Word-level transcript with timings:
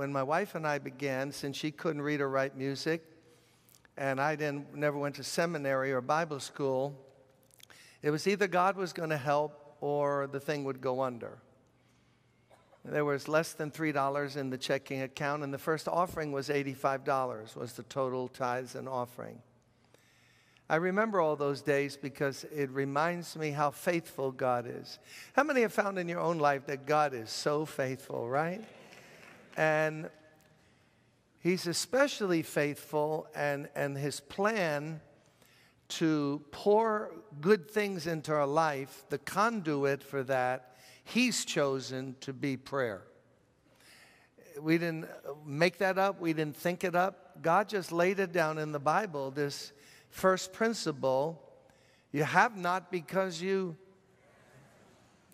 when 0.00 0.10
my 0.10 0.22
wife 0.22 0.54
and 0.54 0.66
I 0.66 0.78
began, 0.78 1.30
since 1.30 1.58
she 1.58 1.70
couldn't 1.70 2.00
read 2.00 2.22
or 2.22 2.30
write 2.30 2.56
music, 2.56 3.04
and 3.98 4.18
I 4.18 4.34
didn't, 4.34 4.74
never 4.74 4.96
went 4.96 5.16
to 5.16 5.22
seminary 5.22 5.92
or 5.92 6.00
Bible 6.00 6.40
school, 6.40 6.96
it 8.00 8.08
was 8.08 8.26
either 8.26 8.48
God 8.48 8.78
was 8.78 8.94
going 8.94 9.10
to 9.10 9.18
help 9.18 9.76
or 9.82 10.26
the 10.26 10.40
thing 10.40 10.64
would 10.64 10.80
go 10.80 11.02
under. 11.02 11.36
There 12.82 13.04
was 13.04 13.28
less 13.28 13.52
than 13.52 13.70
$3 13.70 14.36
in 14.38 14.48
the 14.48 14.56
checking 14.56 15.02
account, 15.02 15.42
and 15.42 15.52
the 15.52 15.58
first 15.58 15.86
offering 15.86 16.32
was 16.32 16.48
$85, 16.48 17.54
was 17.54 17.74
the 17.74 17.82
total 17.82 18.28
tithes 18.28 18.76
and 18.76 18.88
offering. 18.88 19.42
I 20.70 20.76
remember 20.76 21.20
all 21.20 21.36
those 21.36 21.60
days 21.60 21.98
because 21.98 22.44
it 22.44 22.70
reminds 22.70 23.36
me 23.36 23.50
how 23.50 23.70
faithful 23.70 24.32
God 24.32 24.64
is. 24.66 24.98
How 25.34 25.42
many 25.42 25.60
have 25.60 25.74
found 25.74 25.98
in 25.98 26.08
your 26.08 26.20
own 26.20 26.38
life 26.38 26.64
that 26.68 26.86
God 26.86 27.12
is 27.12 27.28
so 27.28 27.66
faithful, 27.66 28.26
right? 28.26 28.64
And 29.60 30.08
He's 31.40 31.66
especially 31.66 32.40
faithful, 32.40 33.26
and, 33.34 33.68
and 33.74 33.94
His 33.94 34.18
plan 34.18 35.02
to 35.88 36.42
pour 36.50 37.12
good 37.42 37.70
things 37.70 38.06
into 38.06 38.32
our 38.32 38.46
life, 38.46 39.04
the 39.10 39.18
conduit 39.18 40.02
for 40.02 40.22
that, 40.22 40.76
He's 41.04 41.44
chosen 41.44 42.16
to 42.22 42.32
be 42.32 42.56
prayer. 42.56 43.02
We 44.58 44.78
didn't 44.78 45.08
make 45.44 45.76
that 45.78 45.98
up, 45.98 46.22
we 46.22 46.32
didn't 46.32 46.56
think 46.56 46.82
it 46.82 46.94
up. 46.94 47.42
God 47.42 47.68
just 47.68 47.92
laid 47.92 48.18
it 48.18 48.32
down 48.32 48.56
in 48.56 48.72
the 48.72 48.80
Bible, 48.80 49.30
this 49.30 49.72
first 50.08 50.54
principle 50.54 51.42
you 52.12 52.24
have 52.24 52.56
not 52.56 52.90
because 52.90 53.42
you 53.42 53.76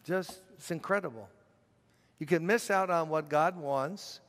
just, 0.04 0.40
it's 0.56 0.70
incredible. 0.72 1.28
You 2.18 2.26
can 2.26 2.46
miss 2.46 2.70
out 2.70 2.90
on 2.90 3.08
what 3.08 3.28
God 3.28 3.56
wants 3.56 4.20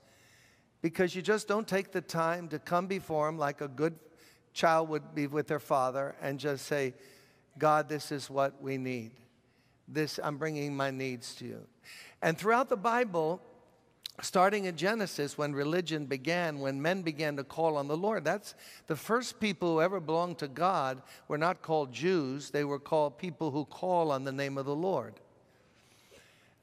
because 0.82 1.16
you 1.16 1.22
just 1.22 1.48
don't 1.48 1.68
take 1.68 1.92
the 1.92 2.02
time 2.02 2.48
to 2.50 2.60
come 2.60 2.88
before 2.88 3.28
Him 3.28 3.38
like 3.38 3.62
a 3.62 3.68
good 3.68 3.96
child 4.54 4.90
would 4.90 5.14
be 5.14 5.28
with 5.28 5.48
their 5.48 5.60
father 5.60 6.16
and 6.22 6.40
just 6.40 6.66
say, 6.66 6.94
God, 7.58 7.90
this 7.90 8.12
is 8.12 8.30
what 8.30 8.62
we 8.62 8.78
need. 8.78 9.12
This, 9.88 10.20
I'm 10.22 10.38
bringing 10.38 10.76
my 10.76 10.92
needs 10.92 11.36
to 11.36 11.46
you. 11.46 11.68
And 12.22 12.38
throughout 12.38 12.70
the 12.70 12.78
Bible, 12.78 13.42
starting 14.22 14.66
in 14.66 14.76
Genesis, 14.76 15.38
when 15.38 15.54
religion 15.54 16.06
began, 16.06 16.60
when 16.60 16.82
men 16.82 17.04
began 17.04 17.38
to 17.38 17.44
call 17.44 17.78
on 17.78 17.88
the 17.88 17.98
Lord, 17.98 18.26
that's 18.26 18.56
the 18.88 18.96
first 18.96 19.40
people 19.40 19.74
who 19.74 19.82
ever 19.82 20.00
belonged 20.00 20.40
to 20.40 20.48
God 20.48 21.02
were 21.28 21.38
not 21.38 21.62
called 21.62 21.94
Jews, 21.94 22.50
they 22.50 22.64
were 22.64 22.80
called 22.80 23.18
people 23.18 23.52
who 23.52 23.66
call 23.66 24.12
on 24.12 24.24
the 24.24 24.32
name 24.32 24.58
of 24.58 24.66
the 24.66 24.76
Lord. 24.76 25.20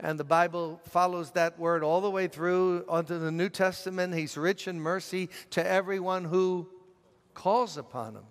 And 0.00 0.18
the 0.18 0.24
Bible 0.24 0.80
follows 0.88 1.30
that 1.32 1.58
word 1.58 1.84
all 1.84 2.00
the 2.00 2.10
way 2.10 2.26
through 2.26 2.84
onto 2.88 3.18
the 3.18 3.30
New 3.30 3.48
Testament. 3.48 4.14
He's 4.14 4.36
rich 4.36 4.66
in 4.66 4.80
mercy 4.80 5.30
to 5.50 5.66
everyone 5.66 6.24
who 6.24 6.68
calls 7.32 7.76
upon 7.76 8.16
him. 8.16 8.24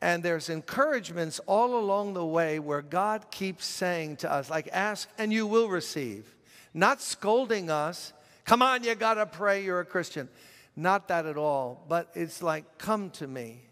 And 0.00 0.22
there's 0.22 0.50
encouragements 0.50 1.40
all 1.46 1.78
along 1.78 2.14
the 2.14 2.26
way 2.26 2.58
where 2.58 2.82
God 2.82 3.30
keeps 3.30 3.64
saying 3.64 4.16
to 4.18 4.30
us, 4.30 4.50
like, 4.50 4.68
ask 4.72 5.08
and 5.16 5.32
you 5.32 5.46
will 5.46 5.68
receive. 5.68 6.34
Not 6.74 7.00
scolding 7.00 7.70
us, 7.70 8.12
come 8.44 8.60
on, 8.60 8.84
you 8.84 8.94
gotta 8.96 9.24
pray, 9.24 9.64
you're 9.64 9.80
a 9.80 9.84
Christian. 9.84 10.28
Not 10.76 11.08
that 11.08 11.24
at 11.24 11.38
all, 11.38 11.84
but 11.88 12.10
it's 12.14 12.42
like, 12.42 12.78
come 12.78 13.10
to 13.10 13.26
me. 13.26 13.62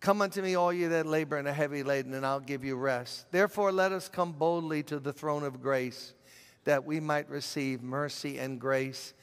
Come 0.00 0.22
unto 0.22 0.42
me, 0.42 0.54
all 0.54 0.72
you 0.72 0.90
that 0.90 1.06
labor 1.06 1.36
and 1.36 1.48
are 1.48 1.52
heavy 1.52 1.82
laden, 1.82 2.14
and 2.14 2.24
I'll 2.24 2.38
give 2.40 2.64
you 2.64 2.76
rest. 2.76 3.30
Therefore, 3.32 3.72
let 3.72 3.92
us 3.92 4.08
come 4.08 4.32
boldly 4.32 4.82
to 4.84 4.98
the 4.98 5.12
throne 5.12 5.42
of 5.42 5.62
grace, 5.62 6.14
that 6.64 6.84
we 6.84 7.00
might 7.00 7.28
receive 7.30 7.82
mercy 7.82 8.38
and 8.38 8.60
grace 8.60 9.14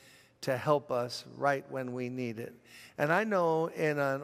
to 0.41 0.57
help 0.57 0.91
us 0.91 1.23
right 1.37 1.63
when 1.69 1.93
we 1.93 2.09
need 2.09 2.39
it. 2.39 2.53
And 2.97 3.13
I 3.13 3.23
know 3.23 3.67
in 3.67 3.97
an, 3.99 4.21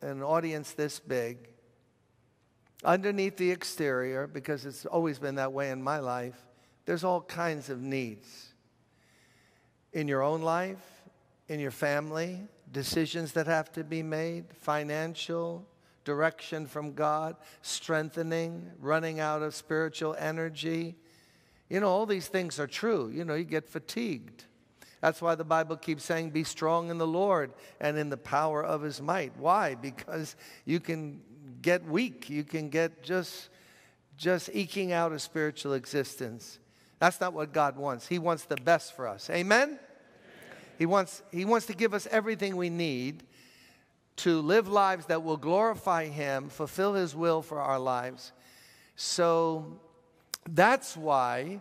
an 0.00 0.22
audience 0.22 0.72
this 0.72 0.98
big, 0.98 1.36
underneath 2.84 3.36
the 3.36 3.50
exterior, 3.50 4.26
because 4.26 4.64
it's 4.66 4.86
always 4.86 5.18
been 5.18 5.36
that 5.36 5.52
way 5.52 5.70
in 5.70 5.82
my 5.82 5.98
life, 5.98 6.36
there's 6.86 7.04
all 7.04 7.20
kinds 7.20 7.70
of 7.70 7.82
needs. 7.82 8.54
In 9.92 10.08
your 10.08 10.22
own 10.22 10.42
life, 10.42 11.02
in 11.48 11.60
your 11.60 11.70
family, 11.70 12.40
decisions 12.72 13.32
that 13.32 13.46
have 13.46 13.72
to 13.72 13.84
be 13.84 14.02
made, 14.02 14.44
financial, 14.54 15.66
direction 16.04 16.66
from 16.66 16.94
God, 16.94 17.36
strengthening, 17.62 18.70
running 18.80 19.20
out 19.20 19.42
of 19.42 19.54
spiritual 19.54 20.16
energy. 20.18 20.96
You 21.68 21.80
know, 21.80 21.88
all 21.88 22.06
these 22.06 22.28
things 22.28 22.58
are 22.58 22.66
true. 22.66 23.10
You 23.12 23.24
know, 23.24 23.34
you 23.34 23.44
get 23.44 23.68
fatigued. 23.68 24.44
That's 25.00 25.22
why 25.22 25.34
the 25.34 25.44
Bible 25.44 25.76
keeps 25.76 26.04
saying, 26.04 26.30
Be 26.30 26.44
strong 26.44 26.90
in 26.90 26.98
the 26.98 27.06
Lord 27.06 27.52
and 27.80 27.98
in 27.98 28.08
the 28.08 28.16
power 28.16 28.64
of 28.64 28.82
his 28.82 29.00
might. 29.00 29.36
Why? 29.36 29.74
Because 29.82 30.36
you 30.64 30.80
can 30.80 31.20
get 31.62 31.84
weak. 31.84 32.30
You 32.30 32.44
can 32.44 32.68
get 32.68 33.02
just, 33.02 33.50
just 34.16 34.50
eking 34.52 34.92
out 34.92 35.12
a 35.12 35.18
spiritual 35.18 35.74
existence. 35.74 36.58
That's 36.98 37.20
not 37.20 37.32
what 37.32 37.52
God 37.52 37.76
wants. 37.76 38.08
He 38.08 38.18
wants 38.18 38.44
the 38.44 38.56
best 38.56 38.96
for 38.96 39.06
us. 39.06 39.30
Amen? 39.30 39.78
He 40.78 40.86
wants, 40.86 41.22
he 41.30 41.44
wants 41.44 41.66
to 41.66 41.74
give 41.74 41.92
us 41.92 42.06
everything 42.10 42.56
we 42.56 42.70
need 42.70 43.24
to 44.16 44.40
live 44.40 44.68
lives 44.68 45.06
that 45.06 45.22
will 45.22 45.36
glorify 45.36 46.06
Him, 46.06 46.48
fulfill 46.48 46.94
His 46.94 47.14
will 47.14 47.42
for 47.42 47.60
our 47.60 47.78
lives. 47.78 48.32
So 48.96 49.78
that's 50.48 50.96
why 50.96 51.60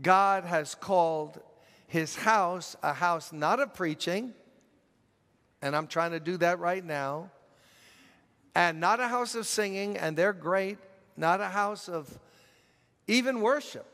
God 0.00 0.44
has 0.44 0.74
called 0.74 1.40
his 1.88 2.14
house 2.14 2.76
a 2.82 2.92
house 2.92 3.32
not 3.32 3.60
of 3.60 3.74
preaching, 3.74 4.34
and 5.62 5.74
I'm 5.74 5.86
trying 5.86 6.12
to 6.12 6.20
do 6.20 6.36
that 6.36 6.60
right 6.60 6.84
now, 6.84 7.30
and 8.54 8.78
not 8.78 9.00
a 9.00 9.08
house 9.08 9.34
of 9.34 9.46
singing, 9.46 9.96
and 9.96 10.16
they're 10.16 10.34
great, 10.34 10.78
not 11.16 11.40
a 11.40 11.48
house 11.48 11.88
of 11.88 12.18
even 13.06 13.40
worship, 13.40 13.86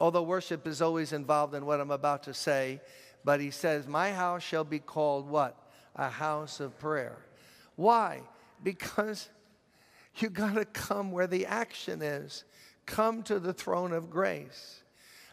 although 0.00 0.24
worship 0.24 0.66
is 0.66 0.82
always 0.82 1.12
involved 1.12 1.54
in 1.54 1.64
what 1.64 1.80
I'm 1.80 1.92
about 1.92 2.24
to 2.24 2.34
say. 2.34 2.80
But 3.24 3.40
he 3.40 3.50
says, 3.50 3.86
My 3.86 4.12
house 4.12 4.42
shall 4.42 4.64
be 4.64 4.78
called 4.78 5.28
what? 5.28 5.56
A 5.96 6.08
house 6.08 6.60
of 6.60 6.78
prayer. 6.78 7.18
Why? 7.76 8.22
Because 8.62 9.28
you 10.16 10.28
got 10.30 10.54
to 10.54 10.64
come 10.64 11.12
where 11.12 11.26
the 11.26 11.46
action 11.46 12.02
is. 12.02 12.44
Come 12.86 13.22
to 13.24 13.38
the 13.38 13.52
throne 13.52 13.92
of 13.92 14.10
grace. 14.10 14.82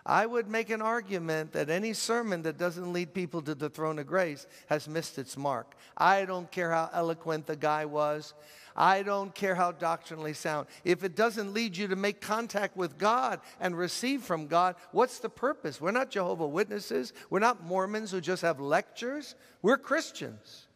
I 0.07 0.25
would 0.25 0.47
make 0.47 0.69
an 0.69 0.81
argument 0.81 1.51
that 1.51 1.69
any 1.69 1.91
sermon 1.91 2.41
that 2.43 2.57
doesn't 2.57 2.93
lead 2.93 3.13
people 3.13 3.41
to 3.41 3.53
the 3.53 3.69
throne 3.69 3.99
of 3.99 4.07
grace 4.07 4.47
has 4.67 4.87
missed 4.87 5.19
its 5.19 5.35
mark. 5.35 5.75
I 5.97 6.23
don't 6.23 6.49
care 6.49 6.71
how 6.71 6.89
eloquent 6.93 7.45
the 7.45 7.57
guy 7.57 7.83
was. 7.83 8.33
I 8.73 9.03
don't 9.03 9.35
care 9.35 9.53
how 9.53 9.73
doctrinally 9.73 10.33
sound. 10.33 10.67
If 10.85 11.03
it 11.03 11.17
doesn't 11.17 11.53
lead 11.53 11.75
you 11.75 11.89
to 11.89 11.97
make 11.97 12.21
contact 12.21 12.77
with 12.77 12.97
God 12.97 13.41
and 13.59 13.77
receive 13.77 14.21
from 14.21 14.47
God, 14.47 14.75
what's 14.93 15.19
the 15.19 15.29
purpose? 15.29 15.81
We're 15.81 15.91
not 15.91 16.09
Jehovah 16.09 16.47
Witnesses. 16.47 17.11
We're 17.29 17.39
not 17.39 17.65
Mormons 17.65 18.11
who 18.11 18.21
just 18.21 18.43
have 18.43 18.61
lectures. 18.61 19.35
We're 19.61 19.77
Christians. 19.77 20.67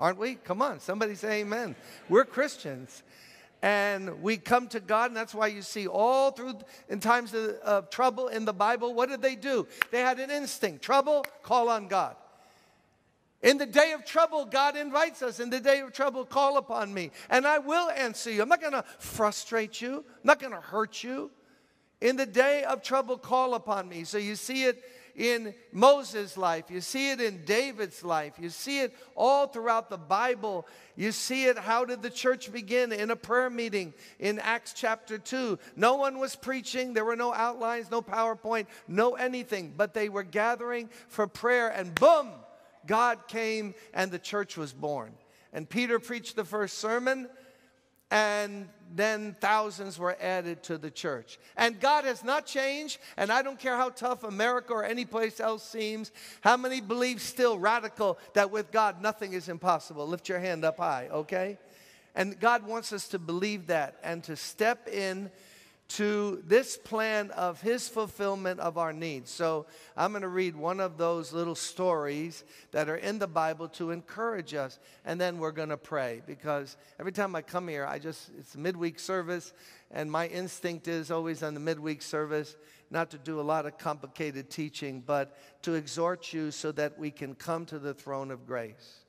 Aren't 0.00 0.18
we? 0.18 0.34
Come 0.36 0.62
on, 0.62 0.80
somebody 0.80 1.14
say 1.14 1.40
amen. 1.40 1.76
We're 2.08 2.24
Christians 2.24 3.02
and 3.62 4.22
we 4.22 4.36
come 4.36 4.68
to 4.68 4.80
God, 4.80 5.10
and 5.10 5.16
that's 5.16 5.34
why 5.34 5.48
you 5.48 5.62
see 5.62 5.86
all 5.86 6.30
through 6.30 6.54
in 6.88 7.00
times 7.00 7.34
of, 7.34 7.50
of, 7.56 7.90
trouble 7.90 8.28
in 8.28 8.44
the 8.44 8.52
Bible, 8.52 8.94
what 8.94 9.08
did 9.08 9.20
they 9.20 9.34
do? 9.34 9.66
They 9.90 10.00
had 10.00 10.20
an 10.20 10.30
instinct 10.30 10.82
trouble, 10.82 11.24
call 11.42 11.68
on 11.68 11.88
God. 11.88 12.14
In 13.42 13.58
the 13.58 13.66
day 13.66 13.92
of 13.92 14.04
trouble, 14.04 14.44
God 14.44 14.76
invites 14.76 15.22
us. 15.22 15.38
In 15.38 15.50
the 15.50 15.60
day 15.60 15.80
of 15.80 15.92
trouble, 15.92 16.24
call 16.24 16.56
upon 16.56 16.92
me, 16.92 17.10
and 17.30 17.46
I 17.46 17.58
will 17.58 17.90
answer 17.90 18.30
you. 18.30 18.42
I'm 18.42 18.48
not 18.48 18.60
going 18.60 18.72
to 18.72 18.84
frustrate 18.98 19.80
you, 19.80 20.04
I'm 20.06 20.24
not 20.24 20.40
going 20.40 20.52
to 20.52 20.60
hurt 20.60 21.02
you. 21.02 21.30
In 22.00 22.14
the 22.14 22.26
day 22.26 22.62
of 22.62 22.82
trouble, 22.82 23.18
call 23.18 23.54
upon 23.54 23.88
me. 23.88 24.04
So 24.04 24.18
you 24.18 24.36
see 24.36 24.64
it 24.64 24.84
in 25.18 25.52
Moses' 25.72 26.36
life, 26.36 26.70
you 26.70 26.80
see 26.80 27.10
it 27.10 27.20
in 27.20 27.44
David's 27.44 28.04
life, 28.04 28.34
you 28.40 28.50
see 28.50 28.80
it 28.80 28.94
all 29.16 29.48
throughout 29.48 29.90
the 29.90 29.98
Bible. 29.98 30.66
You 30.94 31.12
see 31.12 31.46
it, 31.46 31.58
how 31.58 31.84
did 31.84 32.02
the 32.02 32.10
church 32.10 32.52
begin? 32.52 32.92
In 32.92 33.10
a 33.10 33.16
prayer 33.16 33.50
meeting 33.50 33.94
in 34.20 34.38
Acts 34.38 34.72
chapter 34.72 35.18
2. 35.18 35.58
No 35.76 35.96
one 35.96 36.18
was 36.18 36.36
preaching, 36.36 36.94
there 36.94 37.04
were 37.04 37.16
no 37.16 37.34
outlines, 37.34 37.90
no 37.90 38.00
PowerPoint, 38.00 38.66
no 38.86 39.16
anything, 39.16 39.74
but 39.76 39.92
they 39.92 40.08
were 40.08 40.22
gathering 40.22 40.88
for 41.08 41.26
prayer, 41.26 41.68
and 41.68 41.94
boom, 41.96 42.30
God 42.86 43.26
came 43.26 43.74
and 43.92 44.10
the 44.10 44.18
church 44.18 44.56
was 44.56 44.72
born. 44.72 45.12
And 45.52 45.68
Peter 45.68 45.98
preached 45.98 46.36
the 46.36 46.44
first 46.44 46.78
sermon, 46.78 47.28
and 48.10 48.68
then 48.94 49.36
thousands 49.40 49.98
were 49.98 50.16
added 50.20 50.62
to 50.64 50.78
the 50.78 50.90
church. 50.90 51.38
And 51.56 51.78
God 51.78 52.04
has 52.04 52.24
not 52.24 52.46
changed, 52.46 52.98
and 53.16 53.30
I 53.30 53.42
don't 53.42 53.58
care 53.58 53.76
how 53.76 53.90
tough 53.90 54.24
America 54.24 54.72
or 54.72 54.84
any 54.84 55.04
place 55.04 55.40
else 55.40 55.62
seems, 55.62 56.10
how 56.40 56.56
many 56.56 56.80
believe 56.80 57.20
still 57.20 57.58
radical 57.58 58.18
that 58.34 58.50
with 58.50 58.70
God 58.70 59.02
nothing 59.02 59.34
is 59.34 59.48
impossible. 59.48 60.06
Lift 60.06 60.28
your 60.28 60.38
hand 60.38 60.64
up 60.64 60.78
high, 60.78 61.08
okay? 61.12 61.58
And 62.14 62.40
God 62.40 62.66
wants 62.66 62.92
us 62.92 63.08
to 63.08 63.18
believe 63.18 63.66
that 63.66 63.96
and 64.02 64.24
to 64.24 64.36
step 64.36 64.88
in 64.88 65.30
to 65.88 66.42
this 66.46 66.76
plan 66.76 67.30
of 67.30 67.62
His 67.62 67.88
fulfillment 67.88 68.60
of 68.60 68.76
our 68.76 68.92
needs. 68.92 69.30
So 69.30 69.66
I'm 69.96 70.12
going 70.12 70.22
to 70.22 70.28
read 70.28 70.54
one 70.54 70.80
of 70.80 70.98
those 70.98 71.32
little 71.32 71.54
stories 71.54 72.44
that 72.72 72.88
are 72.90 72.96
in 72.96 73.18
the 73.18 73.26
Bible 73.26 73.68
to 73.70 73.90
encourage 73.90 74.52
us, 74.54 74.78
and 75.04 75.20
then 75.20 75.38
we're 75.38 75.52
going 75.52 75.70
to 75.70 75.78
pray 75.78 76.22
because 76.26 76.76
every 77.00 77.12
time 77.12 77.34
I 77.34 77.42
come 77.42 77.68
here, 77.68 77.86
I 77.86 77.98
just, 77.98 78.30
it's 78.38 78.54
a 78.54 78.58
midweek 78.58 79.00
service, 79.00 79.54
and 79.90 80.12
my 80.12 80.26
instinct 80.26 80.88
is 80.88 81.10
always 81.10 81.42
on 81.42 81.54
the 81.54 81.60
midweek 81.60 82.02
service 82.02 82.56
not 82.90 83.10
to 83.10 83.18
do 83.18 83.40
a 83.40 83.42
lot 83.42 83.66
of 83.66 83.78
complicated 83.78 84.50
teaching, 84.50 85.02
but 85.04 85.36
to 85.62 85.74
exhort 85.74 86.32
you 86.32 86.50
so 86.50 86.72
that 86.72 86.98
we 86.98 87.10
can 87.10 87.34
come 87.34 87.66
to 87.66 87.78
the 87.78 87.94
throne 87.94 88.30
of 88.30 88.46
grace. 88.46 89.00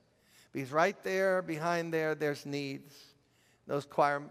Because 0.51 0.71
right 0.71 1.01
there, 1.03 1.41
behind 1.41 1.93
there, 1.93 2.15
there's 2.15 2.45
needs. 2.45 2.95
Those 3.67 3.85
choir 3.85 4.23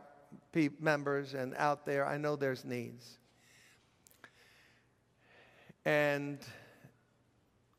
members 0.80 1.34
and 1.34 1.54
out 1.56 1.86
there, 1.86 2.06
I 2.06 2.18
know 2.18 2.36
there's 2.36 2.64
needs. 2.64 3.18
And 5.84 6.38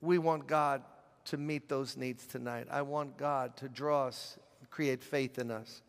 we 0.01 0.17
want 0.17 0.47
God 0.47 0.81
to 1.25 1.37
meet 1.37 1.69
those 1.69 1.97
needs 1.97 2.25
tonight. 2.25 2.67
I 2.71 2.81
want 2.81 3.17
God 3.17 3.55
to 3.57 3.69
draw 3.69 4.07
us, 4.07 4.37
create 4.71 5.03
faith 5.03 5.37
in 5.37 5.51
us. 5.51 5.81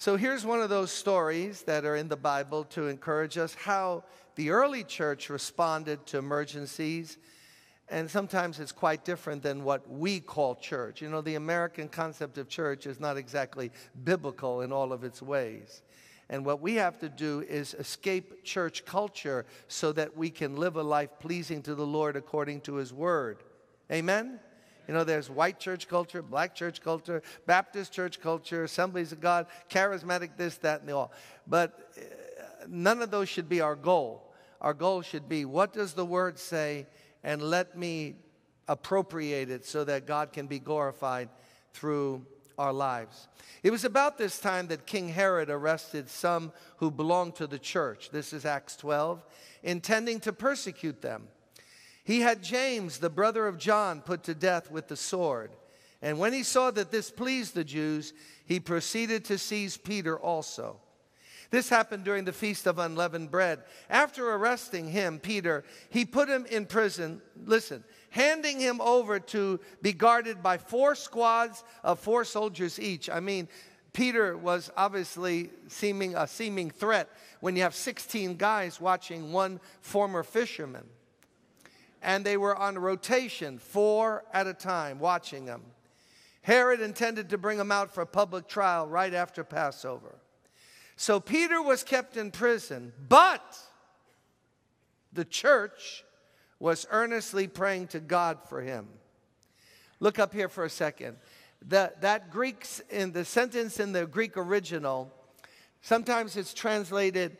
So 0.00 0.16
here's 0.16 0.44
one 0.44 0.60
of 0.60 0.68
those 0.68 0.92
stories 0.92 1.62
that 1.62 1.84
are 1.84 1.96
in 1.96 2.08
the 2.08 2.16
Bible 2.16 2.64
to 2.64 2.86
encourage 2.86 3.38
us 3.38 3.54
how 3.54 4.04
the 4.36 4.50
early 4.50 4.84
church 4.84 5.28
responded 5.28 6.06
to 6.06 6.18
emergencies. 6.18 7.18
And 7.90 8.10
sometimes 8.10 8.60
it's 8.60 8.72
quite 8.72 9.04
different 9.04 9.42
than 9.42 9.64
what 9.64 9.90
we 9.90 10.20
call 10.20 10.54
church. 10.54 11.00
You 11.00 11.08
know, 11.08 11.22
the 11.22 11.36
American 11.36 11.88
concept 11.88 12.36
of 12.36 12.48
church 12.48 12.86
is 12.86 13.00
not 13.00 13.16
exactly 13.16 13.70
biblical 14.04 14.60
in 14.60 14.72
all 14.72 14.92
of 14.92 15.04
its 15.04 15.22
ways. 15.22 15.82
And 16.30 16.44
what 16.44 16.60
we 16.60 16.74
have 16.74 16.98
to 16.98 17.08
do 17.08 17.40
is 17.48 17.72
escape 17.74 18.44
church 18.44 18.84
culture 18.84 19.46
so 19.68 19.92
that 19.92 20.16
we 20.16 20.28
can 20.28 20.56
live 20.56 20.76
a 20.76 20.82
life 20.82 21.10
pleasing 21.20 21.62
to 21.62 21.74
the 21.74 21.86
Lord 21.86 22.16
according 22.16 22.60
to 22.62 22.74
His 22.74 22.92
Word. 22.92 23.38
Amen? 23.90 24.38
You 24.86 24.94
know, 24.94 25.04
there's 25.04 25.30
white 25.30 25.58
church 25.58 25.88
culture, 25.88 26.22
black 26.22 26.54
church 26.54 26.82
culture, 26.82 27.22
Baptist 27.46 27.92
church 27.92 28.20
culture, 28.20 28.64
assemblies 28.64 29.12
of 29.12 29.20
God, 29.20 29.46
charismatic, 29.70 30.36
this, 30.36 30.56
that, 30.58 30.80
and 30.80 30.88
the 30.88 30.96
all. 30.96 31.12
But 31.46 31.92
uh, 31.96 32.00
none 32.68 33.00
of 33.00 33.10
those 33.10 33.28
should 33.28 33.48
be 33.48 33.62
our 33.62 33.76
goal. 33.76 34.30
Our 34.60 34.74
goal 34.74 35.02
should 35.02 35.28
be 35.28 35.44
what 35.44 35.72
does 35.72 35.94
the 35.94 36.06
Word 36.06 36.38
say, 36.38 36.86
and 37.22 37.42
let 37.42 37.76
me 37.76 38.16
appropriate 38.68 39.50
it 39.50 39.64
so 39.64 39.84
that 39.84 40.06
God 40.06 40.32
can 40.32 40.46
be 40.46 40.58
glorified 40.58 41.28
through 41.72 42.24
our 42.58 42.72
lives. 42.72 43.28
It 43.62 43.70
was 43.70 43.84
about 43.84 44.18
this 44.18 44.38
time 44.38 44.68
that 44.68 44.86
King 44.86 45.08
Herod 45.08 45.48
arrested 45.48 46.08
some 46.08 46.52
who 46.76 46.90
belonged 46.90 47.36
to 47.36 47.46
the 47.46 47.58
church. 47.58 48.10
This 48.10 48.32
is 48.32 48.44
Acts 48.44 48.76
12, 48.76 49.22
intending 49.62 50.20
to 50.20 50.32
persecute 50.32 51.00
them. 51.00 51.28
He 52.04 52.20
had 52.20 52.42
James, 52.42 52.98
the 52.98 53.10
brother 53.10 53.46
of 53.46 53.58
John, 53.58 54.00
put 54.00 54.24
to 54.24 54.34
death 54.34 54.70
with 54.70 54.88
the 54.88 54.96
sword. 54.96 55.50
And 56.00 56.18
when 56.18 56.32
he 56.32 56.42
saw 56.42 56.70
that 56.70 56.90
this 56.90 57.10
pleased 57.10 57.54
the 57.54 57.64
Jews, 57.64 58.12
he 58.44 58.60
proceeded 58.60 59.24
to 59.26 59.38
seize 59.38 59.76
Peter 59.76 60.18
also. 60.18 60.80
This 61.50 61.70
happened 61.70 62.04
during 62.04 62.24
the 62.24 62.32
Feast 62.32 62.66
of 62.66 62.78
Unleavened 62.78 63.30
Bread. 63.30 63.60
After 63.88 64.30
arresting 64.30 64.90
him, 64.90 65.18
Peter, 65.18 65.64
he 65.88 66.04
put 66.04 66.28
him 66.28 66.44
in 66.46 66.66
prison. 66.66 67.22
Listen, 67.46 67.84
handing 68.10 68.60
him 68.60 68.80
over 68.82 69.18
to 69.18 69.58
be 69.80 69.94
guarded 69.94 70.42
by 70.42 70.58
four 70.58 70.94
squads 70.94 71.64
of 71.82 71.98
four 71.98 72.24
soldiers 72.24 72.78
each. 72.78 73.08
I 73.08 73.20
mean, 73.20 73.48
Peter 73.94 74.36
was 74.36 74.70
obviously 74.76 75.50
seeming 75.68 76.14
a 76.14 76.26
seeming 76.26 76.70
threat 76.70 77.08
when 77.40 77.56
you 77.56 77.62
have 77.62 77.74
16 77.74 78.36
guys 78.36 78.78
watching 78.78 79.32
one 79.32 79.58
former 79.80 80.22
fisherman. 80.22 80.84
And 82.02 82.24
they 82.24 82.36
were 82.36 82.54
on 82.54 82.78
rotation, 82.78 83.58
four 83.58 84.24
at 84.32 84.46
a 84.46 84.54
time, 84.54 84.98
watching 85.00 85.46
him. 85.46 85.62
Herod 86.42 86.80
intended 86.80 87.30
to 87.30 87.38
bring 87.38 87.58
him 87.58 87.72
out 87.72 87.92
for 87.92 88.04
public 88.06 88.46
trial 88.46 88.86
right 88.86 89.12
after 89.12 89.42
Passover. 89.42 90.14
So 91.00 91.20
Peter 91.20 91.62
was 91.62 91.84
kept 91.84 92.16
in 92.16 92.32
prison, 92.32 92.92
but 93.08 93.56
the 95.12 95.24
church 95.24 96.04
was 96.58 96.88
earnestly 96.90 97.46
praying 97.46 97.86
to 97.88 98.00
God 98.00 98.38
for 98.48 98.60
him. 98.60 98.88
Look 100.00 100.18
up 100.18 100.34
here 100.34 100.48
for 100.48 100.64
a 100.64 100.70
second. 100.70 101.16
The, 101.64 101.92
that 102.00 102.32
Greek, 102.32 102.66
in 102.90 103.12
the 103.12 103.24
sentence 103.24 103.78
in 103.78 103.92
the 103.92 104.06
Greek 104.06 104.36
original, 104.36 105.14
sometimes 105.82 106.36
it's 106.36 106.52
translated, 106.52 107.36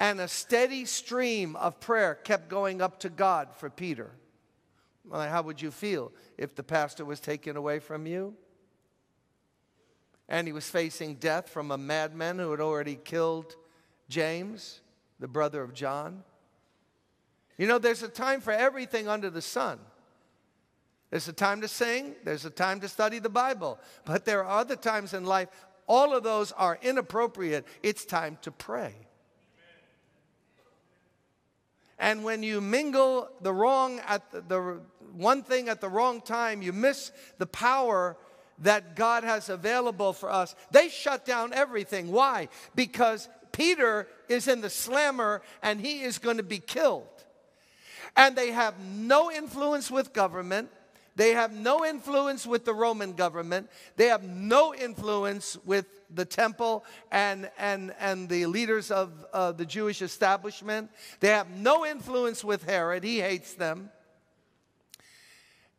and 0.00 0.18
a 0.18 0.26
steady 0.26 0.86
stream 0.86 1.54
of 1.56 1.80
prayer 1.80 2.14
kept 2.14 2.48
going 2.48 2.80
up 2.80 2.98
to 3.00 3.10
God 3.10 3.48
for 3.54 3.68
Peter. 3.68 4.10
How 5.12 5.42
would 5.42 5.60
you 5.60 5.70
feel 5.70 6.12
if 6.38 6.54
the 6.54 6.62
pastor 6.62 7.04
was 7.04 7.20
taken 7.20 7.58
away 7.58 7.78
from 7.78 8.06
you? 8.06 8.34
And 10.32 10.48
he 10.48 10.52
was 10.52 10.68
facing 10.68 11.16
death 11.16 11.50
from 11.50 11.70
a 11.70 11.78
madman 11.78 12.38
who 12.38 12.50
had 12.50 12.60
already 12.60 12.96
killed 12.96 13.54
James, 14.08 14.80
the 15.20 15.28
brother 15.28 15.62
of 15.62 15.74
John. 15.74 16.24
You 17.58 17.66
know, 17.66 17.78
there's 17.78 18.02
a 18.02 18.08
time 18.08 18.40
for 18.40 18.50
everything 18.50 19.08
under 19.08 19.28
the 19.28 19.42
sun. 19.42 19.78
There's 21.10 21.28
a 21.28 21.34
time 21.34 21.60
to 21.60 21.68
sing, 21.68 22.14
there's 22.24 22.46
a 22.46 22.50
time 22.50 22.80
to 22.80 22.88
study 22.88 23.18
the 23.18 23.28
Bible, 23.28 23.78
but 24.06 24.24
there 24.24 24.42
are 24.42 24.60
other 24.60 24.74
times 24.74 25.12
in 25.12 25.26
life, 25.26 25.48
all 25.86 26.16
of 26.16 26.22
those 26.22 26.50
are 26.52 26.78
inappropriate. 26.80 27.66
It's 27.82 28.06
time 28.06 28.38
to 28.40 28.50
pray. 28.50 28.94
And 31.98 32.24
when 32.24 32.42
you 32.42 32.62
mingle 32.62 33.28
the 33.42 33.52
wrong 33.52 34.00
at 34.08 34.30
the, 34.30 34.40
the, 34.40 34.80
one 35.12 35.42
thing 35.42 35.68
at 35.68 35.82
the 35.82 35.90
wrong 35.90 36.22
time, 36.22 36.62
you 36.62 36.72
miss 36.72 37.12
the 37.36 37.46
power 37.46 38.16
that 38.58 38.96
God 38.96 39.24
has 39.24 39.48
available 39.48 40.12
for 40.12 40.30
us. 40.30 40.54
They 40.70 40.88
shut 40.88 41.24
down 41.24 41.52
everything. 41.52 42.12
Why? 42.12 42.48
Because 42.74 43.28
Peter 43.52 44.08
is 44.28 44.48
in 44.48 44.60
the 44.60 44.70
slammer 44.70 45.42
and 45.62 45.80
he 45.80 46.02
is 46.02 46.18
going 46.18 46.38
to 46.38 46.42
be 46.42 46.58
killed. 46.58 47.06
And 48.16 48.36
they 48.36 48.50
have 48.50 48.78
no 48.78 49.30
influence 49.30 49.90
with 49.90 50.12
government. 50.12 50.70
They 51.14 51.32
have 51.32 51.52
no 51.52 51.84
influence 51.84 52.46
with 52.46 52.64
the 52.64 52.72
Roman 52.72 53.12
government. 53.12 53.68
They 53.96 54.06
have 54.06 54.22
no 54.22 54.74
influence 54.74 55.58
with 55.64 55.86
the 56.14 56.24
temple 56.24 56.84
and, 57.10 57.50
and, 57.58 57.94
and 58.00 58.28
the 58.28 58.46
leaders 58.46 58.90
of 58.90 59.12
uh, 59.32 59.52
the 59.52 59.66
Jewish 59.66 60.02
establishment. 60.02 60.90
They 61.20 61.28
have 61.28 61.50
no 61.50 61.84
influence 61.84 62.42
with 62.42 62.64
Herod. 62.64 63.04
He 63.04 63.20
hates 63.20 63.54
them. 63.54 63.90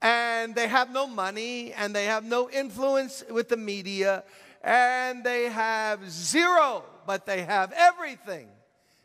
And 0.04 0.54
they 0.54 0.68
have 0.68 0.92
no 0.92 1.08
money 1.08 1.72
and 1.74 1.96
they 1.96 2.06
have 2.06 2.26
no 2.26 2.50
influence 2.50 3.24
with 3.32 3.48
the 3.48 3.58
media. 3.58 4.24
And 4.62 5.24
they 5.24 5.46
have 5.46 6.12
zero, 6.12 6.84
but 7.08 7.26
they 7.26 7.44
have 7.44 7.72
everything 7.72 8.48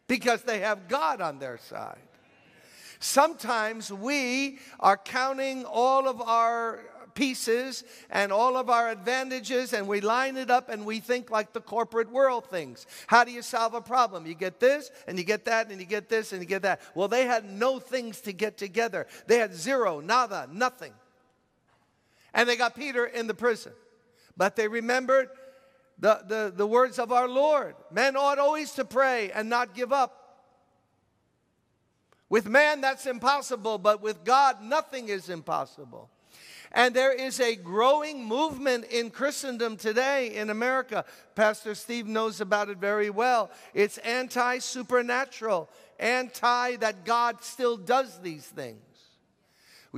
because 0.09 0.43
they 0.43 0.59
have 0.59 0.89
God 0.89 1.21
on 1.21 1.39
their 1.39 1.59
side. 1.59 1.99
Sometimes 2.99 3.93
we 3.93 4.59
are 4.81 4.97
counting 4.97 5.65
all 5.65 6.09
of 6.09 6.21
our 6.21 6.81
pieces 7.19 7.83
and 8.11 8.31
all 8.31 8.57
of 8.57 8.71
our 8.71 8.89
advantages 8.91 9.73
and 9.73 9.89
we 9.89 10.01
line 10.01 10.37
it 10.37 10.53
up 10.53 10.69
and 10.69 10.87
we 10.87 11.01
think 11.01 11.33
like 11.33 11.53
the 11.53 11.61
corporate 11.61 12.13
world 12.13 12.49
thinks. 12.49 12.87
How 13.09 13.25
do 13.25 13.33
you 13.33 13.43
solve 13.43 13.75
a 13.75 13.81
problem? 13.81 14.25
You 14.25 14.35
get 14.35 14.61
this 14.61 14.93
and 15.09 15.19
you 15.19 15.25
get 15.25 15.45
that 15.47 15.69
and 15.69 15.81
you 15.81 15.87
get 15.87 16.09
this 16.09 16.33
and 16.33 16.41
you 16.41 16.47
get 16.47 16.63
that. 16.63 16.81
Well, 16.95 17.09
they 17.09 17.27
had 17.27 17.45
no 17.45 17.81
things 17.81 18.21
to 18.21 18.33
get 18.33 18.57
together. 18.57 19.09
They 19.27 19.39
had 19.39 19.53
zero, 19.53 19.99
nada, 19.99 20.49
nothing. 20.53 20.93
And 22.33 22.49
they 22.49 22.55
got 22.55 22.77
Peter 22.77 23.05
in 23.05 23.27
the 23.27 23.35
prison. 23.35 23.73
But 24.37 24.55
they 24.55 24.69
remembered 24.69 25.29
the, 25.99 26.23
the, 26.25 26.53
the 26.55 26.69
words 26.69 27.01
of 27.01 27.11
our 27.11 27.27
Lord. 27.27 27.75
Men 27.91 28.17
ought 28.17 28.39
always 28.39 28.71
to 28.75 28.85
pray 28.85 29.33
and 29.33 29.49
not 29.49 29.75
give 29.75 29.93
up. 29.93 30.15
With 32.29 32.47
man, 32.47 32.81
that's 32.81 33.07
impossible, 33.07 33.79
but 33.79 34.03
with 34.03 34.23
God, 34.23 34.63
nothing 34.63 35.09
is 35.09 35.29
impossible. 35.29 36.11
And 36.73 36.95
there 36.95 37.13
is 37.13 37.41
a 37.41 37.57
growing 37.57 38.25
movement 38.25 38.85
in 38.87 39.11
Christendom 39.11 39.77
today 39.77 40.35
in 40.35 40.51
America. 40.51 41.05
Pastor 41.35 41.75
Steve 41.75 42.07
knows 42.07 42.41
about 42.41 42.69
it 42.69 42.79
very 42.79 43.11
well. 43.11 43.51
It's 43.75 43.99
anti 43.99 44.59
supernatural, 44.59 45.69
anti 45.99 46.77
that 46.77 47.05
God 47.05 47.43
still 47.43 47.77
does 47.77 48.21
these 48.21 48.47
things. 48.47 48.88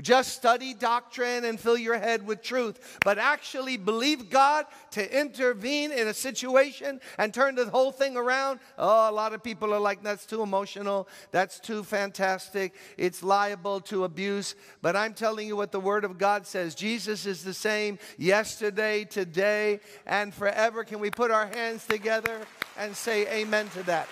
Just 0.00 0.35
study 0.35 0.75
doctrine 0.75 1.45
and 1.45 1.59
fill 1.59 1.76
your 1.76 1.99
head 1.99 2.26
with 2.26 2.42
truth, 2.42 2.99
but 3.04 3.19
actually 3.19 3.76
believe 3.76 4.30
God 4.30 4.66
to 4.92 5.19
intervene 5.21 5.92
in 5.92 6.09
a 6.09 6.14
situation 6.14 7.00
and 7.19 7.33
turn 7.33 7.54
the 7.54 7.66
whole 7.66 7.92
thing 7.92 8.16
around. 8.16 8.61
Oh, 8.78 9.11
a 9.11 9.12
lot 9.12 9.33
of 9.33 9.42
people 9.42 9.73
are 9.75 9.80
like, 9.80 10.02
that's 10.02 10.26
too 10.26 10.42
emotional, 10.42 11.09
that's 11.30 11.59
too 11.59 11.85
fantastic, 11.85 12.75
it's 12.97 13.23
liable 13.23 13.80
to 13.83 14.04
abuse. 14.04 14.54
But 14.83 14.97
I'm 14.97 15.14
telling 15.14 15.47
you 15.47 15.57
what 15.57 15.73
the 15.73 15.80
Word 15.80 16.04
of 16.04 16.19
God 16.19 16.47
says 16.47 16.75
Jesus 16.75 17.26
is 17.26 17.45
the 17.45 17.54
same 17.54 17.99
yesterday, 18.19 19.04
today, 19.04 19.80
and 20.07 20.33
forever. 20.33 20.85
Can 20.85 21.00
we 21.00 21.11
put 21.11 21.30
our 21.30 21.47
hands 21.47 21.87
together 21.87 22.40
and 22.78 22.95
say 22.97 23.26
amen 23.40 23.69
to 23.71 23.83
that? 23.85 24.09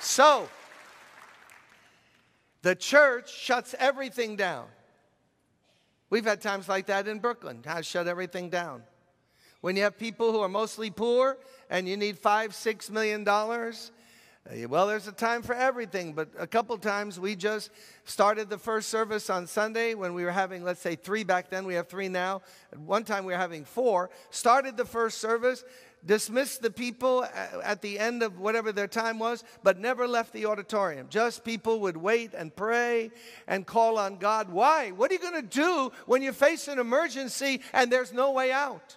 So, 0.00 0.48
the 2.66 2.74
church 2.74 3.32
shuts 3.32 3.76
everything 3.78 4.34
down. 4.34 4.66
We've 6.10 6.24
had 6.24 6.40
times 6.40 6.68
like 6.68 6.86
that 6.86 7.06
in 7.06 7.20
Brooklyn, 7.20 7.62
how 7.64 7.80
shut 7.80 8.08
everything 8.08 8.50
down. 8.50 8.82
When 9.60 9.76
you 9.76 9.84
have 9.84 9.96
people 9.96 10.32
who 10.32 10.40
are 10.40 10.48
mostly 10.48 10.90
poor 10.90 11.38
and 11.70 11.88
you 11.88 11.96
need 11.96 12.18
five, 12.18 12.56
six 12.56 12.90
million 12.90 13.22
dollars, 13.22 13.92
uh, 14.50 14.66
well, 14.68 14.88
there's 14.88 15.06
a 15.06 15.12
time 15.12 15.42
for 15.42 15.54
everything, 15.54 16.12
but 16.12 16.28
a 16.38 16.46
couple 16.46 16.76
times 16.78 17.20
we 17.20 17.36
just 17.36 17.70
started 18.04 18.50
the 18.50 18.58
first 18.58 18.88
service 18.88 19.30
on 19.30 19.46
Sunday 19.46 19.94
when 19.94 20.12
we 20.12 20.24
were 20.24 20.32
having, 20.32 20.64
let's 20.64 20.80
say, 20.80 20.96
three 20.96 21.22
back 21.22 21.50
then. 21.50 21.66
We 21.66 21.74
have 21.74 21.88
three 21.88 22.08
now. 22.08 22.42
At 22.72 22.80
one 22.80 23.04
time 23.04 23.24
we 23.24 23.32
were 23.32 23.38
having 23.38 23.64
four. 23.64 24.10
Started 24.30 24.76
the 24.76 24.84
first 24.84 25.18
service, 25.18 25.64
dismissed 26.04 26.62
the 26.62 26.70
people 26.70 27.26
at 27.64 27.82
the 27.82 27.98
end 27.98 28.22
of 28.22 28.38
whatever 28.38 28.72
their 28.72 28.86
time 28.86 29.18
was, 29.18 29.42
but 29.62 29.78
never 29.78 30.06
left 30.06 30.32
the 30.32 30.46
auditorium. 30.46 31.06
Just 31.10 31.44
people 31.44 31.80
would 31.80 31.96
wait 31.96 32.32
and 32.34 32.54
pray 32.54 33.10
and 33.46 33.66
call 33.66 33.98
on 33.98 34.16
God. 34.18 34.50
Why? 34.50 34.90
What 34.90 35.10
are 35.10 35.14
you 35.14 35.20
going 35.20 35.42
to 35.42 35.42
do 35.42 35.92
when 36.06 36.22
you 36.22 36.32
face 36.32 36.68
an 36.68 36.78
emergency 36.78 37.60
and 37.72 37.90
there's 37.90 38.12
no 38.12 38.32
way 38.32 38.52
out 38.52 38.96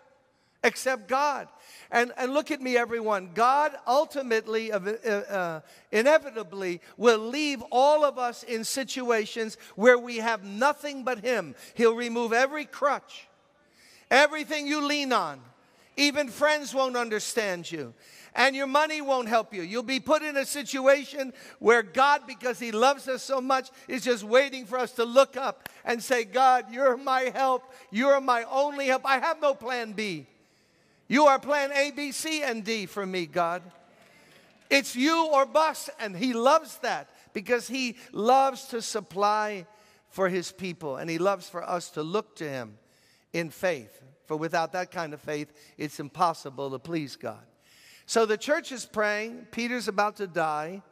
except 0.63 1.07
God? 1.07 1.47
And, 1.91 2.11
and 2.17 2.33
look 2.33 2.51
at 2.51 2.61
me, 2.61 2.77
everyone. 2.77 3.31
God 3.33 3.75
ultimately, 3.87 4.71
uh, 4.71 4.79
uh, 4.79 5.61
inevitably, 5.91 6.81
will 6.97 7.17
leave 7.17 7.63
all 7.71 8.05
of 8.05 8.19
us 8.19 8.43
in 8.43 8.63
situations 8.63 9.57
where 9.75 9.97
we 9.97 10.17
have 10.17 10.43
nothing 10.43 11.03
but 11.03 11.19
Him. 11.19 11.55
He'll 11.73 11.95
remove 11.95 12.31
every 12.31 12.65
crutch, 12.65 13.27
everything 14.11 14.67
you 14.67 14.85
lean 14.85 15.11
on. 15.11 15.41
Even 15.99 16.29
friends 16.29 16.73
won't 16.73 16.95
understand 16.95 17.69
you. 17.69 17.93
And 18.33 18.55
your 18.55 18.67
money 18.67 19.01
won't 19.01 19.27
help 19.27 19.53
you. 19.53 19.63
You'll 19.63 19.83
be 19.83 19.99
put 19.99 20.21
in 20.21 20.37
a 20.37 20.45
situation 20.45 21.33
where 21.59 21.83
God, 21.83 22.21
because 22.25 22.57
He 22.57 22.71
loves 22.71 23.09
us 23.09 23.21
so 23.21 23.41
much, 23.41 23.69
is 23.89 24.05
just 24.05 24.23
waiting 24.23 24.65
for 24.65 24.79
us 24.79 24.93
to 24.93 25.03
look 25.03 25.35
up 25.35 25.67
and 25.83 26.01
say, 26.01 26.23
God, 26.23 26.67
you're 26.71 26.95
my 26.95 27.31
help. 27.35 27.63
You're 27.91 28.21
my 28.21 28.45
only 28.49 28.87
help. 28.87 29.01
I 29.03 29.19
have 29.19 29.41
no 29.41 29.53
plan 29.53 29.91
B. 29.91 30.25
You 31.09 31.25
are 31.25 31.37
plan 31.37 31.71
A, 31.73 31.91
B, 31.91 32.13
C, 32.13 32.43
and 32.43 32.63
D 32.63 32.85
for 32.85 33.05
me, 33.05 33.25
God. 33.25 33.61
It's 34.69 34.95
you 34.95 35.27
or 35.33 35.45
bust, 35.45 35.89
and 35.99 36.15
He 36.15 36.31
loves 36.31 36.77
that 36.77 37.09
because 37.33 37.67
He 37.67 37.97
loves 38.13 38.67
to 38.67 38.81
supply 38.81 39.65
for 40.11 40.29
His 40.29 40.53
people, 40.53 40.95
and 40.95 41.09
He 41.09 41.17
loves 41.17 41.49
for 41.49 41.61
us 41.61 41.89
to 41.91 42.03
look 42.03 42.37
to 42.37 42.49
Him 42.49 42.77
in 43.33 43.49
faith. 43.49 44.01
For 44.29 44.37
without 44.37 44.73
that 44.73 44.91
kind 44.91 45.15
of 45.15 45.19
faith, 45.19 45.51
it's 45.75 45.99
impossible 45.99 46.69
to 46.69 46.77
please 46.77 47.15
God. 47.15 47.43
So 48.05 48.27
the 48.27 48.37
church 48.37 48.71
is 48.71 48.85
praying. 48.85 49.47
Peter's 49.49 49.87
about 49.87 50.17
to 50.17 50.27
die. 50.27 50.83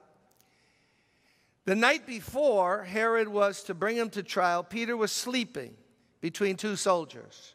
The 1.66 1.76
night 1.76 2.08
before 2.08 2.84
Herod 2.84 3.28
was 3.28 3.62
to 3.66 3.76
bring 3.76 3.96
him 3.96 4.10
to 4.10 4.24
trial, 4.24 4.64
Peter 4.64 4.98
was 4.98 5.12
sleeping 5.12 5.76
between 6.20 6.56
two 6.56 6.76
soldiers, 6.76 7.54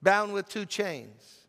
bound 0.00 0.32
with 0.32 0.48
two 0.48 0.66
chains 0.66 1.40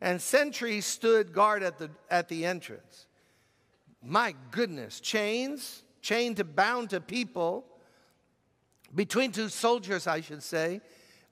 and 0.00 0.22
sentries 0.22 0.86
stood 0.86 1.34
guard 1.34 1.62
at 1.62 1.76
the, 1.76 1.90
at 2.10 2.28
the 2.28 2.46
entrance. 2.46 3.06
My 4.02 4.34
goodness, 4.50 5.00
chains, 5.00 5.82
chained 6.00 6.38
to 6.38 6.44
bound 6.44 6.90
to 6.90 7.00
people, 7.02 7.66
between 8.94 9.32
two 9.32 9.50
soldiers, 9.50 10.06
I 10.06 10.22
should 10.22 10.42
say, 10.42 10.80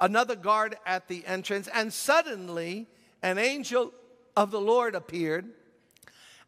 another 0.01 0.37
guard 0.37 0.77
at 0.87 1.09
the 1.09 1.25
entrance, 1.27 1.69
and 1.73 1.93
suddenly 1.93 2.87
an 3.23 3.39
angel 3.39 3.93
of 4.37 4.51
the 4.51 4.61
Lord 4.61 4.95
appeared, 4.95 5.47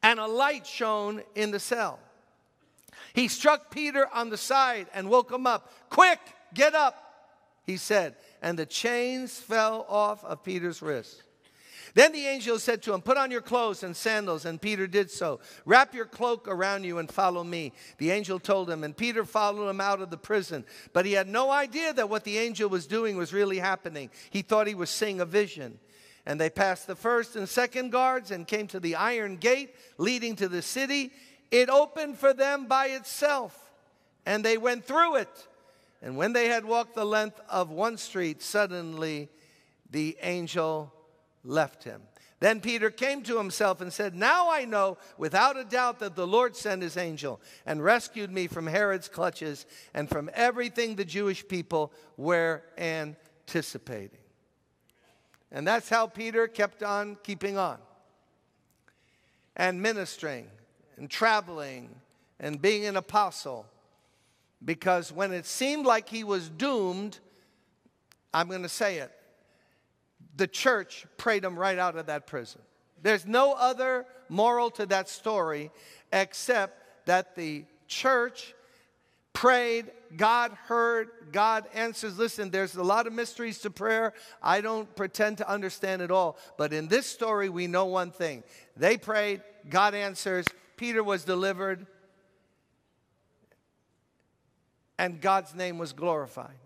and 0.03 0.21
a 0.21 0.27
light 0.27 0.67
shone 0.67 1.23
in 1.35 1.51
the 1.51 1.61
cell. 1.61 1.99
He 3.15 3.29
struck 3.29 3.71
Peter 3.71 4.09
on 4.13 4.31
the 4.31 4.37
side 4.37 4.87
and 4.95 5.09
woke 5.09 5.33
him 5.33 5.47
up. 5.47 5.73
Quick, 5.91 6.21
get 6.55 6.75
up, 6.75 7.31
he 7.65 7.77
said, 7.77 8.17
and 8.43 8.59
the 8.59 8.67
chains 8.67 9.39
fell 9.39 9.87
off 9.89 10.25
of 10.25 10.45
Peter's 10.45 10.83
wrists. 10.83 11.23
Then 11.99 12.13
the 12.13 12.29
angel 12.29 12.61
said 12.61 12.81
to 12.83 12.95
him, 12.95 13.01
Put 13.01 13.17
on 13.17 13.33
your 13.33 13.41
clothes 13.41 13.83
and 13.83 13.97
sandals. 13.97 14.45
And 14.45 14.63
Peter 14.63 14.87
did 14.87 15.11
so. 15.11 15.41
Wrap 15.65 15.93
your 15.93 16.05
cloak 16.05 16.47
around 16.47 16.85
you 16.85 16.99
and 16.99 17.11
follow 17.11 17.43
me. 17.43 17.73
The 17.97 18.13
angel 18.13 18.39
told 18.39 18.71
him, 18.71 18.85
and 18.85 18.97
Peter 18.97 19.25
followed 19.25 19.69
him 19.69 19.81
out 19.81 20.01
of 20.01 20.09
the 20.09 20.17
prison. 20.17 20.65
But 20.93 21.07
he 21.07 21.15
had 21.15 21.27
no 21.27 21.51
idea 21.51 21.93
that 21.93 22.09
what 22.09 22.23
the 22.23 22.39
angel 22.39 22.71
was 22.71 22.87
doing 22.87 23.17
was 23.17 23.33
really 23.33 23.59
happening. 23.59 24.11
He 24.31 24.43
thought 24.43 24.69
he 24.69 24.77
was 24.77 24.91
seeing 24.91 25.21
a 25.21 25.25
vision. 25.25 25.81
And 26.25 26.41
they 26.41 26.51
passed 26.51 26.87
the 26.87 26.95
first 26.95 27.35
and 27.35 27.49
second 27.49 27.91
guards 27.91 28.31
and 28.31 28.47
came 28.47 28.69
to 28.69 28.79
the 28.79 28.95
iron 28.95 29.37
gate 29.37 29.75
leading 29.97 30.37
to 30.37 30.49
the 30.49 30.63
city. 30.63 31.11
It 31.51 31.69
opened 31.69 32.17
for 32.17 32.33
them 32.33 32.67
by 32.67 32.91
itself, 32.91 33.73
and 34.25 34.45
they 34.45 34.57
went 34.57 34.85
through 34.85 35.17
it. 35.17 35.49
And 36.01 36.17
when 36.17 36.33
they 36.33 36.47
had 36.47 36.65
walked 36.65 36.95
the 36.95 37.05
length 37.05 37.41
of 37.49 37.71
one 37.71 37.97
street, 37.97 38.41
suddenly 38.41 39.31
the 39.91 40.17
angel 40.23 40.93
left 41.49 41.83
him. 41.83 42.03
Then 42.41 42.61
Peter 42.61 42.91
came 42.91 43.23
to 43.23 43.37
himself 43.37 43.81
and 43.81 43.93
said, 43.93 44.15
Now 44.15 44.51
I 44.51 44.65
know 44.65 44.99
without 45.17 45.57
a 45.57 45.65
doubt 45.65 45.99
that 45.99 46.15
the 46.15 46.27
Lord 46.27 46.55
sent 46.55 46.83
his 46.83 46.97
angel 46.97 47.41
and 47.67 47.83
rescued 47.83 48.31
me 48.31 48.47
from 48.47 48.67
Herod's 48.67 49.09
clutches 49.09 49.67
and 49.93 50.09
from 50.09 50.31
everything 50.35 50.95
the 50.95 51.05
Jewish 51.05 51.47
people 51.49 51.93
were 52.17 52.63
anticipating. 52.77 54.21
And 55.51 55.67
that's 55.67 55.89
how 55.89 56.07
Peter 56.07 56.47
kept 56.47 56.83
on 56.83 57.17
keeping 57.25 57.59
on 57.59 57.79
and 59.57 59.83
ministering 59.83 60.47
and 60.97 61.11
traveling 61.11 61.91
and 62.39 62.63
being 62.63 62.85
an 62.85 62.97
apostle. 62.97 63.67
Because 64.65 65.11
when 65.11 65.33
it 65.33 65.47
seemed 65.47 65.87
like 65.87 66.09
he 66.09 66.23
was 66.23 66.49
doomed, 66.49 67.19
I'm 68.33 68.49
going 68.49 68.63
to 68.63 68.69
say 68.69 68.99
it, 68.99 69.11
the 70.39 70.47
church 70.47 71.05
prayed 71.17 71.45
him 71.45 71.59
right 71.59 71.79
out 71.79 71.97
of 71.97 72.07
that 72.07 72.27
prison. 72.27 72.63
There's 73.03 73.27
no 73.27 73.53
other 73.53 74.07
moral 74.29 74.71
to 74.73 74.87
that 74.87 75.09
story 75.09 75.71
except 76.13 77.07
that 77.07 77.35
the 77.35 77.65
church 77.89 78.55
prayed, 79.33 79.91
God 80.17 80.53
heard, 80.67 81.09
God 81.33 81.67
answers. 81.75 82.19
Listen, 82.19 82.51
there's 82.51 82.77
a 82.77 82.83
lot 82.83 83.07
of 83.07 83.13
mysteries 83.13 83.59
to 83.59 83.71
prayer. 83.71 84.15
I 84.43 84.61
don't 84.61 84.95
pretend 84.97 85.39
to 85.39 85.49
understand 85.49 86.03
it 86.03 86.11
all. 86.11 86.39
But 86.57 86.73
in 86.73 86.87
this 86.89 87.07
story, 87.07 87.49
we 87.49 87.67
know 87.67 87.87
one 87.87 88.11
thing 88.11 88.45
they 88.77 88.97
prayed, 88.97 89.43
God 89.69 89.95
answers, 89.95 90.47
Peter 90.77 91.03
was 91.03 91.25
delivered, 91.25 91.87
and 94.99 95.21
God's 95.21 95.55
name 95.55 95.79
was 95.79 95.93
glorified. 95.93 96.59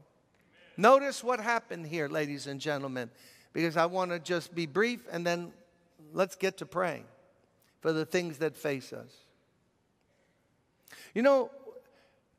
Notice 0.76 1.24
what 1.24 1.40
happened 1.40 1.86
here, 1.86 2.08
ladies 2.08 2.46
and 2.46 2.60
gentlemen 2.60 3.10
because 3.52 3.76
I 3.76 3.86
want 3.86 4.10
to 4.10 4.18
just 4.18 4.54
be 4.54 4.66
brief 4.66 5.06
and 5.10 5.26
then 5.26 5.52
let's 6.12 6.36
get 6.36 6.58
to 6.58 6.66
praying 6.66 7.04
for 7.80 7.92
the 7.92 8.04
things 8.04 8.38
that 8.38 8.56
face 8.56 8.92
us. 8.92 9.12
You 11.14 11.22
know, 11.22 11.50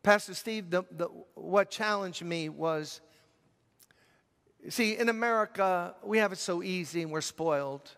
Pastor 0.02 0.34
Steve, 0.34 0.70
the, 0.70 0.84
the, 0.92 1.08
what 1.36 1.70
challenged 1.70 2.24
me 2.24 2.50
was 2.50 3.02
see, 4.70 4.98
in 4.98 5.10
America, 5.10 5.96
we 6.04 6.18
have 6.18 6.32
it 6.32 6.40
so 6.40 6.64
easy 6.64 7.02
and 7.02 7.12
we're 7.12 7.22
spoiled. 7.22 7.92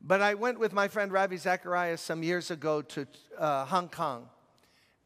But 0.00 0.20
I 0.20 0.34
went 0.34 0.58
with 0.58 0.72
my 0.72 0.88
friend 0.88 1.10
Ravi 1.10 1.36
Zacharias 1.36 2.00
some 2.00 2.22
years 2.22 2.50
ago 2.50 2.82
to 2.82 3.06
uh, 3.38 3.64
Hong 3.64 3.88
Kong, 3.88 4.28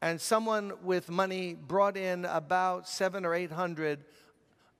and 0.02 0.20
someone 0.20 0.72
with 0.82 1.08
money 1.08 1.54
brought 1.54 1.96
in 1.96 2.24
about 2.24 2.88
seven 2.88 3.24
or 3.24 3.34
eight 3.34 3.52
hundred 3.52 4.04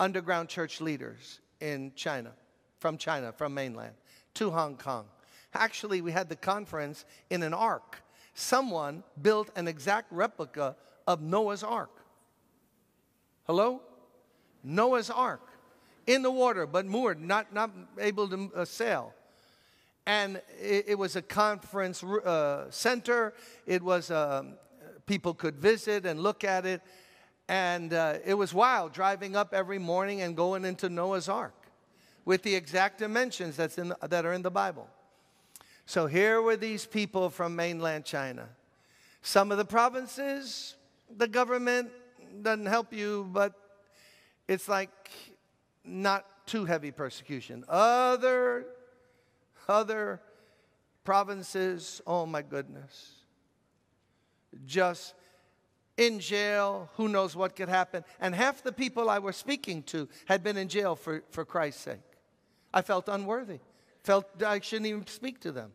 underground 0.01 0.49
church 0.49 0.81
leaders 0.81 1.41
in 1.61 1.93
China, 1.95 2.33
from 2.79 2.97
China, 2.97 3.33
from 3.33 3.55
mainland, 3.55 3.95
to 4.35 4.51
Hong 4.51 4.77
Kong. 4.77 5.05
Actually, 5.55 6.01
we 6.01 6.11
had 6.11 6.29
the 6.29 6.37
conference 6.37 7.05
in 7.29 7.43
an 7.43 7.53
ark. 7.55 8.03
Someone 8.35 9.05
built 9.21 9.51
an 9.57 9.69
exact 9.69 10.11
replica 10.11 10.75
of 11.07 11.21
Noah's 11.21 11.63
ark. 11.63 11.91
Hello? 13.45 13.83
Noah's 14.65 15.11
ark 15.11 15.43
in 16.07 16.23
the 16.23 16.31
water, 16.31 16.67
but 16.67 16.87
moored, 16.87 17.21
not, 17.21 17.53
not 17.53 17.71
able 17.99 18.29
to 18.29 18.51
uh, 18.55 18.65
sail. 18.65 19.13
And 20.07 20.41
it, 20.61 20.87
it, 20.89 20.99
was 20.99 21.17
a 21.17 21.23
conference 21.23 22.03
uh, 22.03 22.71
center. 22.71 23.35
It 23.67 23.83
was, 23.83 24.11
uh, 24.11 24.45
people 25.07 25.35
could 25.35 25.57
visit 25.57 26.07
and 26.07 26.21
look 26.21 26.43
at 26.43 26.65
it. 26.65 26.81
And 27.51 27.93
uh, 27.93 28.19
it 28.25 28.35
was 28.35 28.55
wild 28.55 28.93
driving 28.93 29.35
up 29.35 29.53
every 29.53 29.81
morning 29.81 30.21
and 30.21 30.37
going 30.37 30.65
into 30.65 30.89
Noah's 30.89 31.29
Ark 31.29 31.67
with 32.25 32.45
the 32.45 32.55
exact 32.55 32.99
dimensions 32.99 33.57
that's 33.57 33.77
in 33.77 33.89
the, 33.89 33.97
that 34.07 34.25
are 34.25 34.33
in 34.33 34.43
the 34.43 34.53
Bible. 34.53 34.87
So 35.85 36.07
here 36.07 36.41
were 36.41 36.57
these 36.57 36.87
people 36.87 37.29
from 37.29 37.57
mainland 37.57 38.05
China. 38.05 38.49
Some 39.23 39.51
of 39.51 39.59
the 39.59 39.65
provinces, 39.65 40.77
the 41.17 41.27
government 41.27 41.91
doesn't 42.41 42.67
help 42.67 42.93
you, 42.93 43.29
but 43.33 43.53
it's 44.47 44.69
like 44.69 45.11
not 45.85 46.47
too 46.47 46.67
heavy 46.67 46.93
persecution. 46.93 47.65
Other, 47.69 48.65
other 49.69 50.21
provinces, 51.03 52.01
oh 52.07 52.27
my 52.27 52.43
goodness. 52.43 53.11
Just 54.65 55.15
in 56.01 56.19
jail, 56.19 56.89
who 56.95 57.09
knows 57.09 57.37
what 57.37 57.55
could 57.55 57.69
happen. 57.69 58.03
And 58.21 58.35
half 58.35 58.63
the 58.63 58.73
people 58.73 59.11
I 59.11 59.19
was 59.19 59.37
speaking 59.37 59.83
to 59.85 60.09
had 60.25 60.43
been 60.43 60.57
in 60.57 60.67
jail 60.67 60.97
for, 60.97 61.23
for 61.31 61.45
Christ's 61.45 61.83
sake. 61.83 62.01
I 62.73 62.81
felt 62.81 63.07
unworthy, 63.07 63.59
felt 64.03 64.43
I 64.43 64.61
shouldn't 64.61 64.87
even 64.87 65.07
speak 65.07 65.41
to 65.41 65.53
them. 65.53 65.73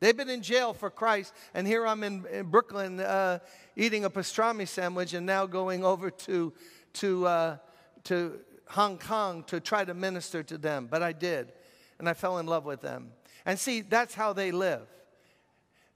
They've 0.00 0.16
been 0.16 0.30
in 0.30 0.40
jail 0.40 0.72
for 0.72 0.88
Christ, 0.88 1.34
and 1.52 1.66
here 1.66 1.86
I'm 1.86 2.02
in, 2.02 2.24
in 2.32 2.46
Brooklyn 2.46 3.00
uh, 3.00 3.40
eating 3.76 4.06
a 4.06 4.10
pastrami 4.10 4.66
sandwich 4.66 5.12
and 5.12 5.26
now 5.26 5.44
going 5.44 5.84
over 5.84 6.10
to, 6.10 6.54
to, 6.94 7.26
uh, 7.26 7.56
to 8.04 8.40
Hong 8.68 8.96
Kong 8.96 9.44
to 9.44 9.60
try 9.60 9.84
to 9.84 9.92
minister 9.92 10.42
to 10.42 10.56
them. 10.56 10.88
But 10.90 11.02
I 11.02 11.12
did, 11.12 11.52
and 11.98 12.08
I 12.08 12.14
fell 12.14 12.38
in 12.38 12.46
love 12.46 12.64
with 12.64 12.80
them. 12.80 13.12
And 13.44 13.58
see, 13.58 13.82
that's 13.82 14.14
how 14.14 14.32
they 14.32 14.52
live. 14.52 14.86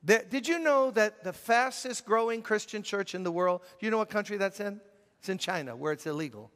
Did 0.04 0.46
you 0.46 0.58
know 0.58 0.90
that 0.90 1.24
the 1.24 1.32
fastest 1.32 2.04
growing 2.04 2.42
Christian 2.42 2.82
church 2.82 3.14
in 3.14 3.22
the 3.22 3.32
world, 3.32 3.62
do 3.78 3.86
you 3.86 3.90
know 3.90 3.98
what 3.98 4.10
country 4.10 4.36
that's 4.36 4.60
in? 4.60 4.80
It's 5.20 5.28
in 5.28 5.38
China, 5.38 5.74
where 5.74 5.92
it's 5.92 6.06
illegal. 6.06 6.50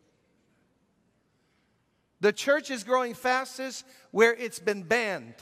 The 2.20 2.32
church 2.32 2.70
is 2.70 2.84
growing 2.84 3.14
fastest 3.14 3.86
where 4.10 4.34
it's 4.34 4.58
been 4.58 4.82
banned. 4.82 5.34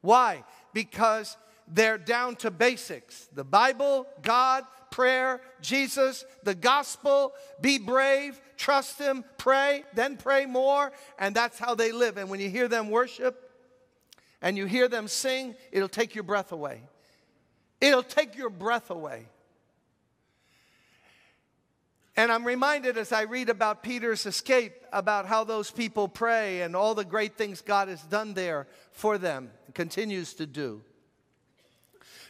Why? 0.00 0.44
Because 0.74 1.36
they're 1.68 1.98
down 1.98 2.36
to 2.36 2.50
basics 2.50 3.28
the 3.32 3.44
Bible, 3.44 4.06
God, 4.20 4.64
prayer, 4.90 5.40
Jesus, 5.60 6.24
the 6.42 6.54
gospel, 6.54 7.32
be 7.60 7.78
brave, 7.78 8.40
trust 8.56 8.98
Him, 8.98 9.24
pray, 9.38 9.84
then 9.94 10.16
pray 10.16 10.44
more, 10.44 10.92
and 11.18 11.34
that's 11.34 11.58
how 11.58 11.74
they 11.74 11.92
live. 11.92 12.18
And 12.18 12.28
when 12.28 12.40
you 12.40 12.50
hear 12.50 12.68
them 12.68 12.90
worship 12.90 13.50
and 14.42 14.56
you 14.58 14.66
hear 14.66 14.88
them 14.88 15.08
sing, 15.08 15.54
it'll 15.70 15.88
take 15.88 16.14
your 16.14 16.24
breath 16.24 16.52
away. 16.52 16.82
It'll 17.82 18.04
take 18.04 18.36
your 18.36 18.48
breath 18.48 18.90
away. 18.90 19.26
And 22.16 22.30
I'm 22.30 22.46
reminded 22.46 22.96
as 22.96 23.10
I 23.10 23.22
read 23.22 23.48
about 23.48 23.82
Peter's 23.82 24.24
escape 24.24 24.72
about 24.92 25.26
how 25.26 25.42
those 25.42 25.72
people 25.72 26.06
pray 26.06 26.60
and 26.60 26.76
all 26.76 26.94
the 26.94 27.04
great 27.04 27.36
things 27.36 27.60
God 27.60 27.88
has 27.88 28.00
done 28.02 28.34
there 28.34 28.68
for 28.92 29.18
them, 29.18 29.50
continues 29.74 30.34
to 30.34 30.46
do. 30.46 30.82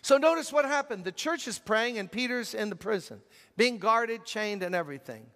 So 0.00 0.16
notice 0.16 0.52
what 0.52 0.64
happened. 0.64 1.04
The 1.04 1.12
church 1.12 1.46
is 1.46 1.58
praying, 1.58 1.98
and 1.98 2.10
Peter's 2.10 2.54
in 2.54 2.70
the 2.70 2.76
prison, 2.76 3.20
being 3.56 3.76
guarded, 3.76 4.24
chained, 4.24 4.62
and 4.62 4.74
everything. 4.74 5.26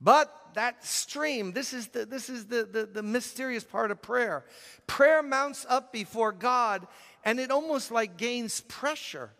But 0.00 0.30
that 0.54 0.84
stream, 0.84 1.52
this 1.52 1.72
is 1.72 1.88
the, 1.88 2.04
this 2.04 2.28
is 2.28 2.46
the, 2.46 2.64
the, 2.70 2.86
the 2.86 3.02
mysterious 3.02 3.64
part 3.64 3.90
of 3.90 4.00
prayer. 4.02 4.44
Prayer 4.86 5.22
mounts 5.22 5.66
up 5.68 5.92
before 5.92 6.30
God, 6.30 6.86
and 7.24 7.40
it 7.40 7.50
almost 7.50 7.90
like 7.90 8.16
gains 8.16 8.60
pressure 8.62 9.30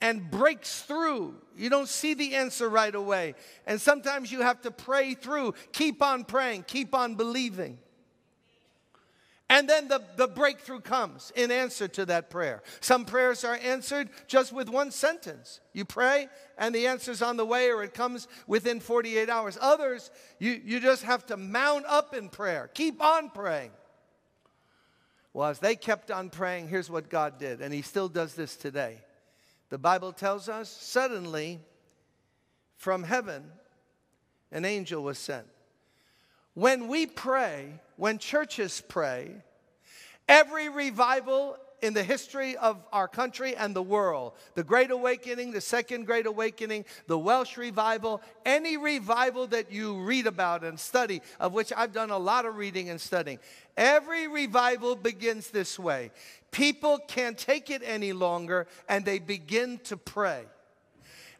and 0.00 0.30
breaks 0.30 0.82
through. 0.82 1.34
You 1.56 1.68
don't 1.68 1.88
see 1.88 2.14
the 2.14 2.34
answer 2.34 2.68
right 2.68 2.94
away. 2.94 3.34
And 3.66 3.80
sometimes 3.80 4.32
you 4.32 4.40
have 4.42 4.62
to 4.62 4.70
pray 4.70 5.14
through. 5.14 5.54
Keep 5.72 6.02
on 6.02 6.24
praying, 6.24 6.64
keep 6.66 6.94
on 6.94 7.16
believing. 7.16 7.78
And 9.50 9.68
then 9.68 9.88
the, 9.88 10.00
the 10.14 10.28
breakthrough 10.28 10.78
comes 10.78 11.32
in 11.34 11.50
answer 11.50 11.88
to 11.88 12.06
that 12.06 12.30
prayer. 12.30 12.62
Some 12.80 13.04
prayers 13.04 13.42
are 13.42 13.56
answered 13.56 14.08
just 14.28 14.52
with 14.52 14.68
one 14.68 14.92
sentence. 14.92 15.58
You 15.72 15.84
pray, 15.84 16.28
and 16.56 16.72
the 16.72 16.86
answer's 16.86 17.20
on 17.20 17.36
the 17.36 17.44
way, 17.44 17.68
or 17.72 17.82
it 17.82 17.92
comes 17.92 18.28
within 18.46 18.78
48 18.78 19.28
hours. 19.28 19.58
Others, 19.60 20.12
you, 20.38 20.60
you 20.64 20.78
just 20.78 21.02
have 21.02 21.26
to 21.26 21.36
mount 21.36 21.84
up 21.86 22.14
in 22.14 22.28
prayer. 22.28 22.70
Keep 22.74 23.02
on 23.02 23.28
praying. 23.30 23.72
Well, 25.32 25.48
as 25.48 25.60
they 25.60 25.76
kept 25.76 26.10
on 26.10 26.30
praying, 26.30 26.68
here's 26.68 26.90
what 26.90 27.08
God 27.08 27.38
did, 27.38 27.60
and 27.60 27.72
He 27.72 27.82
still 27.82 28.08
does 28.08 28.34
this 28.34 28.56
today. 28.56 28.98
The 29.68 29.78
Bible 29.78 30.12
tells 30.12 30.48
us 30.48 30.68
suddenly 30.68 31.60
from 32.76 33.04
heaven 33.04 33.44
an 34.50 34.64
angel 34.64 35.02
was 35.02 35.18
sent. 35.18 35.46
When 36.54 36.88
we 36.88 37.06
pray, 37.06 37.80
when 37.96 38.18
churches 38.18 38.82
pray, 38.88 39.36
every 40.28 40.68
revival 40.68 41.56
in 41.82 41.94
the 41.94 42.02
history 42.02 42.56
of 42.56 42.84
our 42.92 43.08
country 43.08 43.56
and 43.56 43.74
the 43.74 43.82
world 43.82 44.32
the 44.54 44.64
Great 44.64 44.90
Awakening, 44.90 45.52
the 45.52 45.60
Second 45.60 46.06
Great 46.06 46.26
Awakening, 46.26 46.84
the 47.06 47.18
Welsh 47.18 47.56
Revival, 47.56 48.20
any 48.44 48.76
revival 48.76 49.46
that 49.48 49.70
you 49.72 50.02
read 50.02 50.26
about 50.26 50.64
and 50.64 50.78
study, 50.78 51.22
of 51.38 51.52
which 51.52 51.72
I've 51.76 51.92
done 51.92 52.10
a 52.10 52.18
lot 52.18 52.44
of 52.44 52.56
reading 52.56 52.90
and 52.90 53.00
studying, 53.00 53.38
every 53.80 54.28
revival 54.28 54.94
begins 54.94 55.50
this 55.50 55.76
way 55.76 56.12
People 56.52 56.98
can't 56.98 57.38
take 57.38 57.70
it 57.70 57.82
any 57.84 58.12
longer 58.12 58.66
and 58.88 59.04
they 59.04 59.18
begin 59.18 59.78
to 59.84 59.96
pray. 59.96 60.44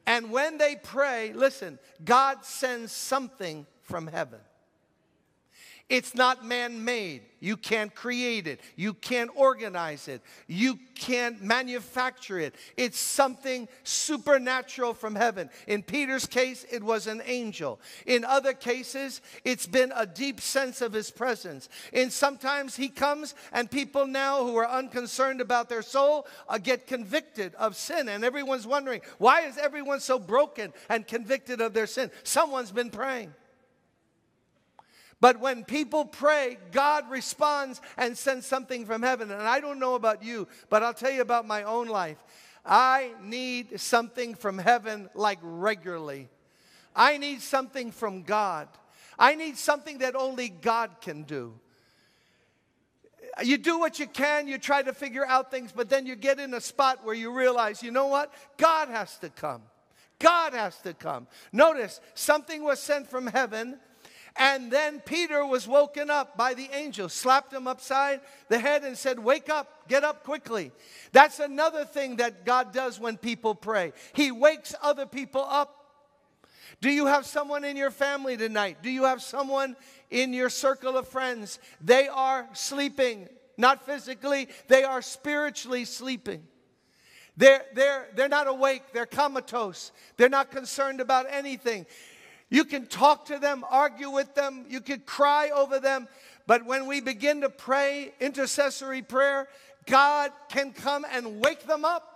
And 0.07 0.31
when 0.31 0.59
they 0.59 0.77
pray, 0.77 1.33
listen, 1.33 1.79
God 2.05 2.45
sends 2.45 2.93
something 2.93 3.67
from 3.83 4.07
heaven. 4.07 4.41
It's 5.91 6.15
not 6.15 6.45
man 6.45 6.85
made. 6.85 7.23
You 7.41 7.57
can't 7.57 7.93
create 7.93 8.47
it. 8.47 8.61
You 8.77 8.95
can't 8.95 9.31
organize 9.35 10.07
it. 10.07 10.23
You 10.47 10.79
can't 10.95 11.43
manufacture 11.43 12.39
it. 12.39 12.55
It's 12.77 12.99
something 12.99 13.67
supernatural 13.83 14.95
from 14.95 15.17
heaven. 15.17 15.51
In 15.67 15.83
Peter's 15.83 16.27
case, 16.27 16.65
it 16.71 16.85
was 16.85 17.09
an 17.09 17.23
angel. 17.25 17.81
In 18.07 18.25
other 18.25 18.53
cases, 18.53 19.21
it's 19.43 19.67
been 19.67 19.93
a 19.97 20.07
deep 20.07 20.41
sense 20.41 20.81
of 20.81 20.93
his 20.93 21.11
presence. 21.11 21.69
In 21.93 22.11
sometimes 22.11 22.77
he 22.77 22.89
comes 22.89 23.35
and 23.53 23.69
people 23.69 24.07
now 24.07 24.45
who 24.45 24.55
are 24.57 24.69
unconcerned 24.69 25.41
about 25.41 25.69
their 25.69 25.83
soul 25.83 26.29
uh, 26.49 26.59
get 26.59 26.87
convicted 26.87 27.57
of 27.57 27.75
sin. 27.75 28.09
And 28.09 28.25
everyone's 28.25 28.67
wondering, 28.67 29.01
why 29.19 29.41
is 29.41 29.59
everyone 29.59 29.99
so 29.99 30.21
broken 30.21 30.73
and 30.89 31.05
convicted 31.05 31.61
of 31.61 31.73
their 31.73 31.89
sin? 31.89 32.13
Someone's 32.23 32.71
been 32.71 32.91
praying. 32.91 33.35
But 35.21 35.39
when 35.39 35.65
people 35.65 36.07
pray, 36.07 36.57
God 36.73 37.11
responds 37.11 37.81
and 37.99 38.17
sends 38.17 38.47
something 38.47 38.87
from 38.87 39.03
heaven. 39.03 39.31
And 39.31 39.43
I 39.43 39.61
don't 39.61 39.79
know 39.79 39.95
about 39.95 40.23
you, 40.23 40.49
but 40.71 40.83
I'll 40.83 40.95
tell 40.95 41.11
you 41.11 41.21
about 41.21 41.47
my 41.47 41.63
own 41.65 41.89
life. 41.89 42.17
I 42.65 43.13
need 43.23 43.81
something 43.81 44.35
from 44.35 44.59
heaven 44.59 45.11
like 45.15 45.39
regularly. 45.43 46.29
I 46.97 47.19
need 47.19 47.43
something 47.43 47.91
from 47.91 48.23
God. 48.23 48.69
I 49.19 49.35
need 49.35 49.59
something 49.59 49.99
that 49.99 50.17
only 50.17 50.49
God 50.49 50.91
can 51.03 51.25
do. 51.25 51.53
You 53.43 53.59
do 53.59 53.79
what 53.79 53.99
you 53.99 54.07
can, 54.07 54.49
you 54.49 54.59
try 54.59 54.83
to 54.83 54.93
figure 54.93 55.25
out 55.25 55.51
things, 55.51 55.73
but 55.73 55.89
then 55.89 56.07
you 56.07 56.17
get 56.17 56.41
in 56.41 56.53
a 56.55 56.61
spot 56.61 57.05
where 57.05 57.15
you 57.15 57.33
realize, 57.33 57.83
you 57.83 57.91
know 57.91 58.07
what? 58.07 58.33
God 58.57 58.89
has 58.89 59.19
to 59.19 59.29
come. 59.29 59.63
God 60.19 60.53
has 60.53 60.77
to 60.83 60.95
come. 60.95 61.27
Notice, 61.53 62.01
something 62.15 62.65
was 62.65 62.81
sent 62.81 63.09
from 63.09 63.27
heaven 63.27 63.79
and 64.37 64.71
then 64.71 65.01
Peter 65.01 65.45
was 65.45 65.67
woken 65.67 66.11
up 66.11 66.37
by 66.37 66.55
the 66.55 66.69
angel, 66.73 67.09
slapped 67.09 67.53
him 67.53 67.67
upside 67.67 68.21
the 68.49 68.59
head, 68.59 68.85
and 68.85 68.97
said, 68.97 69.19
Wake 69.19 69.49
up, 69.49 69.89
get 69.89 70.05
up 70.05 70.25
quickly. 70.25 70.73
That's 71.13 71.41
another 71.41 71.85
thing 71.85 72.17
that 72.17 72.45
God 72.45 72.73
does 72.73 73.01
when 73.01 73.17
people 73.17 73.55
pray. 73.55 73.93
He 74.15 74.31
wakes 74.31 74.75
other 74.83 75.07
people 75.07 75.45
up. 75.49 75.77
Do 76.81 76.91
you 76.91 77.07
have 77.07 77.27
someone 77.27 77.65
in 77.65 77.77
your 77.77 77.91
family 77.91 78.37
tonight? 78.37 78.79
Do 78.83 78.91
you 78.91 79.05
have 79.05 79.21
someone 79.21 79.77
in 80.11 80.33
your 80.33 80.49
circle 80.49 80.97
of 80.97 81.09
friends? 81.09 81.59
They 81.81 82.09
are 82.09 82.49
sleeping, 82.55 83.29
not 83.57 83.85
physically, 83.85 84.49
they 84.69 84.85
are 84.85 85.03
spiritually 85.03 85.85
sleeping. 85.85 86.43
They're, 87.37 87.65
they're, 87.75 88.09
they're 88.15 88.29
not 88.29 88.49
awake, 88.49 88.93
they're 88.93 89.07
comatose, 89.07 89.93
they're 90.17 90.29
not 90.29 90.51
concerned 90.51 91.01
about 91.01 91.27
anything. 91.31 91.87
You 92.51 92.65
can 92.65 92.87
talk 92.87 93.27
to 93.27 93.39
them, 93.39 93.65
argue 93.71 94.11
with 94.11 94.35
them, 94.35 94.67
you 94.69 94.81
could 94.81 95.07
cry 95.07 95.51
over 95.51 95.79
them, 95.79 96.09
but 96.47 96.67
when 96.67 96.87
we 96.87 97.01
begin 97.01 97.43
to 97.43 97.49
pray 97.49 98.13
intercessory 98.21 99.03
prayer, 99.03 99.49
God 99.87 100.33
can 100.49 100.73
come 100.73 101.07
and 101.11 101.41
wake 101.41 101.67
them 101.67 101.85
up. 101.85 102.11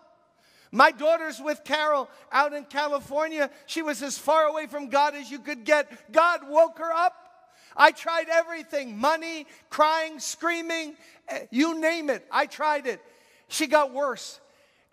My 0.73 0.91
daughter's 0.91 1.41
with 1.41 1.63
Carol 1.63 2.11
out 2.33 2.53
in 2.53 2.65
California. 2.65 3.49
She 3.67 3.81
was 3.81 4.03
as 4.03 4.19
far 4.19 4.47
away 4.47 4.67
from 4.67 4.89
God 4.89 5.15
as 5.15 5.31
you 5.31 5.39
could 5.39 5.65
get. 5.65 6.13
God 6.13 6.41
woke 6.49 6.79
her 6.79 6.93
up. 6.93 7.15
I 7.77 7.93
tried 7.93 8.27
everything 8.29 8.99
money, 8.99 9.47
crying, 9.71 10.19
screaming, 10.19 10.97
eh, 11.29 11.47
you 11.51 11.81
name 11.81 12.11
it. 12.11 12.27
I 12.31 12.47
tried 12.47 12.89
it. 12.89 13.01
She 13.47 13.69
got 13.69 13.93
worse. 13.93 14.41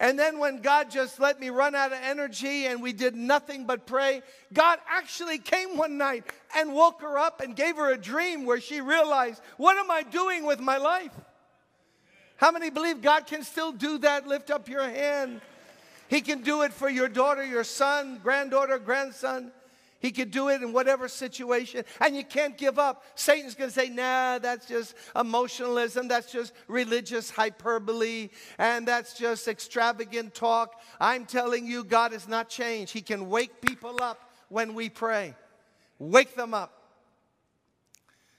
And 0.01 0.17
then 0.17 0.39
when 0.39 0.61
God 0.61 0.89
just 0.89 1.19
let 1.19 1.39
me 1.39 1.51
run 1.51 1.75
out 1.75 1.91
of 1.91 1.99
energy 2.01 2.65
and 2.65 2.81
we 2.81 2.91
did 2.91 3.15
nothing 3.15 3.67
but 3.67 3.85
pray, 3.85 4.23
God 4.51 4.79
actually 4.89 5.37
came 5.37 5.77
one 5.77 5.99
night 5.99 6.25
and 6.57 6.73
woke 6.73 7.01
her 7.01 7.19
up 7.19 7.39
and 7.39 7.55
gave 7.55 7.75
her 7.75 7.91
a 7.91 7.99
dream 7.99 8.47
where 8.47 8.59
she 8.59 8.81
realized, 8.81 9.43
what 9.57 9.77
am 9.77 9.91
I 9.91 10.01
doing 10.01 10.43
with 10.43 10.59
my 10.59 10.77
life? 10.77 11.11
How 12.37 12.49
many 12.51 12.71
believe 12.71 13.03
God 13.03 13.27
can 13.27 13.43
still 13.43 13.71
do 13.71 13.99
that? 13.99 14.27
Lift 14.27 14.49
up 14.49 14.67
your 14.67 14.89
hand. 14.89 15.39
He 16.07 16.21
can 16.21 16.41
do 16.41 16.63
it 16.63 16.73
for 16.73 16.89
your 16.89 17.07
daughter, 17.07 17.45
your 17.45 17.63
son, 17.63 18.19
granddaughter, 18.23 18.79
grandson. 18.79 19.51
He 20.01 20.11
could 20.11 20.31
do 20.31 20.49
it 20.49 20.63
in 20.63 20.73
whatever 20.73 21.07
situation, 21.07 21.85
and 21.99 22.15
you 22.15 22.23
can't 22.23 22.57
give 22.57 22.79
up. 22.79 23.03
Satan's 23.13 23.53
going 23.53 23.69
to 23.69 23.73
say, 23.73 23.87
nah, 23.87 24.39
that's 24.39 24.65
just 24.65 24.95
emotionalism, 25.15 26.07
that's 26.07 26.31
just 26.31 26.53
religious 26.67 27.29
hyperbole, 27.29 28.29
and 28.57 28.87
that's 28.87 29.13
just 29.13 29.47
extravagant 29.47 30.33
talk. 30.33 30.81
I'm 30.99 31.25
telling 31.25 31.67
you, 31.67 31.83
God 31.83 32.13
has 32.13 32.27
not 32.27 32.49
changed. 32.49 32.91
He 32.91 33.01
can 33.01 33.29
wake 33.29 33.61
people 33.61 34.01
up 34.01 34.31
when 34.49 34.73
we 34.73 34.89
pray, 34.89 35.35
wake 35.99 36.35
them 36.35 36.55
up. 36.55 36.81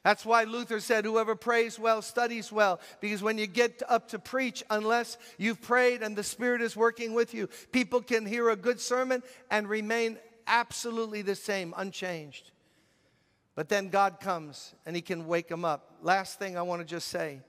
That's 0.03 0.27
why 0.27 0.43
Luther 0.45 0.81
said, 0.81 1.05
Whoever 1.05 1.37
prays 1.37 1.79
well 1.79 2.03
studies 2.03 2.51
well. 2.51 2.81
Because 3.01 3.23
when 3.23 3.39
you 3.39 3.47
get 3.47 3.83
up 3.89 4.09
to 4.09 4.19
preach, 4.19 4.65
unless 4.69 5.17
you've 5.39 5.63
prayed 5.63 6.03
and 6.03 6.17
the 6.17 6.25
Spirit 6.25 6.61
is 6.61 6.77
working 6.77 7.15
with 7.15 7.35
you, 7.35 7.49
people 7.71 8.01
can 8.01 8.27
hear 8.27 8.51
a 8.51 8.57
good 8.57 8.81
sermon 8.81 9.23
and 9.49 9.69
remain 9.69 10.19
absolutely 10.47 11.23
the 11.23 11.35
same, 11.35 11.75
unchanged. 11.77 12.51
But 13.55 13.69
then 13.69 13.89
God 13.89 14.21
comes 14.21 14.75
and 14.87 14.97
He 14.97 15.03
can 15.03 15.27
wake 15.27 15.49
them 15.49 15.65
up. 15.65 15.97
Last 16.03 16.39
thing 16.39 16.57
I 16.57 16.63
want 16.63 16.81
to 16.81 16.87
just 16.87 17.09
say 17.09 17.41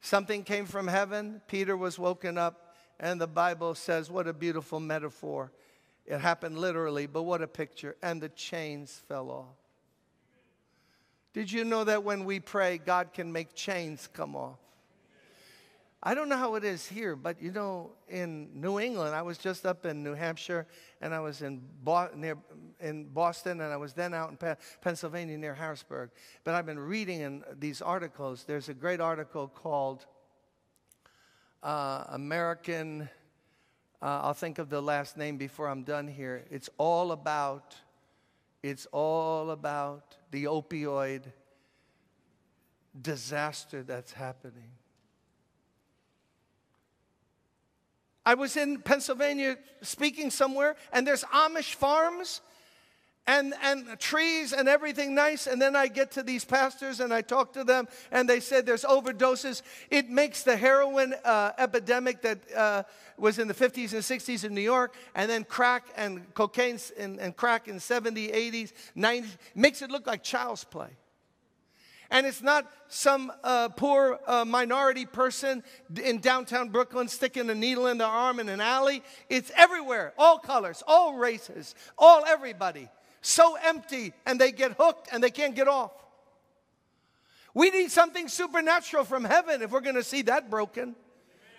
something 0.00 0.44
came 0.44 0.66
from 0.66 0.86
heaven, 0.86 1.40
Peter 1.48 1.76
was 1.76 1.98
woken 1.98 2.38
up, 2.38 2.74
and 3.00 3.20
the 3.20 3.26
Bible 3.26 3.74
says, 3.74 4.10
What 4.10 4.26
a 4.26 4.32
beautiful 4.32 4.80
metaphor. 4.80 5.52
It 6.06 6.18
happened 6.18 6.58
literally, 6.58 7.06
but 7.06 7.24
what 7.24 7.42
a 7.42 7.46
picture. 7.46 7.96
And 8.02 8.20
the 8.20 8.30
chains 8.30 9.02
fell 9.08 9.30
off. 9.30 9.56
Did 11.34 11.52
you 11.52 11.64
know 11.64 11.84
that 11.84 12.02
when 12.02 12.24
we 12.24 12.40
pray, 12.40 12.78
God 12.78 13.12
can 13.12 13.30
make 13.30 13.54
chains 13.54 14.08
come 14.12 14.34
off? 14.34 14.58
I 16.00 16.14
don't 16.14 16.28
know 16.28 16.36
how 16.36 16.54
it 16.54 16.62
is 16.62 16.86
here, 16.86 17.16
but 17.16 17.42
you 17.42 17.50
know, 17.50 17.90
in 18.08 18.50
New 18.54 18.78
England, 18.78 19.16
I 19.16 19.22
was 19.22 19.36
just 19.36 19.66
up 19.66 19.84
in 19.84 20.04
New 20.04 20.14
Hampshire, 20.14 20.68
and 21.00 21.12
I 21.12 21.18
was 21.18 21.42
in, 21.42 21.60
Bo- 21.82 22.10
near, 22.14 22.38
in 22.78 23.06
Boston, 23.06 23.60
and 23.60 23.72
I 23.72 23.76
was 23.76 23.94
then 23.94 24.14
out 24.14 24.30
in 24.30 24.36
Pe- 24.36 24.54
Pennsylvania 24.80 25.36
near 25.36 25.54
Harrisburg. 25.54 26.10
But 26.44 26.54
I've 26.54 26.66
been 26.66 26.78
reading 26.78 27.20
in 27.20 27.42
these 27.58 27.82
articles. 27.82 28.44
There's 28.44 28.68
a 28.68 28.74
great 28.74 29.00
article 29.00 29.48
called 29.48 30.06
uh, 31.64 32.04
American. 32.10 33.08
Uh, 34.00 34.20
I'll 34.22 34.34
think 34.34 34.60
of 34.60 34.70
the 34.70 34.80
last 34.80 35.16
name 35.16 35.36
before 35.36 35.68
I'm 35.68 35.82
done 35.82 36.06
here. 36.06 36.44
It's 36.48 36.70
all 36.78 37.10
about. 37.10 37.74
It's 38.62 38.86
all 38.92 39.50
about 39.50 40.16
the 40.30 40.44
opioid 40.44 41.22
disaster 43.00 43.82
that's 43.82 44.12
happening. 44.12 44.77
I 48.28 48.34
was 48.34 48.58
in 48.58 48.82
Pennsylvania 48.82 49.56
speaking 49.80 50.30
somewhere, 50.30 50.76
and 50.92 51.06
there's 51.06 51.24
Amish 51.24 51.72
farms 51.72 52.42
and, 53.26 53.54
and 53.62 53.98
trees 53.98 54.52
and 54.52 54.68
everything 54.68 55.14
nice. 55.14 55.46
And 55.46 55.62
then 55.62 55.74
I 55.74 55.86
get 55.86 56.10
to 56.10 56.22
these 56.22 56.44
pastors 56.44 57.00
and 57.00 57.10
I 57.10 57.22
talk 57.22 57.54
to 57.54 57.64
them, 57.64 57.88
and 58.10 58.28
they 58.28 58.40
said 58.40 58.66
there's 58.66 58.84
overdoses. 58.84 59.62
It 59.90 60.10
makes 60.10 60.42
the 60.42 60.58
heroin 60.58 61.14
uh, 61.24 61.52
epidemic 61.56 62.20
that 62.20 62.38
uh, 62.54 62.82
was 63.16 63.38
in 63.38 63.48
the 63.48 63.54
50s 63.54 63.94
and 63.94 64.02
60s 64.02 64.44
in 64.44 64.54
New 64.54 64.60
York, 64.60 64.94
and 65.14 65.30
then 65.30 65.44
crack 65.44 65.86
and 65.96 66.34
cocaine 66.34 66.78
and, 66.98 67.18
and 67.18 67.34
crack 67.34 67.66
in 67.66 67.76
70s, 67.76 68.34
80s, 68.34 68.72
90s, 68.94 69.38
makes 69.54 69.80
it 69.80 69.90
look 69.90 70.06
like 70.06 70.22
child's 70.22 70.64
play. 70.64 70.90
And 72.10 72.26
it's 72.26 72.42
not 72.42 72.70
some 72.88 73.30
uh, 73.44 73.68
poor 73.68 74.18
uh, 74.26 74.44
minority 74.44 75.04
person 75.04 75.62
in 76.02 76.20
downtown 76.20 76.70
Brooklyn 76.70 77.06
sticking 77.06 77.50
a 77.50 77.54
needle 77.54 77.86
in 77.86 77.98
their 77.98 78.08
arm 78.08 78.40
in 78.40 78.48
an 78.48 78.60
alley. 78.60 79.02
It's 79.28 79.52
everywhere, 79.56 80.14
all 80.16 80.38
colors, 80.38 80.82
all 80.86 81.14
races, 81.14 81.74
all 81.98 82.24
everybody. 82.26 82.88
So 83.20 83.56
empty, 83.62 84.14
and 84.24 84.40
they 84.40 84.52
get 84.52 84.72
hooked 84.78 85.08
and 85.12 85.22
they 85.22 85.30
can't 85.30 85.54
get 85.54 85.68
off. 85.68 85.92
We 87.52 87.70
need 87.70 87.90
something 87.90 88.28
supernatural 88.28 89.04
from 89.04 89.24
heaven 89.24 89.62
if 89.62 89.70
we're 89.70 89.80
going 89.80 89.96
to 89.96 90.04
see 90.04 90.22
that 90.22 90.48
broken. 90.48 90.94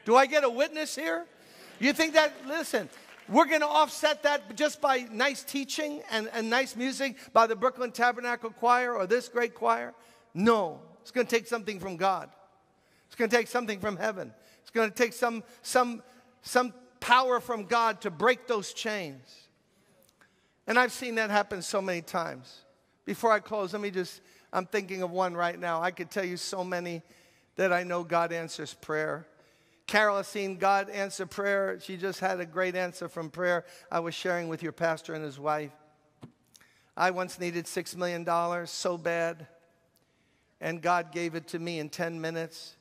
Do 0.06 0.16
I 0.16 0.26
get 0.26 0.44
a 0.44 0.50
witness 0.50 0.96
here? 0.96 1.26
You 1.80 1.94
think 1.94 2.14
that, 2.14 2.34
listen, 2.48 2.90
we're 3.28 3.46
going 3.46 3.62
to 3.62 3.68
offset 3.68 4.24
that 4.24 4.56
just 4.56 4.82
by 4.82 5.08
nice 5.12 5.44
teaching 5.44 6.02
and, 6.10 6.30
and 6.34 6.50
nice 6.50 6.76
music 6.76 7.18
by 7.34 7.46
the 7.46 7.56
Brooklyn 7.56 7.92
Tabernacle 7.92 8.50
Choir 8.50 8.94
or 8.94 9.06
this 9.06 9.28
great 9.30 9.54
choir? 9.54 9.94
No, 10.34 10.82
it's 11.02 11.12
going 11.12 11.26
to 11.26 11.36
take 11.36 11.48
something 11.48 11.80
from 11.80 11.98
God. 11.98 12.30
It's 13.08 13.16
going 13.16 13.30
to 13.30 13.36
take 13.36 13.48
something 13.48 13.80
from 13.80 13.98
heaven. 13.98 14.34
It's 14.62 14.72
going 14.72 14.90
to 14.90 14.96
take 14.96 15.14
some, 15.14 15.44
some, 15.62 16.04
some 16.42 16.74
power 17.00 17.40
from 17.40 17.66
God 17.66 18.02
to 18.02 18.12
break 18.12 18.48
those 18.48 18.74
chains. 18.74 19.48
And 20.68 20.78
I've 20.78 20.92
seen 20.92 21.16
that 21.16 21.32
happen 21.32 21.62
so 21.64 21.82
many 21.82 22.02
times. 22.02 22.66
Before 23.06 23.32
I 23.32 23.40
close, 23.40 23.74
let 23.74 23.82
me 23.82 23.90
just, 23.90 24.22
I'm 24.54 24.68
thinking 24.68 25.02
of 25.02 25.10
one 25.10 25.36
right 25.36 25.60
now. 25.60 25.82
I 25.82 25.90
could 25.90 26.12
tell 26.12 26.24
you 26.24 26.38
so 26.38 26.64
many 26.64 27.02
that 27.56 27.74
I 27.74 27.82
know 27.84 28.04
God 28.04 28.32
answers 28.32 28.76
prayer. 28.76 29.26
Carol 29.88 30.18
has 30.18 30.28
seen 30.28 30.58
God 30.58 30.92
answer 30.92 31.26
prayer. 31.26 31.80
She 31.82 31.98
just 31.98 32.20
had 32.20 32.40
a 32.40 32.46
great 32.46 32.76
answer 32.76 33.10
from 33.10 33.32
prayer 33.32 33.66
I 33.92 34.02
was 34.02 34.14
sharing 34.14 34.48
with 34.48 34.62
your 34.62 34.72
pastor 34.72 35.16
and 35.16 35.24
his 35.24 35.40
wife. 35.40 35.72
I 36.96 37.10
once 37.10 37.40
needed 37.40 37.66
$6 37.66 37.96
million 37.96 38.68
so 38.68 38.98
bad 39.00 39.48
and 40.62 40.82
God 40.82 41.12
gave 41.12 41.36
it 41.36 41.48
to 41.50 41.60
me 41.60 41.80
in 41.80 41.90
10 41.90 42.20
minutes. 42.20 42.76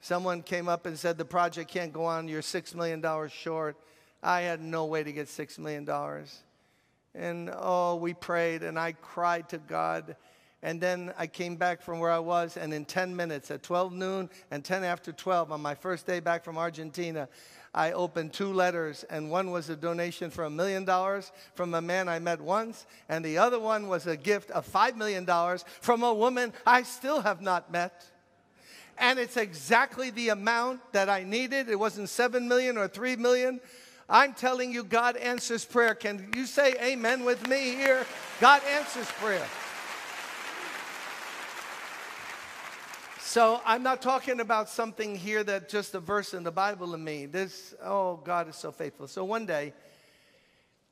Someone 0.00 0.42
came 0.42 0.68
up 0.68 0.86
and 0.86 0.98
said, 0.98 1.18
The 1.18 1.24
project 1.24 1.70
can't 1.70 1.92
go 1.92 2.04
on, 2.04 2.28
you're 2.28 2.42
$6 2.42 2.74
million 2.74 3.02
short. 3.28 3.76
I 4.22 4.42
had 4.42 4.60
no 4.60 4.86
way 4.86 5.02
to 5.02 5.12
get 5.12 5.26
$6 5.26 5.58
million. 5.58 5.88
And 7.14 7.50
oh, 7.54 7.96
we 7.96 8.14
prayed 8.14 8.62
and 8.62 8.78
I 8.78 8.92
cried 8.92 9.48
to 9.50 9.58
God. 9.58 10.16
And 10.62 10.80
then 10.80 11.12
I 11.18 11.26
came 11.26 11.56
back 11.56 11.82
from 11.82 11.98
where 11.98 12.12
I 12.12 12.20
was, 12.20 12.56
and 12.56 12.72
in 12.72 12.84
10 12.84 13.16
minutes, 13.16 13.50
at 13.50 13.64
12 13.64 13.92
noon 13.92 14.30
and 14.52 14.64
10 14.64 14.84
after 14.84 15.10
12, 15.10 15.50
on 15.50 15.60
my 15.60 15.74
first 15.74 16.06
day 16.06 16.20
back 16.20 16.44
from 16.44 16.56
Argentina, 16.56 17.28
I 17.74 17.92
opened 17.92 18.34
two 18.34 18.52
letters, 18.52 19.02
and 19.04 19.30
one 19.30 19.50
was 19.50 19.70
a 19.70 19.76
donation 19.76 20.30
for 20.30 20.44
a 20.44 20.50
million 20.50 20.84
dollars 20.84 21.32
from 21.54 21.72
a 21.72 21.80
man 21.80 22.06
I 22.06 22.18
met 22.18 22.40
once, 22.40 22.84
and 23.08 23.24
the 23.24 23.38
other 23.38 23.58
one 23.58 23.88
was 23.88 24.06
a 24.06 24.16
gift 24.16 24.50
of 24.50 24.70
$5 24.70 24.96
million 24.96 25.26
from 25.80 26.02
a 26.02 26.12
woman 26.12 26.52
I 26.66 26.82
still 26.82 27.22
have 27.22 27.40
not 27.40 27.72
met. 27.72 28.04
And 28.98 29.18
it's 29.18 29.38
exactly 29.38 30.10
the 30.10 30.28
amount 30.28 30.92
that 30.92 31.08
I 31.08 31.24
needed. 31.24 31.70
It 31.70 31.78
wasn't 31.78 32.10
7 32.10 32.46
million 32.46 32.76
or 32.76 32.88
3 32.88 33.16
million. 33.16 33.58
I'm 34.06 34.34
telling 34.34 34.70
you, 34.70 34.84
God 34.84 35.16
answers 35.16 35.64
prayer. 35.64 35.94
Can 35.94 36.28
you 36.36 36.44
say 36.44 36.74
amen 36.82 37.24
with 37.24 37.48
me 37.48 37.74
here? 37.74 38.04
God 38.38 38.62
answers 38.64 39.10
prayer. 39.12 39.46
So 43.32 43.62
I'm 43.64 43.82
not 43.82 44.02
talking 44.02 44.40
about 44.40 44.68
something 44.68 45.16
here 45.16 45.42
that 45.42 45.70
just 45.70 45.94
a 45.94 46.00
verse 46.00 46.34
in 46.34 46.42
the 46.42 46.50
Bible 46.50 46.92
to 46.92 46.98
me. 46.98 47.24
This, 47.24 47.74
oh, 47.82 48.16
God 48.16 48.46
is 48.50 48.56
so 48.56 48.70
faithful. 48.70 49.08
So 49.08 49.24
one 49.24 49.46
day, 49.46 49.72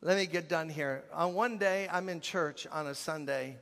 let 0.00 0.16
me 0.16 0.24
get 0.24 0.48
done 0.48 0.70
here. 0.70 1.04
On 1.12 1.34
one 1.34 1.58
day, 1.58 1.86
I'm 1.92 2.08
in 2.08 2.22
church 2.22 2.66
on 2.72 2.86
a 2.86 2.94
Sunday, 2.94 3.58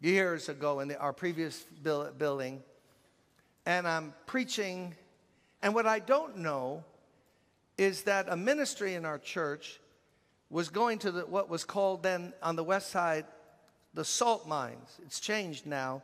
years 0.00 0.48
ago 0.48 0.78
in 0.78 0.86
the, 0.86 0.96
our 1.00 1.12
previous 1.12 1.64
building, 1.82 2.62
and 3.66 3.88
I'm 3.88 4.14
preaching. 4.26 4.94
And 5.62 5.74
what 5.74 5.84
I 5.84 5.98
don't 5.98 6.36
know 6.36 6.84
is 7.76 8.02
that 8.02 8.26
a 8.28 8.36
ministry 8.36 8.94
in 8.94 9.04
our 9.04 9.18
church 9.18 9.80
was 10.48 10.68
going 10.68 11.00
to 11.00 11.10
the, 11.10 11.26
what 11.26 11.48
was 11.48 11.64
called 11.64 12.04
then 12.04 12.34
on 12.40 12.54
the 12.54 12.62
west 12.62 12.90
side 12.90 13.24
the 13.94 14.04
salt 14.04 14.46
mines. 14.46 15.00
It's 15.04 15.18
changed 15.18 15.66
now 15.66 16.02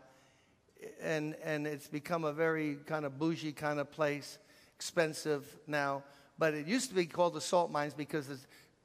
and, 1.01 1.37
and 1.45 1.67
it's 1.67 1.89
become 1.89 2.25
a 2.25 2.33
very 2.33 2.79
kind 2.87 3.05
of 3.05 3.19
bougie 3.19 3.53
kind 3.53 3.79
of 3.79 3.91
place, 3.91 4.39
expensive 4.77 5.45
now. 5.67 6.03
But 6.39 6.55
it 6.55 6.67
used 6.67 6.89
to 6.89 6.95
be 6.95 7.07
called 7.07 7.35
the 7.35 7.41
salt 7.41 7.71
mines 7.71 7.95
because 7.95 8.27
the 8.27 8.39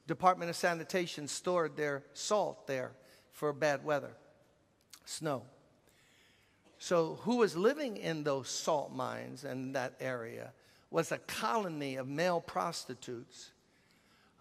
Department 0.06 0.50
of 0.50 0.56
Sanitation 0.56 1.28
stored 1.28 1.76
their 1.76 2.02
salt 2.14 2.66
there 2.66 2.92
for 3.32 3.52
bad 3.52 3.84
weather, 3.84 4.12
snow. 5.04 5.42
So, 6.78 7.18
who 7.22 7.36
was 7.36 7.56
living 7.56 7.96
in 7.96 8.22
those 8.22 8.48
salt 8.48 8.92
mines 8.92 9.44
in 9.44 9.72
that 9.72 9.94
area 10.00 10.52
was 10.90 11.10
a 11.12 11.18
colony 11.18 11.96
of 11.96 12.06
male 12.08 12.40
prostitutes 12.40 13.50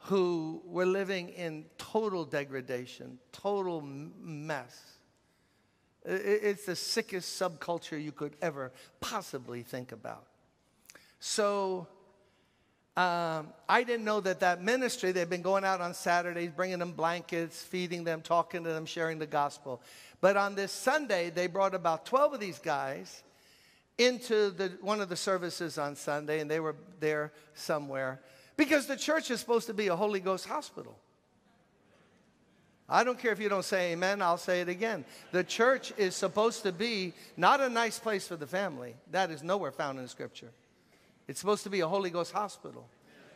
who 0.02 0.62
were 0.66 0.86
living 0.86 1.30
in 1.30 1.66
total 1.78 2.24
degradation, 2.24 3.20
total 3.32 3.82
mess. 3.82 4.97
It's 6.10 6.66
the 6.66 6.76
sickest 6.76 7.40
subculture 7.40 8.02
you 8.02 8.14
could 8.14 8.36
ever 8.42 8.72
possibly 9.02 9.62
think 9.62 9.92
about. 9.92 10.26
So 11.20 11.88
um, 12.96 13.50
I 13.68 13.84
didn't 13.84 14.06
know 14.06 14.22
that 14.22 14.40
that 14.40 14.64
ministry, 14.64 15.12
they've 15.12 15.30
been 15.30 15.42
going 15.42 15.66
out 15.66 15.82
on 15.82 15.94
Saturdays, 15.94 16.52
bringing 16.56 16.80
them 16.80 16.94
blankets, 16.94 17.62
feeding 17.62 18.06
them, 18.06 18.22
talking 18.22 18.64
to 18.64 18.70
them, 18.70 18.86
sharing 18.86 19.20
the 19.20 19.28
gospel. 19.28 19.82
But 20.22 20.38
on 20.38 20.56
this 20.56 20.72
Sunday, 20.72 21.30
they 21.30 21.48
brought 21.48 21.76
about 21.76 22.06
12 22.06 22.36
of 22.36 22.40
these 22.40 22.60
guys 22.60 23.24
into 23.98 24.52
the, 24.52 24.72
one 24.82 25.02
of 25.02 25.10
the 25.10 25.16
services 25.16 25.78
on 25.78 25.96
Sunday, 25.96 26.40
and 26.40 26.50
they 26.50 26.60
were 26.60 26.76
there 27.00 27.34
somewhere 27.54 28.22
because 28.56 28.88
the 28.88 28.96
church 28.96 29.30
is 29.30 29.40
supposed 29.40 29.68
to 29.68 29.74
be 29.74 29.88
a 29.88 29.96
Holy 29.96 30.20
Ghost 30.20 30.48
hospital. 30.48 30.98
I 32.90 33.04
don't 33.04 33.20
care 33.20 33.34
if 33.34 33.40
you 33.40 33.50
don't 33.50 33.66
say 33.66 33.92
amen, 33.92 34.22
I'll 34.22 34.38
say 34.38 34.62
it 34.62 34.70
again. 34.70 35.04
The 35.32 35.44
church 35.44 35.92
is 35.98 36.16
supposed 36.16 36.64
to 36.64 36.72
be 36.72 37.14
not 37.36 37.60
a 37.60 37.68
nice 37.68 38.00
place 38.00 38.28
for 38.28 38.38
the 38.38 38.48
family. 38.48 38.96
That 39.12 39.30
is 39.30 39.44
nowhere 39.44 39.72
found 39.72 40.00
in 40.00 40.08
scripture. 40.08 40.52
It's 41.28 41.40
supposed 41.40 41.64
to 41.64 41.70
be 41.70 41.82
a 41.82 41.88
Holy 41.88 42.10
Ghost 42.10 42.32
hospital 42.32 42.88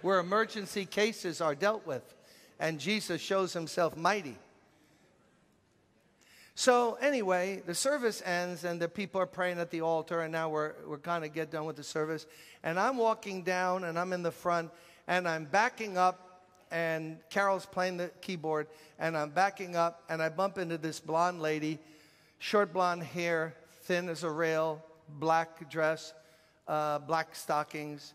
where 0.02 0.20
emergency 0.20 0.86
cases 0.86 1.42
are 1.42 1.54
dealt 1.54 1.86
with 1.86 2.04
and 2.60 2.80
Jesus 2.80 3.20
shows 3.20 3.52
himself 3.52 3.98
mighty. 3.98 4.38
So, 6.54 6.98
anyway, 7.02 7.64
the 7.66 7.74
service 7.74 8.22
ends 8.24 8.64
and 8.64 8.80
the 8.80 8.88
people 8.88 9.20
are 9.20 9.26
praying 9.26 9.58
at 9.60 9.72
the 9.72 9.82
altar, 9.82 10.22
and 10.22 10.32
now 10.32 10.50
we're, 10.50 10.74
we're 10.86 11.00
kind 11.00 11.26
of 11.26 11.34
get 11.34 11.50
done 11.50 11.66
with 11.66 11.76
the 11.76 11.84
service. 11.84 12.28
And 12.62 12.80
I'm 12.80 12.98
walking 12.98 13.42
down 13.42 13.84
and 13.84 13.98
I'm 13.98 14.14
in 14.14 14.22
the 14.22 14.32
front 14.32 14.70
and 15.08 15.28
I'm 15.28 15.46
backing 15.46 15.98
up 15.98 16.31
and 16.72 17.18
Carol's 17.30 17.66
playing 17.66 17.98
the 17.98 18.10
keyboard, 18.22 18.68
and 18.98 19.18
I'm 19.18 19.30
backing 19.30 19.76
up, 19.76 20.04
and 20.10 20.22
I 20.22 20.30
bump 20.30 20.58
into 20.58 20.78
this 20.78 21.00
blonde 21.00 21.42
lady, 21.42 21.80
short 22.40 22.74
blonde 22.74 23.04
hair, 23.04 23.56
thin 23.84 24.08
as 24.08 24.24
a 24.24 24.30
rail, 24.30 24.84
black 25.20 25.70
dress, 25.70 26.14
uh, 26.68 27.00
black 27.00 27.36
stockings. 27.36 28.14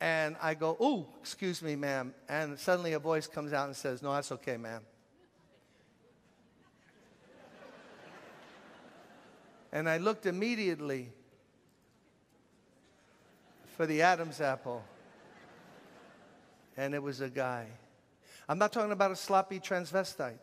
And 0.00 0.36
I 0.42 0.54
go, 0.54 0.76
Ooh, 0.82 1.06
excuse 1.20 1.62
me, 1.62 1.76
ma'am. 1.76 2.12
And 2.28 2.58
suddenly 2.58 2.92
a 2.92 2.98
voice 2.98 3.26
comes 3.26 3.52
out 3.52 3.66
and 3.66 3.76
says, 3.76 4.02
No, 4.02 4.12
that's 4.12 4.32
okay, 4.32 4.56
ma'am. 4.56 4.82
and 9.72 9.88
I 9.88 9.98
looked 9.98 10.26
immediately 10.26 11.10
for 13.76 13.86
the 13.86 14.02
Adam's 14.02 14.40
apple 14.40 14.82
and 16.76 16.94
it 16.94 17.02
was 17.02 17.20
a 17.20 17.28
guy. 17.28 17.66
I'm 18.48 18.58
not 18.58 18.72
talking 18.72 18.92
about 18.92 19.10
a 19.10 19.16
sloppy 19.16 19.60
transvestite. 19.60 20.38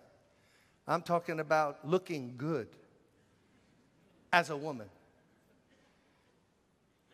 I'm 0.87 1.01
talking 1.01 1.39
about 1.39 1.87
looking 1.87 2.35
good 2.37 2.67
as 4.31 4.49
a 4.49 4.57
woman. 4.57 4.89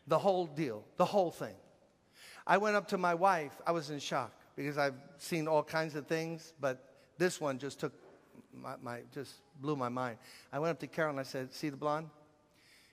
The 0.08 0.18
whole 0.18 0.48
deal, 0.48 0.84
the 0.98 1.06
whole 1.06 1.30
thing. 1.30 1.54
I 2.48 2.58
went 2.58 2.76
up 2.76 2.88
to 2.88 2.98
my 2.98 3.14
wife. 3.14 3.52
I 3.68 3.72
was 3.72 3.92
in 3.92 4.00
shock 4.00 4.32
because 4.56 4.78
I've 4.78 4.96
seen 5.20 5.48
all 5.48 5.62
kinds 5.62 5.94
of 5.96 6.08
things, 6.08 6.54
but 6.60 6.84
this 7.20 7.40
one 7.40 7.60
just 7.60 7.80
took 7.80 7.94
my, 8.54 8.74
my 8.82 9.02
just 9.14 9.36
blew 9.62 9.76
my 9.76 9.90
mind. 9.90 10.18
I 10.52 10.58
went 10.58 10.72
up 10.72 10.80
to 10.80 10.88
Carol 10.88 11.12
and 11.12 11.20
I 11.20 11.24
said, 11.24 11.54
"See 11.54 11.70
the 11.70 11.78
blonde?" 11.78 12.10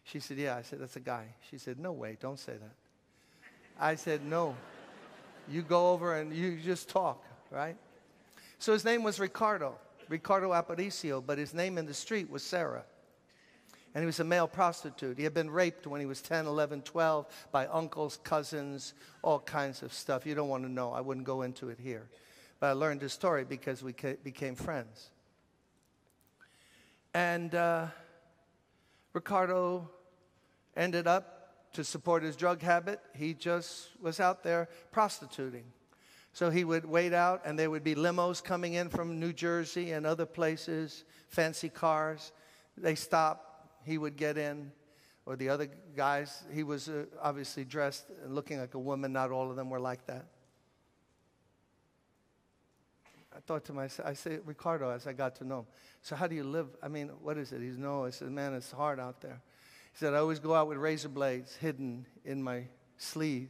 She 0.04 0.20
said, 0.20 0.36
"Yeah." 0.36 0.56
I 0.56 0.62
said, 0.62 0.80
"That's 0.80 0.96
a 0.96 1.00
guy." 1.00 1.26
She 1.50 1.56
said, 1.56 1.78
"No 1.78 1.92
way, 1.92 2.18
don't 2.20 2.38
say 2.38 2.52
that." 2.52 2.74
I 3.80 3.94
said, 3.94 4.24
"No." 4.26 4.54
You 5.48 5.62
go 5.62 5.90
over 5.90 6.16
and 6.16 6.34
you 6.34 6.58
just 6.58 6.88
talk, 6.88 7.24
right? 7.50 7.76
So 8.58 8.72
his 8.72 8.84
name 8.84 9.02
was 9.02 9.20
Ricardo, 9.20 9.76
Ricardo 10.08 10.50
Aparicio, 10.50 11.22
but 11.24 11.38
his 11.38 11.54
name 11.54 11.78
in 11.78 11.86
the 11.86 11.94
street 11.94 12.30
was 12.30 12.42
Sarah. 12.42 12.84
And 13.94 14.02
he 14.02 14.06
was 14.06 14.20
a 14.20 14.24
male 14.24 14.46
prostitute. 14.46 15.16
He 15.16 15.24
had 15.24 15.32
been 15.32 15.48
raped 15.48 15.86
when 15.86 16.00
he 16.00 16.06
was 16.06 16.20
10, 16.20 16.46
11, 16.46 16.82
12 16.82 17.26
by 17.50 17.66
uncles, 17.66 18.18
cousins, 18.22 18.92
all 19.22 19.38
kinds 19.38 19.82
of 19.82 19.92
stuff. 19.92 20.26
You 20.26 20.34
don't 20.34 20.48
want 20.48 20.64
to 20.64 20.70
know. 20.70 20.92
I 20.92 21.00
wouldn't 21.00 21.24
go 21.24 21.42
into 21.42 21.70
it 21.70 21.78
here. 21.82 22.08
But 22.60 22.66
I 22.66 22.72
learned 22.72 23.00
his 23.00 23.14
story 23.14 23.44
because 23.44 23.82
we 23.82 23.94
became 24.22 24.54
friends. 24.54 25.10
And 27.14 27.54
uh, 27.54 27.86
Ricardo 29.14 29.88
ended 30.76 31.06
up 31.06 31.35
to 31.72 31.84
support 31.84 32.22
his 32.22 32.36
drug 32.36 32.62
habit, 32.62 33.00
he 33.14 33.34
just 33.34 33.88
was 34.00 34.20
out 34.20 34.42
there 34.42 34.68
prostituting. 34.92 35.64
So 36.32 36.50
he 36.50 36.64
would 36.64 36.84
wait 36.84 37.14
out, 37.14 37.42
and 37.44 37.58
there 37.58 37.70
would 37.70 37.84
be 37.84 37.94
limos 37.94 38.44
coming 38.44 38.74
in 38.74 38.90
from 38.90 39.18
New 39.18 39.32
Jersey 39.32 39.92
and 39.92 40.04
other 40.04 40.26
places, 40.26 41.04
fancy 41.28 41.68
cars. 41.68 42.32
They 42.76 42.94
stop, 42.94 43.70
he 43.84 43.96
would 43.96 44.16
get 44.16 44.36
in, 44.36 44.70
or 45.24 45.36
the 45.36 45.48
other 45.48 45.68
guys. 45.96 46.44
He 46.52 46.62
was 46.62 46.88
uh, 46.88 47.06
obviously 47.22 47.64
dressed 47.64 48.06
and 48.22 48.34
looking 48.34 48.60
like 48.60 48.74
a 48.74 48.78
woman. 48.78 49.12
Not 49.12 49.30
all 49.30 49.50
of 49.50 49.56
them 49.56 49.70
were 49.70 49.80
like 49.80 50.06
that. 50.06 50.26
I 53.34 53.40
thought 53.40 53.64
to 53.66 53.72
myself, 53.72 54.08
I 54.08 54.14
say, 54.14 54.38
Ricardo, 54.44 54.90
as 54.90 55.06
I 55.06 55.12
got 55.12 55.36
to 55.36 55.44
know 55.44 55.60
him, 55.60 55.66
so 56.00 56.16
how 56.16 56.26
do 56.26 56.34
you 56.34 56.44
live? 56.44 56.68
I 56.82 56.88
mean, 56.88 57.08
what 57.20 57.36
is 57.36 57.52
it? 57.52 57.60
He's 57.60 57.76
no, 57.76 58.04
I 58.04 58.10
said, 58.10 58.30
man, 58.30 58.54
it's 58.54 58.70
hard 58.70 58.98
out 58.98 59.20
there. 59.20 59.42
He 59.96 60.00
said, 60.00 60.12
I 60.12 60.18
always 60.18 60.40
go 60.40 60.54
out 60.54 60.68
with 60.68 60.76
razor 60.76 61.08
blades 61.08 61.56
hidden 61.56 62.04
in 62.22 62.42
my 62.42 62.64
sleeve 62.98 63.48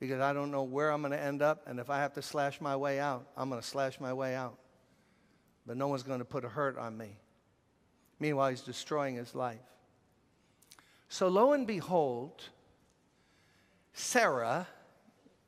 because 0.00 0.20
I 0.20 0.34
don't 0.34 0.50
know 0.50 0.64
where 0.64 0.90
I'm 0.90 1.00
going 1.00 1.12
to 1.12 1.18
end 1.22 1.40
up. 1.40 1.62
And 1.66 1.80
if 1.80 1.88
I 1.88 1.96
have 2.00 2.12
to 2.12 2.20
slash 2.20 2.60
my 2.60 2.76
way 2.76 3.00
out, 3.00 3.26
I'm 3.38 3.48
going 3.48 3.58
to 3.58 3.66
slash 3.66 3.98
my 3.98 4.12
way 4.12 4.34
out. 4.34 4.58
But 5.66 5.78
no 5.78 5.88
one's 5.88 6.02
going 6.02 6.18
to 6.18 6.26
put 6.26 6.44
a 6.44 6.48
hurt 6.50 6.76
on 6.76 6.98
me. 6.98 7.16
Meanwhile, 8.20 8.50
he's 8.50 8.60
destroying 8.60 9.14
his 9.14 9.34
life. 9.34 9.64
So 11.08 11.28
lo 11.28 11.54
and 11.54 11.66
behold, 11.66 12.42
Sarah 13.94 14.68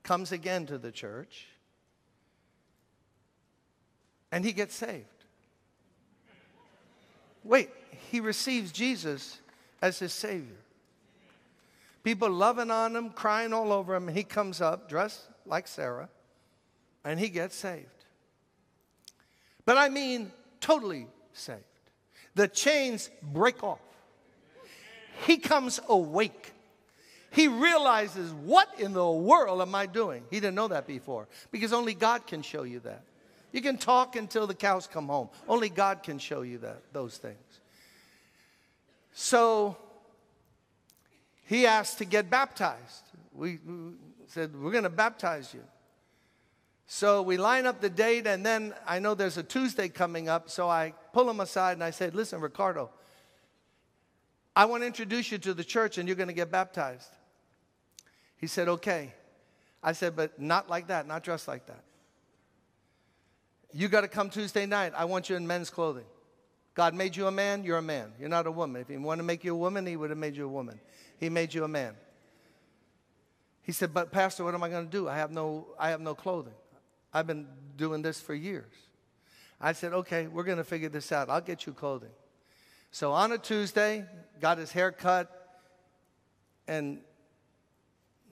comes 0.05 0.33
again 0.33 0.65
to 0.67 0.79
the 0.79 0.91
church 0.91 1.49
and 4.33 4.43
he 4.43 4.55
gets 4.55 4.75
saved. 4.75 5.05
Wait, 7.43 7.69
he 8.11 8.21
receives 8.21 8.73
Jesus 8.73 9.43
as 9.85 9.99
his 9.99 10.15
Savior. 10.15 10.57
People 12.03 12.31
loving 12.31 12.71
on 12.71 12.97
him, 12.97 13.11
crying 13.11 13.53
all 13.53 13.71
over 13.71 13.95
him, 13.95 14.09
he 14.09 14.23
comes 14.23 14.63
up 14.63 14.89
dressed 14.89 15.21
like 15.45 15.69
Sarah, 15.69 16.09
and 17.05 17.21
he 17.21 17.29
gets 17.29 17.55
saved. 17.55 18.07
But 19.67 19.77
I 19.77 19.91
mean, 19.91 20.33
totally 20.59 21.07
saved. 21.35 21.61
The 22.35 22.49
chains 22.49 23.11
break 23.23 23.63
off. 23.63 23.79
He 25.27 25.37
comes 25.37 25.81
awake. 25.87 26.55
He 27.31 27.49
realizes, 27.49 28.33
what 28.33 28.69
in 28.81 28.95
the 28.95 29.11
world 29.11 29.61
am 29.61 29.75
I 29.75 29.85
doing? 29.85 30.25
He 30.31 30.41
didn't 30.41 30.55
know 30.55 30.69
that 30.69 30.87
before 30.87 31.29
because 31.51 31.75
only 31.75 31.93
God 31.93 32.27
can 32.27 32.41
show 32.41 32.63
you 32.63 32.81
that. 32.81 33.03
You 33.53 33.61
can 33.61 33.77
talk 33.77 34.17
until 34.17 34.47
the 34.47 34.55
cows 34.55 34.87
come 34.87 35.09
home. 35.09 35.29
Only 35.47 35.69
God 35.69 36.03
can 36.03 36.19
show 36.19 36.41
you 36.41 36.57
that, 36.59 36.81
those 36.95 37.19
things. 37.19 37.37
So 39.15 39.77
he 41.45 41.67
asked 41.67 41.99
to 41.99 42.05
get 42.05 42.29
baptized. 42.29 43.05
We, 43.33 43.61
said, 44.27 44.55
We're 44.55 44.73
going 44.73 44.85
to 44.85 44.91
baptize 44.91 45.55
you. 45.55 45.63
So 46.87 47.23
we 47.23 47.37
line 47.39 47.65
up 47.65 47.81
the 47.81 47.89
date, 47.89 48.27
and 48.27 48.45
then 48.45 48.75
I 48.87 48.99
know 48.99 49.15
there's 49.15 49.39
a 49.39 49.43
Tuesday 49.43 49.89
coming 49.89 50.29
up, 50.29 50.51
so 50.51 50.69
I 50.69 50.93
pull 51.13 51.31
him 51.31 51.41
aside 51.41 51.73
and 51.73 51.85
I 51.85 51.91
said, 51.91 52.15
Listen, 52.15 52.41
Ricardo, 52.41 52.91
I 54.55 54.67
want 54.67 54.83
to 54.83 54.87
introduce 54.87 55.31
you 55.33 55.39
to 55.39 55.55
the 55.55 55.65
church, 55.65 55.97
and 55.97 56.09
you're 56.09 56.17
going 56.17 56.29
to 56.29 56.35
get 56.35 56.51
baptized. 56.51 57.09
He 58.37 58.49
said, 58.49 58.69
Okay. 58.69 59.15
I 59.83 59.93
said, 59.93 60.17
But 60.17 60.41
not 60.41 60.69
like 60.69 60.89
that, 60.89 61.07
not 61.07 61.23
dressed 61.23 61.47
like 61.47 61.67
that. 61.67 61.85
You 63.73 63.87
got 63.89 64.01
to 64.01 64.09
come 64.09 64.29
Tuesday 64.29 64.67
night. 64.67 64.93
I 64.97 65.05
want 65.05 65.31
you 65.31 65.37
in 65.37 65.47
men's 65.47 65.71
clothing. 65.71 66.05
God 66.75 66.95
made 66.95 67.15
you 67.17 67.27
a 67.27 67.31
man, 67.31 67.63
you're 67.63 67.79
a 67.79 67.83
man. 67.83 68.13
You're 68.19 68.29
not 68.29 68.47
a 68.47 68.51
woman. 68.51 68.83
If 68.83 68.89
He 68.89 68.97
wanted 68.97 69.19
to 69.19 69.27
make 69.27 69.45
you 69.45 69.55
a 69.55 69.59
woman, 69.59 69.87
He 69.87 69.97
would 69.97 70.11
have 70.11 70.19
made 70.19 70.37
you 70.37 70.45
a 70.45 70.49
woman. 70.49 70.81
He 71.19 71.29
made 71.29 71.55
you 71.55 71.65
a 71.65 71.69
man. 71.69 71.95
He 73.63 73.73
said, 73.73 73.95
But 73.95 74.13
Pastor, 74.13 74.45
what 74.45 74.55
am 74.55 74.63
I 74.63 74.69
going 74.69 74.85
to 74.85 74.91
do? 74.91 75.09
I 75.09 75.17
have 75.17 75.31
no, 75.31 75.69
I 75.79 75.91
have 75.91 76.01
no 76.01 76.15
clothing. 76.15 76.55
I've 77.13 77.27
been 77.27 77.47
doing 77.77 78.03
this 78.03 78.21
for 78.21 78.35
years. 78.35 78.73
I 79.61 79.73
said, 79.73 79.93
Okay, 79.93 80.27
we're 80.27 80.43
going 80.43 80.59
to 80.59 80.65
figure 80.65 80.89
this 80.89 81.13
out. 81.13 81.31
I'll 81.31 81.41
get 81.41 81.65
you 81.67 81.73
clothing. 81.73 82.11
So 82.91 83.13
on 83.13 83.33
a 83.33 83.39
Tuesday, 83.39 84.05
got 84.41 84.59
his 84.59 84.71
hair 84.71 84.93
cut 84.93 85.61
and 86.69 87.01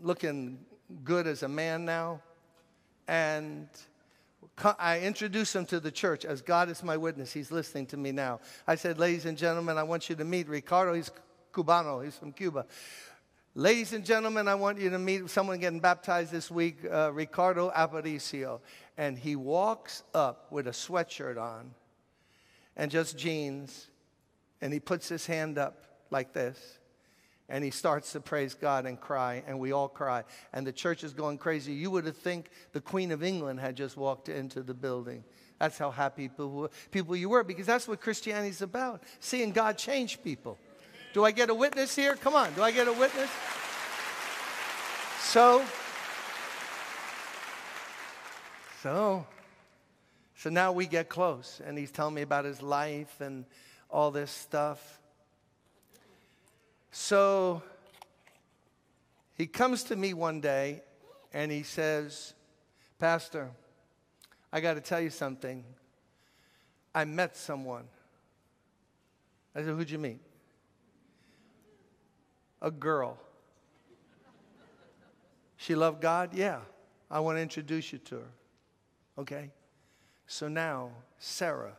looking 0.00 0.59
good 1.05 1.26
as 1.26 1.42
a 1.42 1.48
man 1.48 1.85
now. 1.85 2.20
And 3.09 3.68
I 4.79 5.01
introduced 5.01 5.57
him 5.57 5.67
to 5.67 5.81
the 5.81 5.91
church 5.91 6.25
as 6.25 6.43
God 6.43 6.69
is 6.69 6.83
my 6.83 6.97
witness. 6.97 7.33
He's 7.33 7.51
listening 7.51 7.87
to 7.87 7.97
me 7.97 8.12
now. 8.12 8.41
I 8.67 8.75
said, 8.75 8.99
Ladies 8.99 9.25
and 9.25 9.37
gentlemen, 9.37 9.79
I 9.79 9.83
want 9.83 10.09
you 10.09 10.17
to 10.17 10.25
meet 10.25 10.49
Ricardo. 10.49 10.95
He's 10.95 11.11
Cubano, 11.53 12.05
he's 12.05 12.17
from 12.17 12.33
Cuba. 12.33 12.67
Ladies 13.55 13.93
and 13.93 14.05
gentlemen, 14.05 14.49
I 14.49 14.55
want 14.55 14.79
you 14.79 14.88
to 14.88 14.99
meet 14.99 15.29
someone 15.29 15.59
getting 15.59 15.81
baptized 15.81 16.33
this 16.33 16.51
week, 16.51 16.79
uh, 16.91 17.12
Ricardo 17.12 17.71
Aparicio. 17.71 18.61
And 18.97 19.19
he 19.19 19.37
walks 19.37 20.05
up 20.15 20.51
with 20.51 20.67
a 20.69 20.71
sweatshirt 20.71 21.38
on 21.38 21.75
and 22.77 22.91
just 22.91 23.19
jeans, 23.19 23.88
and 24.62 24.73
he 24.73 24.81
puts 24.81 25.09
his 25.09 25.27
hand 25.27 25.59
up 25.59 25.85
like 26.11 26.33
this 26.33 26.79
and 27.53 27.62
he 27.62 27.71
starts 27.71 28.12
to 28.12 28.21
praise 28.21 28.55
God 28.55 28.87
and 28.87 28.99
cry, 28.99 29.45
and 29.47 29.61
we 29.61 29.73
all 29.73 29.87
cry. 29.87 30.25
And 30.55 30.67
the 30.67 30.73
church 30.73 31.05
is 31.05 31.12
going 31.12 31.37
crazy. 31.37 31.75
You 31.75 31.91
would 31.91 32.07
have 32.07 32.17
think 32.17 32.49
the 32.73 32.81
Queen 32.81 33.12
of 33.12 33.23
England 33.23 33.61
had 33.61 33.77
just 33.77 33.95
walked 33.95 34.31
into 34.31 34.62
the 34.62 34.73
building. 34.73 35.23
That's 35.59 35.77
how 35.77 35.91
happy 35.91 36.29
people, 36.29 36.73
people 36.91 37.15
you 37.15 37.29
were, 37.29 37.45
because 37.45 37.67
that's 37.67 37.87
what 37.87 38.01
Christianity 38.01 38.49
is 38.49 38.62
about 38.62 39.03
seeing 39.21 39.53
God 39.53 39.77
change 39.77 40.25
people. 40.25 40.59
Do 41.12 41.27
I 41.27 41.31
get 41.31 41.51
a 41.51 41.55
witness 41.55 41.95
here? 41.95 42.17
Come 42.17 42.35
on, 42.35 42.55
do 42.55 42.62
I 42.62 42.71
get 42.73 42.88
a 42.88 42.93
witness? 42.93 43.29
So, 45.21 45.62
so, 48.83 49.27
So 50.43 50.51
now 50.51 50.73
we 50.73 50.87
get 50.87 51.09
close, 51.09 51.61
and 51.65 51.77
he's 51.77 51.91
telling 51.91 52.15
me 52.15 52.23
about 52.23 52.47
his 52.47 52.62
life 52.62 53.21
and 53.21 53.45
all 53.91 54.11
this 54.11 54.31
stuff. 54.31 55.02
So 56.92 57.62
he 59.35 59.46
comes 59.46 59.83
to 59.85 59.96
me 59.96 60.12
one 60.12 60.40
day 60.42 60.83
and 61.33 61.50
he 61.50 61.62
says, 61.62 62.35
Pastor, 62.98 63.50
I 64.52 64.61
got 64.61 64.74
to 64.74 64.81
tell 64.83 65.00
you 65.00 65.09
something. 65.09 65.64
I 66.94 67.07
met 67.07 67.35
someone. 67.37 67.85
I 69.57 69.61
said, 69.61 69.74
Who'd 69.74 69.90
you 69.90 69.98
meet? 69.98 70.20
A 72.61 72.70
girl. 72.70 73.18
She 75.57 75.74
loved 75.74 76.02
God? 76.02 76.35
Yeah. 76.35 76.61
I 77.11 77.20
want 77.20 77.38
to 77.38 77.42
introduce 77.42 77.92
you 77.92 77.98
to 78.00 78.16
her. 78.16 78.31
Okay? 79.18 79.50
So 80.26 80.48
now, 80.48 80.90
Sarah, 81.18 81.76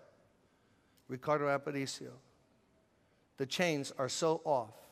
Ricardo 1.07 1.45
Aparicio, 1.45 2.11
the 3.37 3.45
chains 3.45 3.91
are 3.97 4.09
so 4.09 4.41
off. 4.45 4.82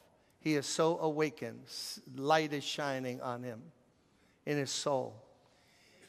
He 0.41 0.55
is 0.55 0.65
so 0.65 0.97
awakened. 0.99 1.61
Light 2.15 2.51
is 2.51 2.63
shining 2.63 3.21
on 3.21 3.43
him 3.43 3.61
in 4.45 4.57
his 4.57 4.71
soul. 4.71 5.15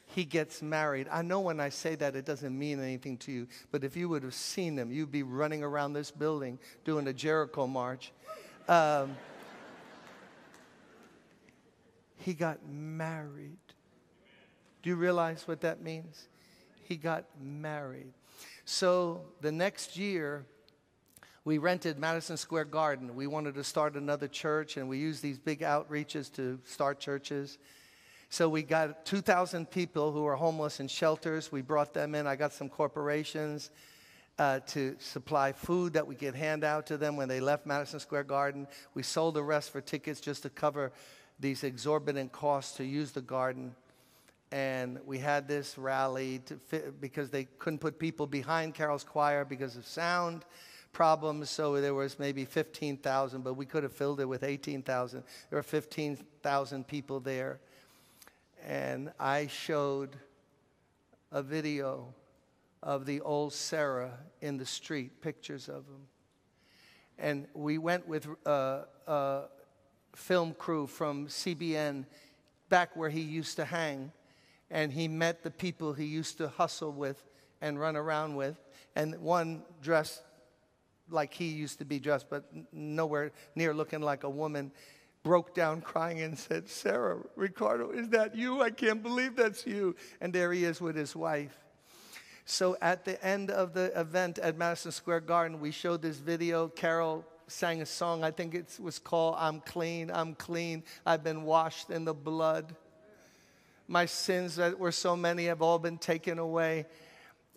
He 0.07 0.25
gets 0.25 0.61
married. 0.61 1.07
I 1.11 1.21
know 1.21 1.39
when 1.39 1.59
I 1.59 1.69
say 1.69 1.95
that 1.95 2.15
it 2.15 2.25
doesn't 2.25 2.57
mean 2.57 2.79
anything 2.79 3.17
to 3.19 3.31
you, 3.31 3.47
but 3.71 3.83
if 3.83 3.95
you 3.95 4.09
would 4.09 4.23
have 4.23 4.33
seen 4.33 4.77
him, 4.77 4.91
you'd 4.91 5.11
be 5.11 5.23
running 5.23 5.63
around 5.63 5.93
this 5.93 6.11
building 6.11 6.59
doing 6.83 7.07
a 7.07 7.13
Jericho 7.13 7.67
march. 7.67 8.11
Um, 8.67 9.15
he 12.17 12.33
got 12.33 12.59
married. 12.67 13.57
Do 14.81 14.89
you 14.89 14.95
realize 14.95 15.47
what 15.47 15.61
that 15.61 15.81
means? 15.81 16.27
He 16.83 16.95
got 16.95 17.25
married. 17.39 18.13
So 18.65 19.21
the 19.41 19.51
next 19.51 19.95
year, 19.95 20.45
we 21.45 21.57
rented 21.57 21.99
Madison 21.99 22.37
Square 22.37 22.65
Garden. 22.65 23.15
We 23.15 23.27
wanted 23.27 23.55
to 23.55 23.63
start 23.63 23.95
another 23.95 24.29
church, 24.29 24.77
and 24.77 24.87
we 24.87 24.97
used 24.97 25.21
these 25.21 25.37
big 25.37 25.59
outreaches 25.59 26.31
to 26.35 26.59
start 26.63 26.99
churches. 26.99 27.57
So 28.29 28.47
we 28.47 28.63
got 28.63 29.05
2,000 29.05 29.69
people 29.69 30.11
who 30.13 30.23
were 30.23 30.35
homeless 30.35 30.79
in 30.79 30.87
shelters. 30.87 31.51
We 31.51 31.61
brought 31.61 31.93
them 31.93 32.15
in. 32.15 32.27
I 32.27 32.37
got 32.37 32.53
some 32.53 32.69
corporations 32.69 33.71
uh, 34.39 34.61
to 34.67 34.95
supply 34.99 35.51
food 35.51 35.93
that 35.93 36.07
we 36.07 36.15
could 36.15 36.33
hand 36.33 36.63
out 36.63 36.87
to 36.87 36.97
them 36.97 37.17
when 37.17 37.27
they 37.27 37.41
left 37.41 37.65
Madison 37.65 37.99
Square 37.99 38.23
Garden. 38.23 38.65
We 38.93 39.03
sold 39.03 39.35
the 39.35 39.43
rest 39.43 39.71
for 39.71 39.81
tickets 39.81 40.21
just 40.21 40.43
to 40.43 40.49
cover 40.49 40.93
these 41.41 41.65
exorbitant 41.65 42.31
costs 42.31 42.77
to 42.77 42.85
use 42.85 43.11
the 43.11 43.21
garden. 43.21 43.75
And 44.53 44.99
we 45.05 45.19
had 45.19 45.47
this 45.47 45.77
rally 45.77 46.41
fit, 46.67 47.01
because 47.01 47.31
they 47.31 47.45
couldn't 47.59 47.79
put 47.79 47.99
people 47.99 48.27
behind 48.27 48.75
Carol's 48.75 49.03
choir 49.03 49.43
because 49.43 49.75
of 49.75 49.85
sound 49.85 50.45
problems. 50.93 51.49
So 51.49 51.81
there 51.81 51.93
was 51.93 52.19
maybe 52.19 52.45
15,000, 52.45 53.43
but 53.43 53.55
we 53.55 53.65
could 53.65 53.83
have 53.83 53.91
filled 53.91 54.21
it 54.21 54.25
with 54.25 54.43
18,000. 54.43 55.23
There 55.49 55.57
were 55.57 55.63
15,000 55.63 56.87
people 56.87 57.19
there. 57.19 57.59
And 58.65 59.11
I 59.19 59.47
showed 59.47 60.15
a 61.31 61.43
video 61.43 62.13
of 62.81 63.05
the 63.05 63.19
old 63.21 63.53
Sarah 63.53 64.17
in 64.41 64.57
the 64.57 64.65
street, 64.65 65.21
pictures 65.21 65.67
of 65.67 65.85
him. 65.87 66.07
And 67.17 67.47
we 67.53 67.77
went 67.77 68.07
with 68.07 68.27
a, 68.45 68.85
a 69.07 69.41
film 70.15 70.53
crew 70.53 70.87
from 70.87 71.27
CBN 71.27 72.05
back 72.69 72.95
where 72.95 73.09
he 73.09 73.21
used 73.21 73.55
to 73.57 73.65
hang. 73.65 74.11
And 74.69 74.91
he 74.91 75.07
met 75.07 75.43
the 75.43 75.51
people 75.51 75.93
he 75.93 76.05
used 76.05 76.37
to 76.37 76.47
hustle 76.47 76.91
with 76.91 77.23
and 77.61 77.79
run 77.79 77.95
around 77.95 78.35
with. 78.35 78.57
And 78.95 79.19
one 79.19 79.63
dressed 79.81 80.21
like 81.13 81.33
he 81.33 81.45
used 81.45 81.79
to 81.79 81.85
be 81.85 81.99
dressed, 81.99 82.29
but 82.29 82.45
nowhere 82.71 83.31
near 83.55 83.73
looking 83.73 84.01
like 84.01 84.23
a 84.23 84.29
woman, 84.29 84.71
broke 85.23 85.53
down 85.55 85.81
crying 85.81 86.21
and 86.21 86.37
said, 86.37 86.67
Sarah, 86.67 87.17
Ricardo, 87.35 87.91
is 87.91 88.09
that 88.09 88.35
you? 88.35 88.61
I 88.61 88.69
can't 88.69 89.01
believe 89.01 89.35
that's 89.35 89.65
you. 89.65 89.95
And 90.19 90.33
there 90.33 90.51
he 90.51 90.65
is 90.65 90.81
with 90.81 90.95
his 90.95 91.15
wife. 91.15 91.57
So 92.45 92.75
at 92.81 93.05
the 93.05 93.23
end 93.25 93.49
of 93.49 93.73
the 93.73 93.97
event 93.97 94.37
at 94.39 94.57
Madison 94.57 94.91
Square 94.91 95.21
Garden, 95.21 95.61
we 95.61 95.71
showed 95.71 96.01
this 96.01 96.17
video. 96.17 96.67
Carol 96.67 97.23
sang 97.47 97.81
a 97.81 97.85
song, 97.85 98.23
I 98.23 98.31
think 98.31 98.53
it 98.53 98.77
was 98.81 98.99
called 98.99 99.35
I'm 99.37 99.61
Clean, 99.61 100.11
I'm 100.13 100.35
Clean, 100.35 100.83
I've 101.05 101.23
been 101.23 101.43
washed 101.43 101.89
in 101.89 102.03
the 102.03 102.13
blood. 102.13 102.75
My 103.87 104.05
sins 104.05 104.55
that 104.55 104.79
were 104.79 104.91
so 104.91 105.15
many 105.15 105.45
have 105.45 105.61
all 105.61 105.79
been 105.79 105.97
taken 105.97 106.39
away 106.39 106.85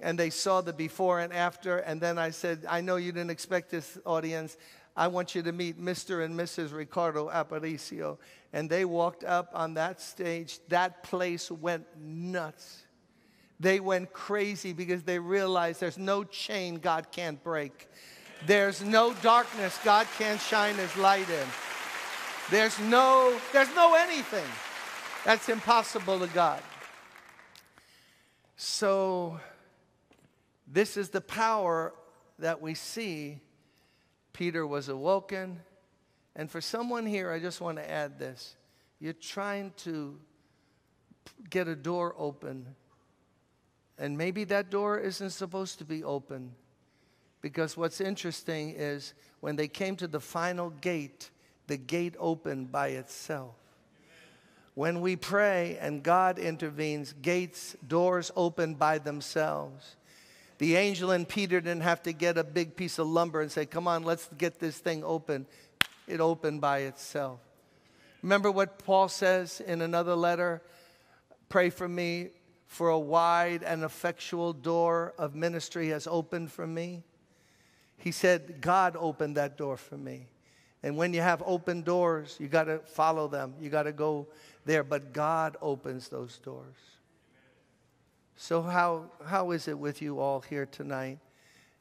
and 0.01 0.19
they 0.19 0.31
saw 0.31 0.61
the 0.61 0.73
before 0.73 1.21
and 1.21 1.33
after. 1.33 1.79
And 1.79 2.01
then 2.01 2.19
I 2.19 2.31
said, 2.31 2.65
I 2.69 2.81
know 2.81 2.97
you 2.97 3.13
didn't 3.13 3.31
expect 3.31 3.71
this 3.71 3.99
audience. 4.05 4.57
I 4.97 5.09
want 5.09 5.35
you 5.35 5.43
to 5.43 5.53
meet 5.53 5.81
Mr. 5.81 6.25
and 6.25 6.39
Mrs. 6.39 6.73
Ricardo 6.75 7.29
Aparicio. 7.29 8.19
And 8.53 8.69
they 8.69 8.85
walked 8.85 9.25
up 9.25 9.51
on 9.55 9.75
that 9.75 10.01
stage. 10.01 10.59
That 10.69 11.03
place 11.03 11.51
went 11.51 11.87
nuts. 11.99 12.83
They 13.59 13.81
went 13.81 14.13
crazy 14.13 14.73
because 14.73 15.03
they 15.03 15.19
realized 15.19 15.81
there's 15.81 15.99
no 15.99 16.25
chain 16.25 16.77
God 16.77 17.11
can't 17.11 17.43
break. 17.43 17.89
There's 18.47 18.85
no 18.85 19.15
darkness 19.23 19.79
God 19.83 20.07
can't 20.19 20.41
shine 20.41 20.75
his 20.75 20.95
light 20.97 21.29
in. 21.31 21.47
There's 22.51 22.79
no, 22.79 23.37
there's 23.53 23.75
no 23.75 23.95
anything 23.95 24.47
that's 25.25 25.49
impossible 25.49 26.21
to 26.21 26.27
God. 26.29 26.63
So 28.57 29.41
this 30.67 30.97
is 30.97 31.11
the 31.11 31.21
power 31.21 31.93
that 32.39 32.61
we 32.61 32.75
see. 32.75 33.41
Peter 34.33 34.67
was 34.67 34.89
awoken. 34.89 35.61
And 36.35 36.51
for 36.51 36.61
someone 36.61 37.07
here, 37.07 37.31
I 37.31 37.39
just 37.41 37.61
want 37.61 37.79
to 37.79 37.91
add 37.91 38.19
this. 38.19 38.57
You're 39.01 39.15
trying 39.15 39.73
to 39.79 40.19
get 41.51 41.69
a 41.69 41.75
door 41.75 42.15
open, 42.19 42.67
and 43.99 44.17
maybe 44.17 44.45
that 44.45 44.71
door 44.71 44.99
isn't 44.99 45.31
supposed 45.31 45.79
to 45.79 45.85
be 45.85 46.05
open. 46.05 46.55
Because 47.41 47.77
what's 47.77 48.01
interesting 48.01 48.75
is 48.77 49.15
when 49.41 49.57
they 49.57 49.69
came 49.69 49.97
to 49.97 50.09
the 50.09 50.21
final 50.21 50.71
gate, 50.71 51.31
the 51.67 51.77
gate 51.77 52.15
opened 52.19 52.73
by 52.73 52.89
itself. 52.89 53.55
When 54.75 55.01
we 55.01 55.17
pray 55.17 55.79
and 55.81 56.03
God 56.03 56.39
intervenes, 56.39 57.15
gates, 57.23 57.77
doors 57.87 58.31
open 58.37 58.75
by 58.75 58.99
themselves. 58.99 59.97
The 60.59 60.77
angel 60.77 61.11
and 61.11 61.29
Peter 61.29 61.61
didn't 61.61 61.83
have 61.83 62.03
to 62.05 62.13
get 62.13 62.39
a 62.39 62.45
big 62.45 62.77
piece 62.77 62.99
of 62.99 63.07
lumber 63.07 63.43
and 63.43 63.53
say, 63.53 63.67
Come 63.67 63.87
on, 63.87 64.05
let's 64.05 64.29
get 64.39 64.59
this 64.59 64.79
thing 64.79 65.05
open. 65.05 65.47
It 66.07 66.21
opened 66.21 66.61
by 66.61 66.81
itself. 66.81 67.41
Remember 68.23 68.51
what 68.51 68.79
Paul 68.79 69.09
says 69.09 69.61
in 69.61 69.83
another 69.83 70.15
letter? 70.15 70.63
Pray 71.49 71.71
for 71.71 71.89
me, 71.89 72.29
for 72.67 72.89
a 72.89 72.99
wide 72.99 73.63
and 73.63 73.85
effectual 73.85 74.53
door 74.53 75.15
of 75.19 75.35
ministry 75.35 75.89
has 75.89 76.07
opened 76.07 76.51
for 76.51 76.67
me. 76.67 77.03
He 77.99 78.11
said, 78.11 78.61
God 78.61 78.97
opened 78.99 79.37
that 79.37 79.57
door 79.57 79.77
for 79.77 79.97
me. 79.97 80.27
And 80.83 80.97
when 80.97 81.13
you 81.13 81.21
have 81.21 81.43
open 81.45 81.83
doors, 81.83 82.37
you 82.39 82.49
got 82.49 82.65
to 82.65 82.79
follow 82.79 83.29
them. 83.29 83.55
You 83.61 83.71
got 83.71 83.85
to 83.85 83.93
go 83.93 84.29
there. 84.65 84.85
But 84.85 85.13
God 85.13 85.57
opens 85.61 86.09
those 86.09 86.39
doors. 86.39 86.77
So, 88.37 88.61
how, 88.61 89.11
how 89.25 89.51
is 89.53 89.67
it 89.67 89.79
with 89.79 90.03
you 90.03 90.21
all 90.21 90.41
here 90.41 90.67
tonight? 90.67 91.19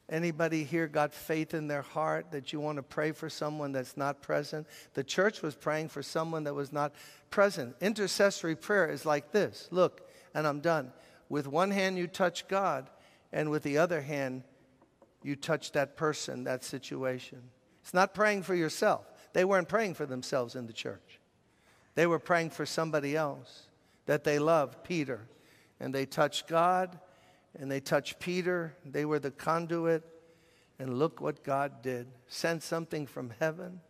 Anybody 0.08 0.64
here 0.64 0.86
got 0.86 1.12
faith 1.12 1.52
in 1.52 1.68
their 1.68 1.82
heart 1.82 2.30
that 2.30 2.52
you 2.52 2.60
want 2.60 2.76
to 2.76 2.82
pray 2.82 3.12
for 3.12 3.28
someone 3.28 3.72
that's 3.72 3.96
not 3.96 4.22
present? 4.22 4.66
The 4.94 5.04
church 5.04 5.42
was 5.42 5.54
praying 5.54 5.88
for 5.88 6.02
someone 6.02 6.44
that 6.44 6.54
was 6.54 6.72
not 6.72 6.94
present. 7.28 7.76
Intercessory 7.80 8.56
prayer 8.56 8.88
is 8.88 9.04
like 9.04 9.32
this 9.32 9.68
look, 9.70 10.08
and 10.34 10.46
I'm 10.46 10.60
done. 10.60 10.92
With 11.28 11.46
one 11.46 11.72
hand, 11.72 11.98
you 11.98 12.06
touch 12.06 12.48
God, 12.48 12.88
and 13.32 13.50
with 13.50 13.62
the 13.62 13.78
other 13.78 14.00
hand, 14.00 14.44
you 15.22 15.36
touch 15.36 15.72
that 15.72 15.96
person, 15.96 16.44
that 16.44 16.64
situation. 16.64 17.42
It's 17.82 17.92
not 17.92 18.14
praying 18.14 18.44
for 18.44 18.54
yourself. 18.54 19.04
They 19.34 19.44
weren't 19.44 19.68
praying 19.68 19.94
for 19.94 20.06
themselves 20.06 20.54
in 20.54 20.66
the 20.66 20.72
church, 20.72 21.20
they 21.96 22.06
were 22.06 22.18
praying 22.18 22.50
for 22.50 22.64
somebody 22.64 23.14
else 23.14 23.64
that 24.06 24.24
they 24.24 24.38
loved, 24.38 24.84
Peter 24.84 25.26
and 25.80 25.94
they 25.94 26.06
touched 26.06 26.48
God 26.48 26.98
and 27.58 27.70
they 27.70 27.80
touched 27.80 28.18
Peter. 28.18 28.74
They 28.84 29.04
were 29.04 29.18
the 29.18 29.30
conduit. 29.30 30.04
And 30.78 30.98
look 30.98 31.22
what 31.22 31.42
God 31.42 31.80
did 31.82 32.06
sent 32.28 32.62
something 32.62 33.06
from 33.06 33.32
heaven, 33.40 33.80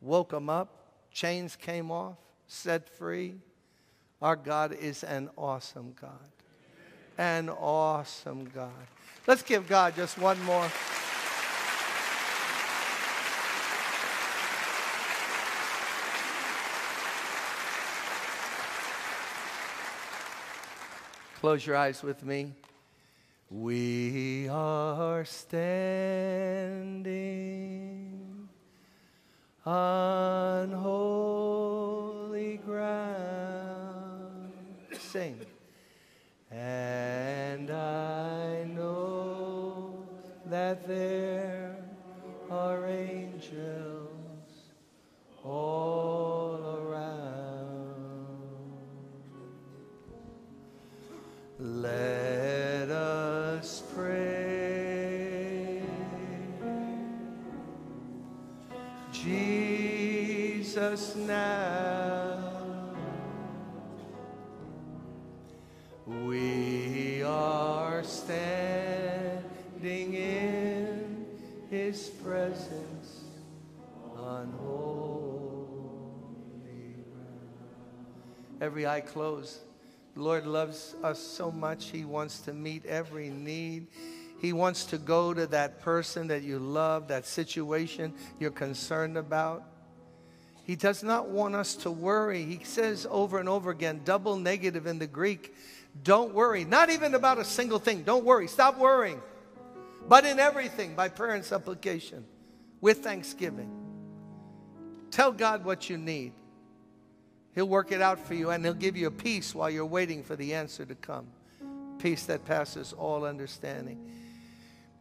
woke 0.00 0.30
them 0.30 0.50
up, 0.50 0.90
chains 1.12 1.54
came 1.54 1.92
off, 1.92 2.16
set 2.48 2.88
free. 2.88 3.36
Our 4.20 4.34
God 4.34 4.72
is 4.72 5.04
an 5.04 5.30
awesome 5.38 5.94
God. 6.00 6.10
An 7.16 7.48
awesome 7.48 8.46
God. 8.52 8.72
Let's 9.26 9.42
give 9.42 9.68
God 9.68 9.94
just 9.94 10.18
one 10.18 10.42
more. 10.42 10.68
Close 21.46 21.62
your 21.64 21.76
eyes 21.76 22.02
with 22.02 22.24
me. 22.24 22.50
We 23.52 24.48
are 24.48 25.24
standing 25.24 25.68
on 29.64 30.72
holy 30.72 32.56
ground. 32.56 34.50
Sing. 34.98 35.38
Jesus 60.96 61.16
now. 61.16 62.38
We 66.06 67.22
are 67.22 68.02
standing 68.02 69.44
in 70.14 71.26
his 71.68 72.08
presence 72.08 73.24
on 74.16 74.54
holy 74.58 75.84
ground. 77.12 77.50
Every 78.62 78.86
eye 78.86 79.02
closed. 79.02 79.58
The 80.14 80.22
Lord 80.22 80.46
loves 80.46 80.94
us 81.02 81.18
so 81.18 81.50
much. 81.50 81.90
He 81.90 82.06
wants 82.06 82.38
to 82.40 82.54
meet 82.54 82.86
every 82.86 83.28
need. 83.28 83.88
He 84.40 84.54
wants 84.54 84.86
to 84.86 84.96
go 84.96 85.34
to 85.34 85.46
that 85.48 85.82
person 85.82 86.28
that 86.28 86.42
you 86.42 86.58
love, 86.58 87.08
that 87.08 87.26
situation 87.26 88.14
you're 88.38 88.50
concerned 88.50 89.18
about. 89.18 89.75
He 90.66 90.74
does 90.74 91.04
not 91.04 91.28
want 91.28 91.54
us 91.54 91.76
to 91.76 91.92
worry. 91.92 92.44
He 92.44 92.64
says 92.64 93.06
over 93.08 93.38
and 93.38 93.48
over 93.48 93.70
again, 93.70 94.00
double 94.04 94.36
negative 94.36 94.88
in 94.88 94.98
the 94.98 95.06
Greek, 95.06 95.54
don't 96.02 96.34
worry. 96.34 96.64
Not 96.64 96.90
even 96.90 97.14
about 97.14 97.38
a 97.38 97.44
single 97.44 97.78
thing. 97.78 98.02
Don't 98.02 98.24
worry. 98.24 98.48
Stop 98.48 98.76
worrying. 98.76 99.22
But 100.08 100.26
in 100.26 100.40
everything, 100.40 100.96
by 100.96 101.08
prayer 101.08 101.36
and 101.36 101.44
supplication, 101.44 102.24
with 102.80 103.04
thanksgiving. 103.04 103.70
Tell 105.12 105.30
God 105.30 105.64
what 105.64 105.88
you 105.88 105.96
need. 105.98 106.32
He'll 107.54 107.68
work 107.68 107.92
it 107.92 108.02
out 108.02 108.18
for 108.18 108.34
you 108.34 108.50
and 108.50 108.64
He'll 108.64 108.74
give 108.74 108.96
you 108.96 109.06
a 109.06 109.12
peace 109.12 109.54
while 109.54 109.70
you're 109.70 109.86
waiting 109.86 110.24
for 110.24 110.34
the 110.34 110.52
answer 110.52 110.84
to 110.84 110.96
come. 110.96 111.28
Peace 111.98 112.26
that 112.26 112.44
passes 112.44 112.92
all 112.92 113.24
understanding. 113.24 114.10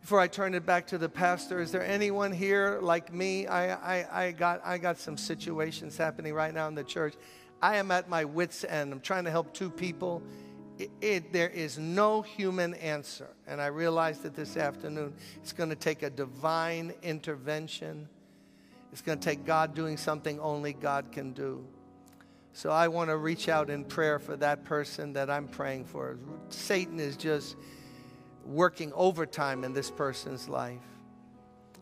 Before 0.06 0.20
I 0.20 0.28
turn 0.28 0.53
it 0.53 0.68
back 0.68 0.86
to 0.89 0.99
the 0.99 1.10
pastor, 1.10 1.60
is 1.60 1.72
there 1.72 1.84
anyone 1.84 2.32
here 2.32 2.78
like 2.80 3.12
me? 3.12 3.47
I, 3.47 3.74
I, 4.01 4.26
I, 4.26 4.32
got, 4.34 4.62
I 4.64 4.78
got 4.78 4.99
some 4.99 5.18
situations 5.18 5.97
happening 5.97 6.36
right 6.36 6.53
now 6.53 6.68
in 6.68 6.76
the 6.76 6.84
church. 6.84 7.16
I 7.60 7.78
am 7.78 7.89
at 7.89 8.08
my 8.08 8.24
wits' 8.24 8.64
end. 8.66 8.93
I'm 8.93 8.99
trying 8.99 9.24
to 9.24 9.32
help 9.32 9.51
two 9.51 9.72
people. 9.72 10.22
It, 10.78 10.91
it, 11.01 11.34
there 11.34 11.49
is 11.49 11.80
no 11.80 12.22
human 12.22 12.76
answer. 12.76 13.30
And 13.47 13.60
I 13.60 13.66
realized 13.66 14.22
that 14.22 14.36
this 14.36 14.58
afternoon 14.58 15.16
it's 15.38 15.53
going 15.53 15.72
to 15.72 15.76
take 15.76 16.03
a 16.03 16.12
divine 16.12 16.93
intervention. 17.01 18.08
It's 18.91 19.01
going 19.01 19.18
to 19.18 19.26
take 19.26 19.43
God 19.43 19.74
doing 19.74 19.97
something 19.97 20.39
only 20.39 20.74
God 20.74 21.12
can 21.12 21.34
do. 21.34 21.66
So 22.53 22.70
I 22.70 22.89
want 22.89 23.10
to 23.10 23.18
reach 23.18 23.49
out 23.49 23.72
in 23.72 23.84
prayer 23.84 24.20
for 24.20 24.38
that 24.38 24.66
person 24.66 25.14
that 25.14 25.32
I'm 25.32 25.47
praying 25.47 25.86
for. 25.86 26.20
Satan 26.49 26.99
is 26.99 27.18
just 27.18 27.56
working 28.46 28.93
overtime 28.93 29.64
in 29.64 29.74
this 29.74 29.89
person's 29.91 30.48
life. 30.48 30.82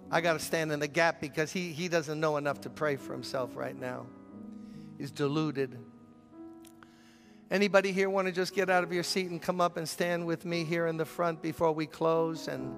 I 0.10 0.22
got 0.22 0.34
to 0.34 0.40
stand 0.40 0.72
in 0.72 0.80
the 0.80 0.88
gap 0.88 1.20
because 1.20 1.52
he, 1.52 1.72
he 1.72 1.88
doesn't 1.88 2.20
know 2.20 2.38
enough 2.38 2.62
to 2.62 2.70
pray 2.70 2.96
for 2.96 3.14
himself 3.14 3.56
right 3.56 3.80
now. 3.80 4.06
He's 4.98 5.12
deluded. 5.12 5.78
Anybody 7.50 7.92
here 7.92 8.10
want 8.10 8.28
to 8.28 8.32
just 8.32 8.56
get 8.56 8.70
out 8.70 8.84
of 8.84 8.94
your 8.94 9.04
seat 9.04 9.30
and 9.30 9.42
come 9.42 9.60
up 9.62 9.78
and 9.78 9.88
stand 9.88 10.26
with 10.26 10.46
me 10.46 10.64
here 10.64 10.88
in 10.88 10.98
the 10.98 11.06
front 11.06 11.42
before 11.42 11.72
we 11.72 11.86
close 11.86 12.48
and 12.48 12.76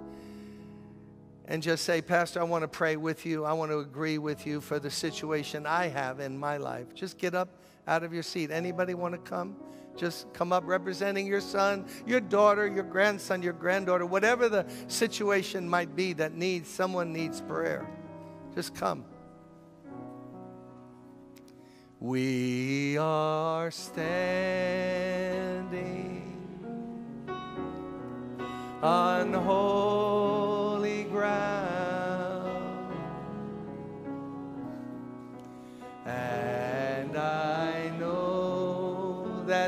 and 1.47 1.61
just 1.61 1.85
say, 1.85 2.01
Pastor, 2.01 2.39
I 2.39 2.43
want 2.43 2.63
to 2.63 2.67
pray 2.67 2.97
with 2.97 3.25
you. 3.25 3.45
I 3.45 3.53
want 3.53 3.71
to 3.71 3.79
agree 3.79 4.17
with 4.17 4.47
you 4.47 4.59
for 4.59 4.79
the 4.79 4.89
situation 4.89 5.67
I 5.67 5.87
have 5.87 6.19
in 6.19 6.37
my 6.37 6.57
life. 6.57 6.95
Just 6.95 7.19
get 7.19 7.35
up 7.35 7.49
out 7.87 8.03
of 8.03 8.13
your 8.13 8.23
seat. 8.23 8.49
Anybody 8.49 8.95
want 8.95 9.13
to 9.13 9.19
come? 9.19 9.55
Just 9.95 10.31
come 10.33 10.51
up 10.51 10.63
representing 10.65 11.25
your 11.25 11.41
son, 11.41 11.85
your 12.05 12.19
daughter, 12.19 12.67
your 12.67 12.83
grandson, 12.83 13.41
your 13.41 13.53
granddaughter, 13.53 14.05
whatever 14.05 14.49
the 14.49 14.65
situation 14.87 15.67
might 15.69 15.95
be 15.95 16.13
that 16.13 16.33
needs 16.33 16.69
someone 16.69 17.13
needs 17.13 17.41
prayer. 17.41 17.87
Just 18.53 18.75
come. 18.75 19.05
We 21.99 22.97
are 22.97 23.71
standing 23.71 24.05
on 28.83 29.33
holy 29.33 31.05
ground, 31.05 32.91
and 36.05 37.17
I 37.17 37.89
know 37.97 38.04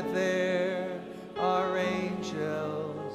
that 0.00 0.14
there 0.14 1.00
are 1.36 1.76
angels 1.76 3.14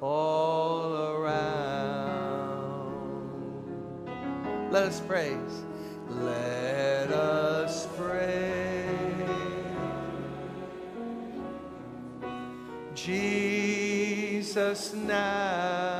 all 0.00 0.96
around. 1.14 1.70
Let 4.72 4.82
us 4.82 5.00
praise. 5.00 5.62
Let 6.08 7.12
us 7.12 7.86
pray. 7.96 8.96
Jesus 12.96 14.92
now. 14.92 15.99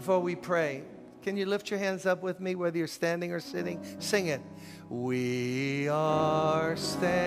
Before 0.00 0.18
we 0.18 0.34
pray, 0.34 0.82
can 1.22 1.36
you 1.36 1.44
lift 1.44 1.68
your 1.70 1.78
hands 1.78 2.06
up 2.06 2.22
with 2.22 2.40
me, 2.40 2.54
whether 2.54 2.78
you're 2.78 2.86
standing 2.86 3.32
or 3.32 3.40
sitting? 3.40 3.84
Sing 3.98 4.28
it. 4.28 4.40
We 4.88 5.88
are 5.90 6.74
standing 6.74 7.18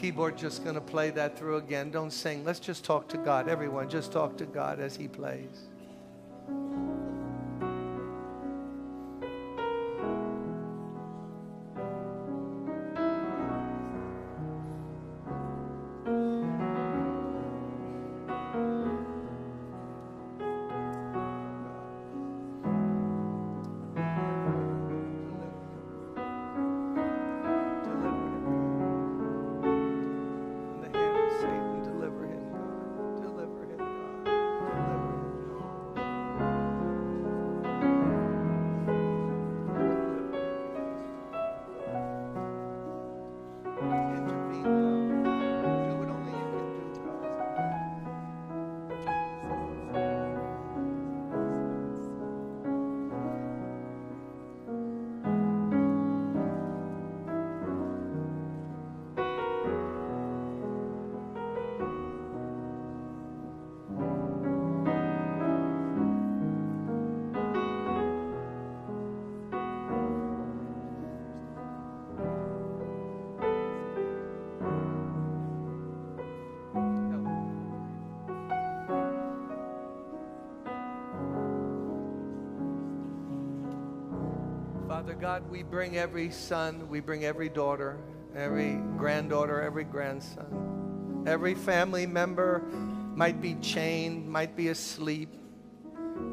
keyboard 0.00 0.38
just 0.38 0.64
going 0.64 0.76
to 0.76 0.80
play 0.80 1.10
that 1.10 1.38
through 1.38 1.56
again. 1.56 1.90
Don't 1.90 2.10
sing. 2.10 2.42
Let's 2.42 2.58
just 2.58 2.84
talk 2.84 3.06
to 3.08 3.18
God. 3.18 3.50
Everyone, 3.50 3.88
just 3.88 4.12
talk 4.12 4.38
to 4.38 4.46
God 4.46 4.80
as 4.80 4.96
He 4.96 5.08
plays. 5.08 5.68
Father 84.90 85.14
God, 85.14 85.48
we 85.48 85.62
bring 85.62 85.96
every 85.96 86.32
son, 86.32 86.88
we 86.88 86.98
bring 86.98 87.24
every 87.24 87.48
daughter, 87.48 87.96
every 88.34 88.72
granddaughter, 88.96 89.62
every 89.62 89.84
grandson, 89.84 91.22
every 91.28 91.54
family 91.54 92.06
member 92.06 92.64
might 93.14 93.40
be 93.40 93.54
chained, 93.62 94.28
might 94.28 94.56
be 94.56 94.66
asleep, 94.66 95.28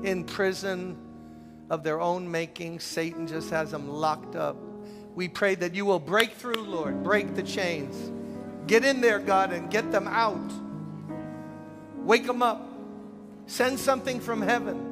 in 0.04 0.24
prison 0.24 0.98
of 1.70 1.84
their 1.84 2.02
own 2.02 2.32
making. 2.32 2.80
Satan 2.80 3.28
just 3.28 3.52
has 3.52 3.70
them 3.70 3.88
locked 3.88 4.36
up. 4.36 4.58
We 5.14 5.28
pray 5.28 5.54
that 5.54 5.76
you 5.76 5.86
will 5.86 6.00
break 6.00 6.34
through, 6.34 6.64
Lord, 6.64 7.04
break 7.04 7.36
the 7.36 7.44
chains. 7.44 8.12
Get 8.66 8.84
in 8.84 9.02
there, 9.02 9.20
God, 9.20 9.54
and 9.54 9.70
get 9.70 9.92
them 9.92 10.08
out. 10.08 10.52
Wake 11.98 12.26
them 12.26 12.42
up. 12.42 12.68
Send 13.46 13.78
something 13.78 14.20
from 14.20 14.42
heaven. 14.42 14.87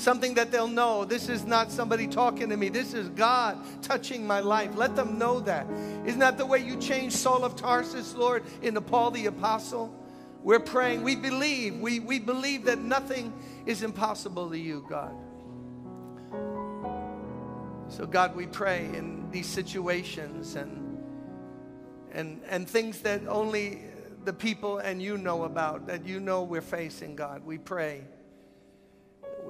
Something 0.00 0.32
that 0.36 0.50
they'll 0.50 0.66
know. 0.66 1.04
This 1.04 1.28
is 1.28 1.44
not 1.44 1.70
somebody 1.70 2.06
talking 2.06 2.48
to 2.48 2.56
me. 2.56 2.70
This 2.70 2.94
is 2.94 3.10
God 3.10 3.58
touching 3.82 4.26
my 4.26 4.40
life. 4.40 4.74
Let 4.74 4.96
them 4.96 5.18
know 5.18 5.40
that. 5.40 5.66
Isn't 6.06 6.20
that 6.20 6.38
the 6.38 6.46
way 6.46 6.60
you 6.60 6.78
changed 6.78 7.16
Saul 7.16 7.44
of 7.44 7.54
Tarsus, 7.54 8.14
Lord, 8.14 8.42
into 8.62 8.80
Paul 8.80 9.10
the 9.10 9.26
Apostle? 9.26 9.94
We're 10.42 10.58
praying. 10.58 11.02
We 11.02 11.16
believe. 11.16 11.80
We, 11.80 12.00
we 12.00 12.18
believe 12.18 12.64
that 12.64 12.78
nothing 12.78 13.30
is 13.66 13.82
impossible 13.82 14.48
to 14.48 14.58
you, 14.58 14.86
God. 14.88 15.14
So, 17.88 18.06
God, 18.06 18.34
we 18.34 18.46
pray 18.46 18.86
in 18.94 19.30
these 19.30 19.48
situations 19.48 20.56
and, 20.56 20.98
and, 22.12 22.40
and 22.48 22.66
things 22.66 23.02
that 23.02 23.26
only 23.28 23.82
the 24.24 24.32
people 24.32 24.78
and 24.78 25.02
you 25.02 25.18
know 25.18 25.42
about, 25.44 25.88
that 25.88 26.06
you 26.06 26.20
know 26.20 26.42
we're 26.42 26.62
facing, 26.62 27.16
God. 27.16 27.44
We 27.44 27.58
pray. 27.58 28.00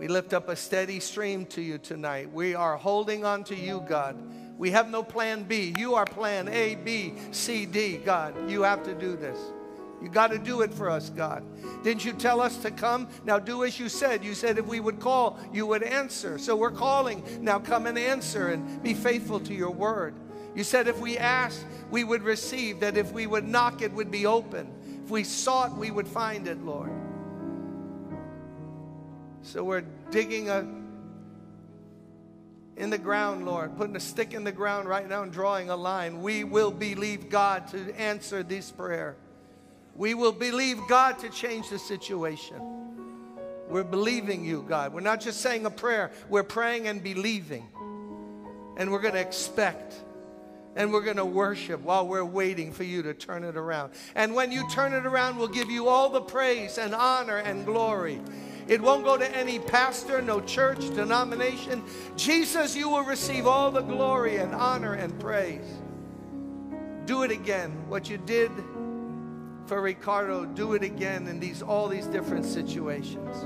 We 0.00 0.08
lift 0.08 0.32
up 0.32 0.48
a 0.48 0.56
steady 0.56 0.98
stream 0.98 1.44
to 1.48 1.60
you 1.60 1.76
tonight. 1.76 2.32
We 2.32 2.54
are 2.54 2.78
holding 2.78 3.22
on 3.26 3.44
to 3.44 3.54
you, 3.54 3.84
God. 3.86 4.16
We 4.56 4.70
have 4.70 4.88
no 4.88 5.02
plan 5.02 5.42
B. 5.42 5.74
You 5.76 5.94
are 5.94 6.06
plan 6.06 6.48
A, 6.48 6.76
B, 6.76 7.12
C, 7.32 7.66
D, 7.66 7.98
God. 7.98 8.50
You 8.50 8.62
have 8.62 8.82
to 8.84 8.94
do 8.94 9.14
this. 9.14 9.38
You 10.00 10.08
got 10.08 10.28
to 10.28 10.38
do 10.38 10.62
it 10.62 10.72
for 10.72 10.88
us, 10.88 11.10
God. 11.10 11.44
Didn't 11.84 12.02
you 12.02 12.14
tell 12.14 12.40
us 12.40 12.56
to 12.62 12.70
come? 12.70 13.08
Now 13.26 13.38
do 13.38 13.62
as 13.62 13.78
you 13.78 13.90
said. 13.90 14.24
You 14.24 14.32
said 14.32 14.56
if 14.56 14.66
we 14.66 14.80
would 14.80 15.00
call, 15.00 15.38
you 15.52 15.66
would 15.66 15.82
answer. 15.82 16.38
So 16.38 16.56
we're 16.56 16.70
calling. 16.70 17.22
Now 17.44 17.58
come 17.58 17.84
and 17.86 17.98
answer 17.98 18.48
and 18.48 18.82
be 18.82 18.94
faithful 18.94 19.38
to 19.40 19.52
your 19.52 19.70
word. 19.70 20.14
You 20.54 20.64
said 20.64 20.88
if 20.88 20.98
we 20.98 21.18
asked, 21.18 21.66
we 21.90 22.04
would 22.04 22.22
receive, 22.22 22.80
that 22.80 22.96
if 22.96 23.12
we 23.12 23.26
would 23.26 23.46
knock, 23.46 23.82
it 23.82 23.92
would 23.92 24.10
be 24.10 24.24
open. 24.24 24.72
If 25.04 25.10
we 25.10 25.24
sought, 25.24 25.76
we 25.76 25.90
would 25.90 26.08
find 26.08 26.48
it, 26.48 26.64
Lord. 26.64 26.90
So 29.42 29.64
we're 29.64 29.84
digging 30.10 30.50
a 30.50 30.66
in 32.76 32.88
the 32.88 32.98
ground, 32.98 33.44
Lord, 33.44 33.76
putting 33.76 33.94
a 33.94 34.00
stick 34.00 34.32
in 34.32 34.42
the 34.42 34.52
ground 34.52 34.88
right 34.88 35.06
now 35.06 35.22
and 35.22 35.30
drawing 35.30 35.68
a 35.68 35.76
line. 35.76 36.22
We 36.22 36.44
will 36.44 36.70
believe 36.70 37.28
God 37.28 37.68
to 37.68 37.92
answer 38.00 38.42
this 38.42 38.70
prayer. 38.70 39.16
We 39.94 40.14
will 40.14 40.32
believe 40.32 40.78
God 40.88 41.18
to 41.18 41.28
change 41.28 41.68
the 41.68 41.78
situation. 41.78 42.56
We're 43.68 43.84
believing 43.84 44.44
you, 44.44 44.64
God. 44.66 44.94
We're 44.94 45.00
not 45.00 45.20
just 45.20 45.42
saying 45.42 45.66
a 45.66 45.70
prayer, 45.70 46.10
we're 46.30 46.42
praying 46.42 46.88
and 46.88 47.02
believing. 47.02 47.68
And 48.78 48.90
we're 48.90 49.02
going 49.02 49.14
to 49.14 49.20
expect 49.20 49.94
and 50.76 50.92
we're 50.92 51.02
going 51.02 51.16
to 51.16 51.24
worship 51.24 51.82
while 51.82 52.06
we're 52.06 52.24
waiting 52.24 52.72
for 52.72 52.84
you 52.84 53.02
to 53.02 53.12
turn 53.12 53.44
it 53.44 53.56
around. 53.56 53.92
And 54.14 54.34
when 54.34 54.52
you 54.52 54.66
turn 54.70 54.94
it 54.94 55.04
around, 55.04 55.36
we'll 55.36 55.48
give 55.48 55.70
you 55.70 55.88
all 55.88 56.08
the 56.08 56.20
praise 56.20 56.78
and 56.78 56.94
honor 56.94 57.38
and 57.38 57.66
glory. 57.66 58.20
It 58.70 58.80
won't 58.80 59.04
go 59.04 59.16
to 59.16 59.36
any 59.36 59.58
pastor, 59.58 60.22
no 60.22 60.40
church, 60.40 60.78
denomination. 60.94 61.82
Jesus, 62.14 62.76
you 62.76 62.88
will 62.88 63.02
receive 63.02 63.44
all 63.48 63.72
the 63.72 63.80
glory 63.80 64.36
and 64.36 64.54
honor 64.54 64.94
and 64.94 65.18
praise. 65.18 65.66
Do 67.04 67.24
it 67.24 67.32
again. 67.32 67.72
What 67.88 68.08
you 68.08 68.16
did 68.16 68.52
for 69.66 69.82
Ricardo, 69.82 70.44
do 70.44 70.74
it 70.74 70.84
again 70.84 71.26
in 71.26 71.40
these 71.40 71.62
all 71.62 71.88
these 71.88 72.06
different 72.06 72.44
situations. 72.44 73.44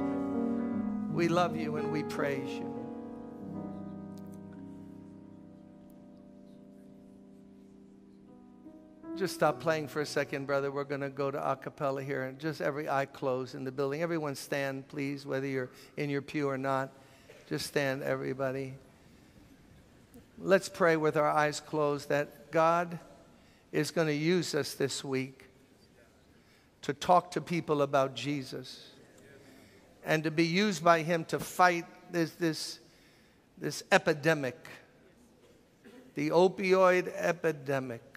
We 1.11 1.29
love 1.29 1.57
you 1.57 1.77
and 1.77 1.91
we 1.91 2.03
praise 2.03 2.51
you. 2.51 2.74
Just 9.17 9.35
stop 9.35 9.61
playing 9.61 9.87
for 9.87 10.01
a 10.01 10.07
second, 10.07 10.47
brother. 10.47 10.73
We're 10.73 10.83
going 10.83 11.01
to 11.01 11.09
go 11.09 11.31
to 11.31 11.51
a 11.51 11.55
cappella 11.55 12.03
here. 12.03 12.25
And 12.25 12.37
just 12.37 12.61
every 12.61 12.89
eye 12.89 13.07
closed 13.07 13.55
in 13.55 13.63
the 13.63 13.71
building. 13.71 14.03
Everyone 14.03 14.35
stand, 14.35 14.89
please, 14.89 15.25
whether 15.25 15.47
you're 15.47 15.71
in 15.97 16.11
your 16.11 16.21
pew 16.21 16.49
or 16.49 16.59
not. 16.59 16.91
Just 17.49 17.69
stand, 17.69 18.03
everybody. 18.03 18.75
Let's 20.41 20.69
pray 20.69 20.97
with 20.97 21.17
our 21.17 21.31
eyes 21.31 21.61
closed 21.61 22.09
that 22.09 22.51
God 22.51 22.99
is 23.71 23.93
going 23.93 24.09
to 24.09 24.15
use 24.15 24.53
us 24.53 24.75
this 24.75 25.05
week 25.05 25.45
to 26.83 26.93
talk 26.93 27.31
to 27.33 27.41
people 27.41 27.83
about 27.83 28.17
Jesus 28.17 28.91
and 30.05 30.25
to 30.25 30.33
be 30.33 30.45
used 30.45 30.83
by 30.83 31.03
Him 31.03 31.25
to 31.27 31.39
fight 31.39 31.87
this, 32.11 32.33
this, 32.33 32.81
this 33.59 33.85
epidemic, 33.93 34.57
the 36.17 36.31
opioid 36.31 37.13
epidemic. 37.15 38.14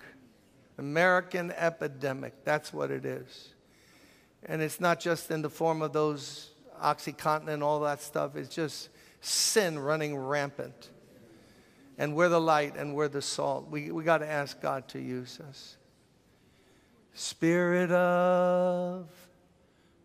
American 0.77 1.51
epidemic. 1.51 2.43
That's 2.43 2.71
what 2.71 2.91
it 2.91 3.05
is. 3.05 3.53
And 4.45 4.61
it's 4.61 4.79
not 4.79 4.99
just 4.99 5.31
in 5.31 5.41
the 5.41 5.49
form 5.49 5.81
of 5.81 5.93
those 5.93 6.51
Oxycontin 6.81 7.47
and 7.49 7.63
all 7.63 7.79
that 7.81 8.01
stuff, 8.01 8.35
it's 8.35 8.53
just 8.53 8.89
sin 9.21 9.79
running 9.79 10.15
rampant. 10.15 10.89
And 11.97 12.15
we're 12.15 12.29
the 12.29 12.39
light 12.39 12.75
and 12.77 12.93
we're 12.93 13.07
the 13.07 13.23
salt. 13.23 13.69
We, 13.69 13.91
we 13.91 14.03
got 14.03 14.19
to 14.19 14.29
ask 14.29 14.61
God 14.61 14.87
to 14.89 14.99
use 14.99 15.39
us. 15.39 15.77
Spirit 17.13 17.91
of 17.91 19.09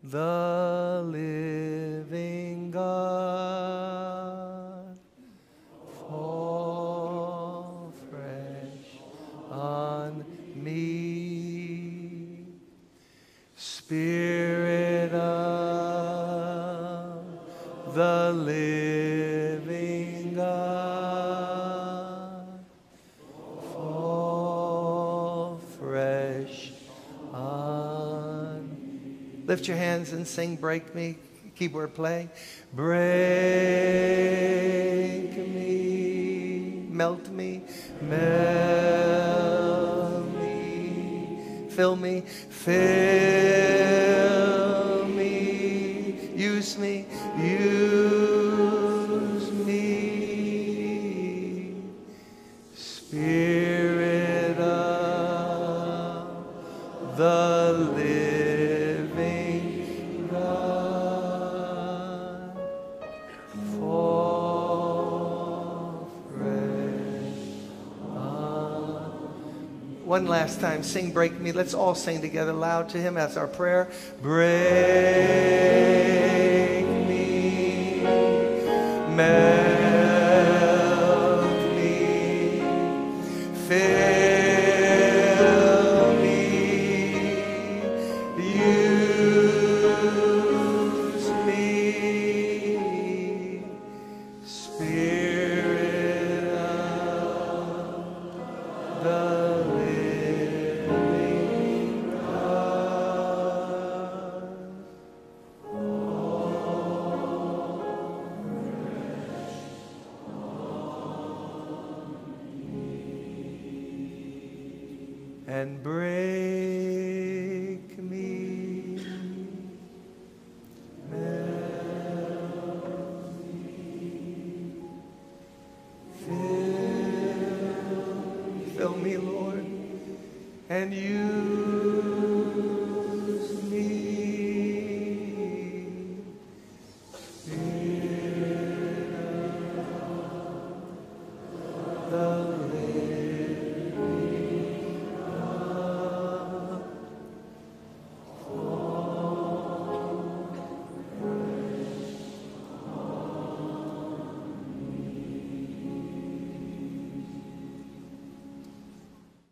the 0.03 1.03
living 1.05 2.71
God, 2.71 2.97
fall 6.09 6.42
Spirit 13.93 15.13
of 15.13 15.85
the 17.95 18.33
living 18.33 20.33
God, 20.35 22.65
fall 23.75 25.61
fresh 25.79 26.73
on. 27.35 29.45
Lift 29.47 29.69
your 29.69 29.77
hands 29.77 30.15
and 30.15 30.27
sing 30.27 30.57
Break 30.57 30.95
Me. 30.95 31.19
Keyboard 31.55 31.95
play. 31.95 32.31
Break 32.73 32.97
me, 35.37 36.87
melt 36.89 37.29
me, 37.29 37.61
melt 38.01 38.25
me, 40.41 41.67
fill 41.69 41.97
me, 41.97 42.23
fill 42.65 42.75
me, 45.09 46.15
use 46.37 46.79
me, 46.79 47.05
use 47.37 48.12
last 70.43 70.61
time, 70.61 70.83
sing 70.83 71.13
Break 71.13 71.39
Me. 71.39 71.53
Let's 71.53 71.73
all 71.73 71.95
sing 71.95 72.21
together 72.21 72.53
loud 72.53 72.89
to 72.89 72.99
Him 72.99 73.17
as 73.17 73.37
our 73.37 73.47
prayer. 73.47 73.89
Break 74.21 74.43
me, 77.07 78.03